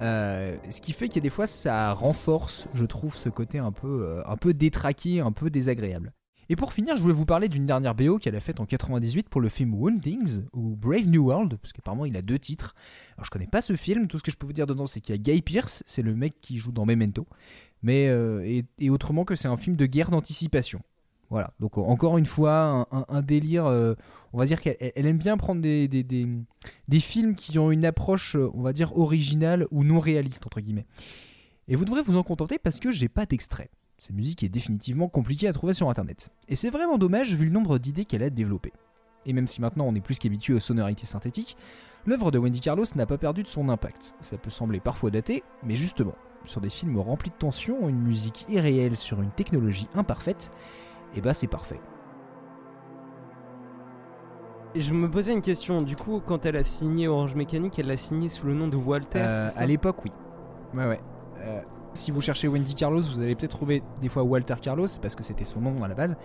[0.00, 3.58] Euh, ce qui fait qu'il y a des fois ça renforce, je trouve, ce côté
[3.58, 6.14] un peu, un peu détraqué, un peu désagréable.
[6.50, 9.28] Et pour finir, je voulais vous parler d'une dernière BO qu'elle a faite en 98
[9.28, 12.74] pour le film Woundings ou Brave New World, parce qu'apparemment il a deux titres.
[13.16, 15.00] Alors je connais pas ce film, tout ce que je peux vous dire dedans c'est
[15.00, 17.28] qu'il y a Guy Pearce, c'est le mec qui joue dans Memento,
[17.84, 20.82] mais euh, et, autrement que c'est un film de guerre d'anticipation.
[21.28, 23.94] Voilà, donc encore une fois, un, délire, euh,
[24.32, 26.26] on va dire qu'elle elle aime bien prendre des, des, des,
[26.88, 30.60] des films qui ont une approche, euh, on va dire, originale ou non réaliste, entre
[30.60, 30.86] guillemets.
[31.68, 33.70] Et vous devrez vous en contenter parce que j'ai pas d'extrait.
[34.00, 36.30] Cette musique est définitivement compliquée à trouver sur internet.
[36.48, 38.72] Et c'est vraiment dommage vu le nombre d'idées qu'elle a développées.
[39.26, 41.58] Et même si maintenant on est plus qu'habitué aux sonorités synthétiques,
[42.06, 44.14] l'œuvre de Wendy Carlos n'a pas perdu de son impact.
[44.22, 46.14] Ça peut sembler parfois daté, mais justement,
[46.46, 50.50] sur des films remplis de tension, une musique irréelle sur une technologie imparfaite,
[51.14, 51.80] et bah c'est parfait.
[54.74, 57.98] Je me posais une question, du coup, quand elle a signé Orange Mécanique, elle l'a
[57.98, 60.12] signé sous le nom de Walter Euh, à l'époque, oui.
[60.72, 61.00] Ouais, ouais.
[61.40, 61.60] Euh,
[61.94, 65.22] si vous cherchez Wendy Carlos, vous allez peut-être trouver des fois Walter Carlos, parce que
[65.22, 66.16] c'était son nom à la base.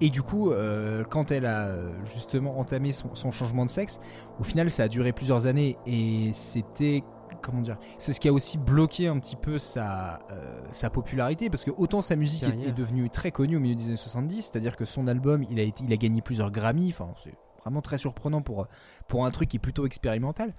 [0.00, 4.00] Et du coup, euh, quand elle a euh, justement entamé son, son changement de sexe,
[4.40, 7.02] au final, ça a duré plusieurs années et c'était.
[7.42, 11.50] Comment dire C'est ce qui a aussi bloqué un petit peu sa, euh, sa popularité
[11.50, 14.76] parce que autant sa musique est, devenue très connue au milieu des années 70, c'est-à-dire
[14.76, 17.98] que son album, il a, été, il a gagné plusieurs Grammy, enfin, c'est vraiment très
[17.98, 18.66] surprenant pour,
[19.08, 20.54] pour un truc qui est plutôt expérimental.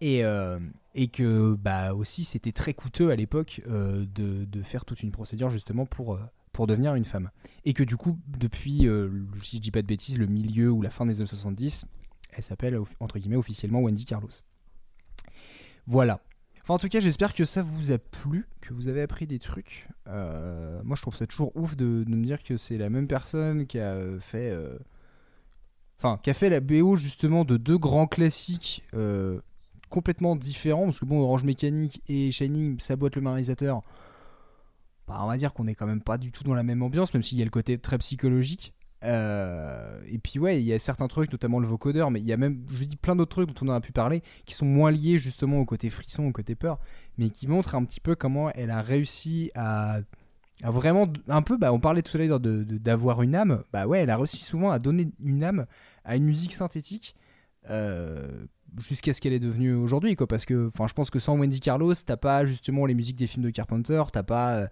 [0.00, 0.60] Et, euh,
[0.94, 5.10] et que bah aussi c'était très coûteux à l'époque euh, de, de faire toute une
[5.10, 6.20] procédure justement pour, euh,
[6.52, 7.30] pour devenir une femme.
[7.64, 8.88] Et que du coup depuis,
[9.42, 11.84] si je dis pas de bêtises, le milieu ou la fin des années 70,
[12.32, 14.30] elle s'appelle entre guillemets officiellement Wendy Carlos.
[15.86, 16.20] Voilà.
[16.62, 19.38] Enfin en tout cas j'espère que ça vous a plu, que vous avez appris des
[19.38, 19.88] trucs.
[20.06, 23.66] Moi je trouve ça toujours ouf de, de me dire que c'est la même personne
[23.66, 24.56] qui a fait...
[26.00, 28.84] Enfin, qui a fait la BO justement de deux grands classiques
[29.88, 33.82] complètement différents, parce que bon, Orange Mécanique et Shining, ça boîte le même réalisateur.
[35.06, 37.14] Bah, on va dire qu'on est quand même pas du tout dans la même ambiance,
[37.14, 38.74] même s'il y a le côté très psychologique.
[39.04, 42.32] Euh, et puis ouais, il y a certains trucs, notamment le vocodeur, mais il y
[42.32, 44.90] a même, je dis plein d'autres trucs dont on a pu parler, qui sont moins
[44.90, 46.78] liés justement au côté frisson, au côté peur,
[47.16, 50.00] mais qui montrent un petit peu comment elle a réussi à,
[50.64, 54.00] vraiment, un peu, bah, on parlait tout à l'heure de- d'avoir une âme, bah ouais,
[54.00, 55.66] elle a réussi souvent à donner une âme
[56.04, 57.14] à une musique synthétique.
[57.70, 61.36] euh, jusqu'à ce qu'elle est devenue aujourd'hui quoi parce que enfin je pense que sans
[61.38, 64.66] Wendy Carlos t'as pas justement les musiques des films de Carpenter t'as pas euh,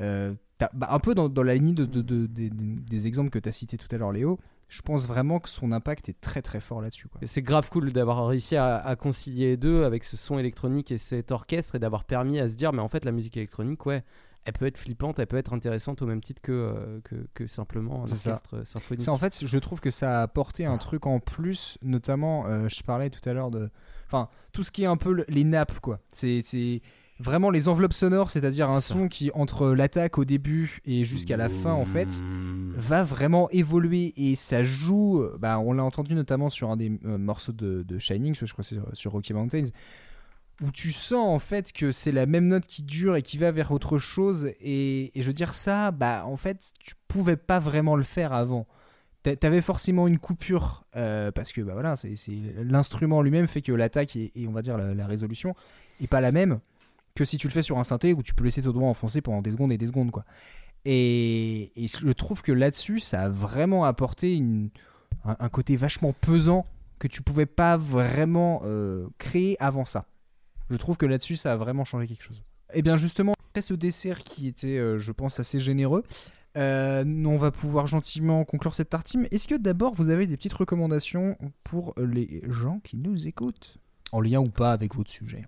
[0.00, 0.34] euh,
[0.72, 3.76] bah, un peu dans, dans la ligne de, de- de- des- exemples que t'as cités
[3.76, 4.38] tout à l'heure Léo
[4.68, 8.26] je pense vraiment que son impact est très très fort là-dessus C'est grave cool d'avoir
[8.26, 12.04] réussi à, à concilier les deux avec ce son électronique et cet orchestre et d'avoir
[12.04, 14.02] permis à se dire mais en fait la musique électronique ouais
[14.46, 17.46] elle peut être flippante, elle peut être intéressante au même titre que, euh, que, que
[17.46, 18.30] simplement un ça.
[18.30, 19.08] orchestre euh, symphonique.
[19.08, 22.82] En fait, je trouve que ça a apporté un truc en plus, notamment, euh, je
[22.82, 23.70] parlais tout à l'heure de,
[24.06, 26.00] enfin, tout ce qui est un peu le- les nappes, quoi.
[26.12, 26.42] C'est,
[27.20, 28.94] vraiment les enveloppes sonores, c'est-à-dire un ça.
[28.94, 32.08] son qui entre l'attaque au début et jusqu'à la fin, en fait,
[32.76, 35.22] va vraiment évoluer et ça joue.
[35.22, 38.52] euh, Bah, on l'a entendu notamment sur un des euh, morceaux de, de Shining, je
[38.52, 39.68] crois que c'est sur, sur Rocky Mountains.
[40.62, 43.50] Où tu sens en fait que c'est la même note qui dure et qui va
[43.50, 44.52] vers autre chose.
[44.60, 48.66] Et, je veux dire, ça, bah en fait, tu pouvais pas vraiment le faire avant
[49.24, 51.96] t'a- t'avais forcément une coupure euh, parce que bah voilà,
[52.58, 55.56] l'instrument lui-même fait que l'attaque et, on va dire la, résolution
[56.00, 56.60] est pas la même
[57.16, 59.20] que si tu le fais sur un synthé où tu peux laisser ton doigt enfoncé
[59.20, 60.24] pendant des secondes et des secondes quoi.
[60.84, 64.42] Et, je trouve que là-dessus, ça a vraiment apporté
[65.24, 66.66] un côté vachement pesant
[66.98, 70.06] que tu pouvais pas vraiment euh, créer avant ça.
[70.70, 72.42] Je trouve que là-dessus, ça a vraiment changé quelque chose.
[72.72, 76.02] Et bien justement, après ce dessert qui était, euh, je pense, assez généreux,
[76.56, 79.26] euh, on va pouvoir gentiment conclure cette tartine.
[79.30, 83.78] Est-ce que d'abord, vous avez des petites recommandations pour les gens qui nous écoutent
[84.12, 85.46] En lien ou pas avec votre sujet?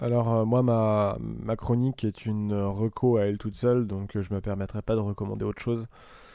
[0.00, 4.22] Alors euh, moi ma, ma chronique est une reco à elle toute seule donc euh,
[4.22, 5.86] je me permettrai pas de recommander autre chose.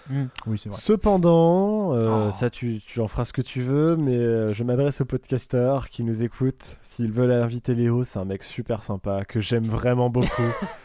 [0.10, 0.78] Oui, c'est vrai.
[0.78, 2.32] Cependant, euh, Oh.
[2.34, 5.90] ça tu, tu en feras ce que tu veux, mais euh, je m'adresse aux podcasteurs
[5.90, 6.78] qui nous écoutent.
[6.82, 10.28] S'ils veulent inviter Léo, c'est un mec super sympa que j'aime vraiment beaucoup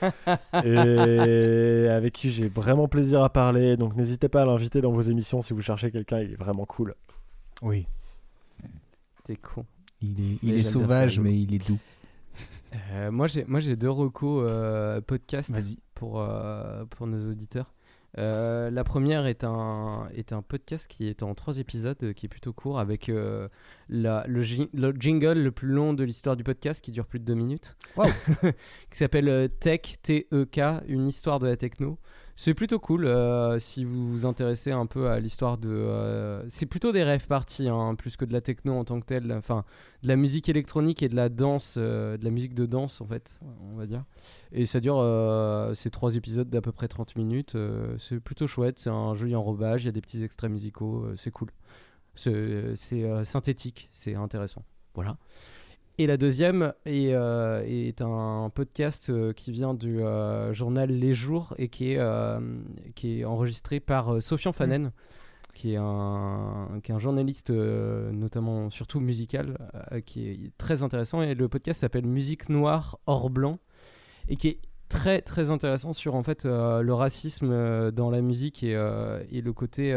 [0.65, 3.77] et avec qui j'ai vraiment plaisir à parler.
[3.77, 6.65] Donc n'hésitez pas à l'inviter dans vos émissions si vous cherchez quelqu'un, il est vraiment
[6.65, 6.95] cool.
[7.63, 7.87] Oui.
[9.25, 9.65] T'es con.
[10.01, 11.79] Il est, il est ça, sauvage, mais il est doux.
[12.93, 15.79] Euh, moi, j'ai moi j'ai deux recos euh, podcasts Vas-y.
[15.95, 17.73] pour euh, pour nos auditeurs.
[18.19, 22.27] Euh, la première est un est un podcast qui est en trois épisodes, euh, qui
[22.27, 23.49] est plutôt court, avec euh,
[23.89, 27.21] la, le, jing- le jingle le plus long de l'histoire du podcast, qui dure plus
[27.21, 27.77] de deux minutes,
[28.91, 31.99] qui s'appelle Tech T E K, une histoire de la techno.
[32.41, 35.71] C'est plutôt cool euh, si vous vous intéressez un peu à l'histoire de.
[35.71, 39.07] euh, c'est plutôt des rêves parties, hein, plus que de la techno en tant que
[39.07, 39.33] telle.
[39.33, 39.65] Enfin,
[40.05, 43.07] de la musique électronique et de la danse, euh, de la musique de danse en
[43.07, 43.41] fait,
[43.73, 44.05] on va dire.
[44.53, 45.05] Et ça dure,
[45.75, 47.57] c'est trois épisodes d'à peu près 30 minutes.
[47.99, 51.33] c'est plutôt chouette, c'est un joli enrobage, il y a des petits extraits musicaux, c'est
[51.33, 51.49] cool.
[52.15, 54.63] C'est synthétique, c'est intéressant.
[54.95, 55.17] Voilà.
[56.01, 61.13] Et la deuxième est, euh, est un podcast euh, qui vient du euh, journal Les
[61.13, 62.01] Jours et qui est,
[62.95, 64.93] qui est enregistré par Sofian Fanen,
[65.55, 69.59] qui, est un, qui est un journaliste, notamment surtout musical,
[70.07, 71.21] qui est très intéressant.
[71.21, 73.59] Et le podcast s'appelle Musique Noire hors blanc
[74.29, 78.75] et qui est très très intéressant sur en fait le racisme dans la musique et,
[79.33, 79.93] et le côté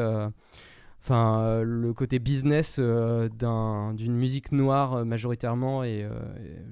[1.04, 6.08] enfin euh, le côté business euh, d'un- d'une musique noire euh, majoritairement et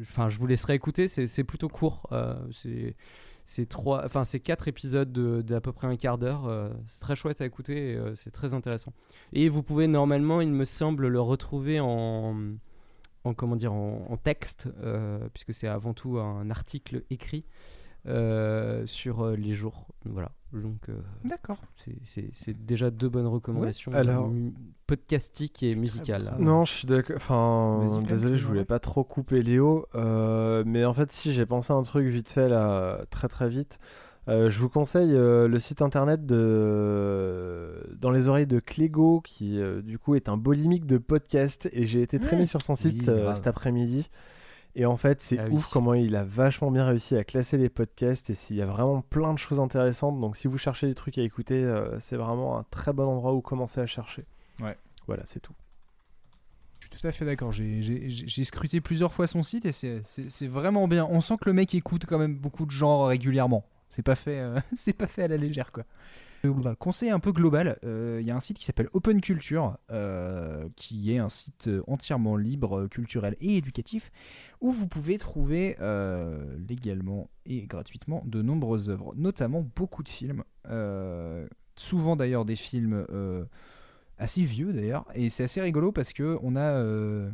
[0.02, 2.08] enfin je vous laisserai écouter c'est plutôt court
[2.52, 6.48] c'est trois enfin c'est quatre épisodes de- d'à peu près un quart d'heure
[6.86, 8.94] c'est très chouette à écouter c'est très intéressant.
[9.34, 12.36] Et vous pouvez normalement il me semble le retrouver en
[13.26, 14.70] en comment dire en, texte
[15.34, 17.46] puisque c'est avant tout un article écrit
[18.06, 20.94] sur les jours voilà donc euh,
[21.24, 21.58] D'accord.
[21.76, 24.32] c'est- déjà deux bonnes recommandations alors-
[24.88, 27.16] podcastiques et musicales Non, je suis d'accord.
[27.18, 29.86] Enfin, désolé, je voulais pas trop couper Léo.
[29.96, 33.50] euh, mais en fait, si j'ai pensé à un truc vite fait là, très très
[33.50, 33.80] vite.
[34.28, 39.60] Euh, je vous conseille euh, le site internet de Dans les oreilles de Clégo, qui
[39.60, 41.68] euh, du coup est un bolimique de podcast.
[41.74, 44.10] Et j'ai été traîné sur son site Oui, euh, cet après-midi.
[44.76, 45.54] Et en fait, c'est Ah oui.
[45.56, 48.30] ouf comment il a vachement bien réussi à classer les podcasts.
[48.30, 50.20] Et s'il y a vraiment plein de choses intéressantes.
[50.22, 53.34] Donc, si vous cherchez des trucs à écouter, euh, c'est vraiment un très bon endroit
[53.34, 54.26] où commencer à chercher.
[54.60, 54.78] Ouais.
[55.08, 55.54] Voilà, c'est tout.
[56.80, 57.52] Je suis tout à fait d'accord.
[57.52, 61.06] J'ai- scruté plusieurs fois son site et c'est- vraiment bien.
[61.10, 63.66] On sent que le mec écoute quand même beaucoup de genres régulièrement.
[63.90, 65.84] C'est pas fait, euh, c'est pas fait à la légère quoi.
[66.46, 69.20] Euh, bah, conseil un peu global, euh, il y a un site qui s'appelle Open
[69.22, 74.12] Culture, euh, qui est un site euh, entièrement libre, euh, culturel et éducatif,
[74.62, 80.44] où vous pouvez trouver euh, légalement et gratuitement de nombreuses œuvres, notamment beaucoup de films,
[80.70, 83.44] euh, souvent d'ailleurs des films euh,
[84.20, 87.30] assez vieux d'ailleurs, et c'est assez rigolo parce que on a euh,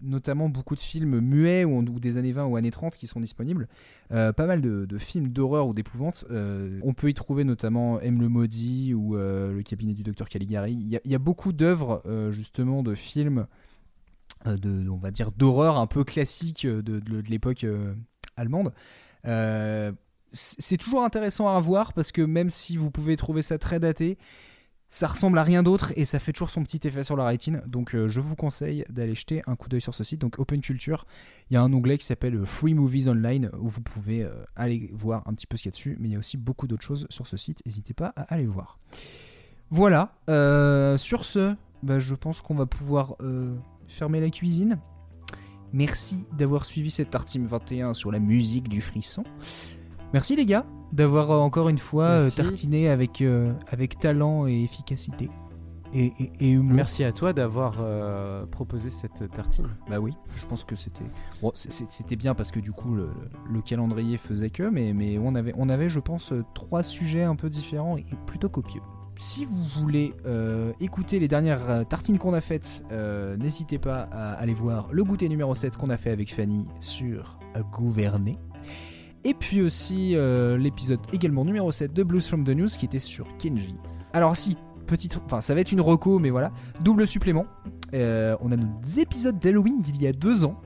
[0.00, 3.68] notamment beaucoup de films muets ou, des années 20 ou années 30 qui sont disponibles,
[4.12, 6.24] Euh, pas mal de, films d'horreur ou d'épouvante.
[6.30, 10.72] Euh, on peut y trouver notamment M le maudit ou le cabinet du docteur Caligari.
[10.72, 13.46] Il y a, beaucoup d'œuvres justement de films
[14.44, 17.64] de, on va dire d'horreur un peu classiques de, de- l'époque
[18.36, 18.72] allemande.
[20.32, 24.18] C'est toujours intéressant à voir parce que même si vous pouvez trouver ça très daté,
[24.88, 27.62] ça ressemble à rien d'autre et ça fait toujours son petit effet sur la rétine.
[27.66, 30.20] Donc euh, je vous conseille d'aller jeter un coup d'œil sur ce site.
[30.20, 31.06] Donc Open Culture,
[31.50, 34.90] il y a un onglet qui s'appelle Free Movies Online où vous pouvez euh, aller
[34.92, 35.96] voir un petit peu ce qu'il y a dessus.
[36.00, 37.62] Mais il y a aussi beaucoup d'autres choses sur ce site.
[37.66, 38.78] N'hésitez pas à aller voir.
[39.70, 40.14] Voilà.
[40.30, 43.16] euh, sur ce, bah, je pense qu'on va pouvoir
[43.88, 44.78] fermer la cuisine.
[45.72, 49.24] Merci d'avoir suivi cette Tartime 21 sur la musique du frisson.
[50.12, 50.64] Merci les gars
[50.96, 52.36] d'avoir euh, encore une fois euh, Merci.
[52.36, 55.30] tartiné avec, euh, avec talent et efficacité.
[55.94, 56.74] Et, et, et humour.
[56.74, 59.68] Merci à toi d'avoir euh, proposé cette tartine.
[59.88, 61.04] Bah oui, je pense que c'était
[61.40, 63.08] bon, c'était bien parce que du coup le,
[63.50, 67.36] le calendrier faisait que, mais, mais on avait on avait je pense trois sujets un
[67.36, 68.80] peu différents et plutôt copieux.
[69.16, 74.32] si vous voulez euh, écouter les dernières tartines qu'on a faites, euh, n'hésitez pas à
[74.32, 77.38] aller voir le goûter numéro 7 qu'on a fait avec Fanny sur
[77.72, 78.38] Gouverner.
[79.26, 83.00] Et puis aussi euh, l'épisode également numéro 7 de Blues from the News qui était
[83.00, 83.74] sur Kenji.
[84.12, 86.52] Alors si, petite, enfin ça va être une reco, mais voilà,
[86.84, 87.44] double supplément.
[87.92, 90.62] Euh, on a nos épisodes d'Halloween d'il y a deux ans.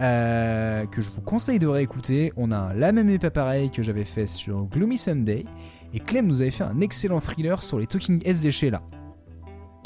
[0.00, 2.32] euh, que je vous conseille de réécouter.
[2.36, 5.44] On a La même pas pareil que j'avais fait sur Gloomy Sunday.
[5.92, 8.82] Et Clem nous avait fait un excellent thriller sur les Talking Heads des Sheila.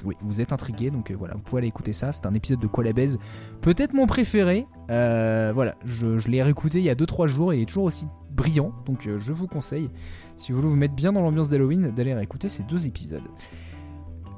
[0.04, 2.12] Oui, vous êtes intrigué, donc euh, voilà, vous pouvez aller écouter ça.
[2.12, 2.84] C'est un épisode de Quoi
[3.60, 4.66] peut-être mon préféré.
[4.90, 8.06] Euh, voilà, je, l'ai réécouté il y a 2-3 jours et il est toujours aussi
[8.30, 9.88] brillant, donc euh, je vous conseille,
[10.36, 13.22] si vous voulez vous mettre bien dans l'ambiance d'Halloween, d'aller réécouter ces deux épisodes.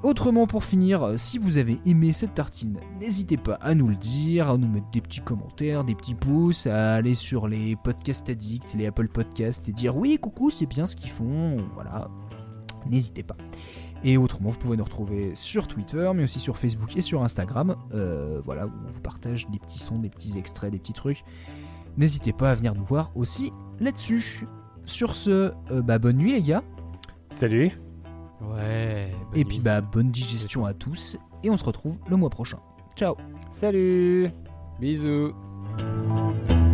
[0.03, 4.51] Autrement, pour finir, si vous avez aimé cette tartine, n'hésitez pas à nous le dire,
[4.51, 8.75] à nous mettre des petits commentaires, des petits pouces, à aller sur les podcasts addicts,
[8.75, 11.65] les Apple Podcasts et dire oui, coucou, c'est bien ce qu'ils font.
[11.75, 12.09] Voilà,
[12.89, 13.37] n'hésitez pas.
[14.05, 17.77] Et autrement, vous pouvez nous retrouver sur Twitter, mais aussi sur Facebook et sur Instagram.
[17.95, 21.25] Euh, voilà, où on vous partage des petits sons, des petits extraits, des petits trucs.
[21.97, 24.47] N'hésitez pas à venir nous voir aussi là-dessus.
[24.85, 26.63] Sur ce, euh, bah, bonne nuit les gars.
[27.31, 27.73] Salut.
[28.41, 29.11] Ouais.
[29.35, 32.59] Et puis bah bonne digestion à tous et on se retrouve le mois prochain.
[32.97, 33.17] Ciao.
[33.51, 34.31] Salut.
[34.79, 35.33] Bisous.
[35.77, 36.66] Bisous.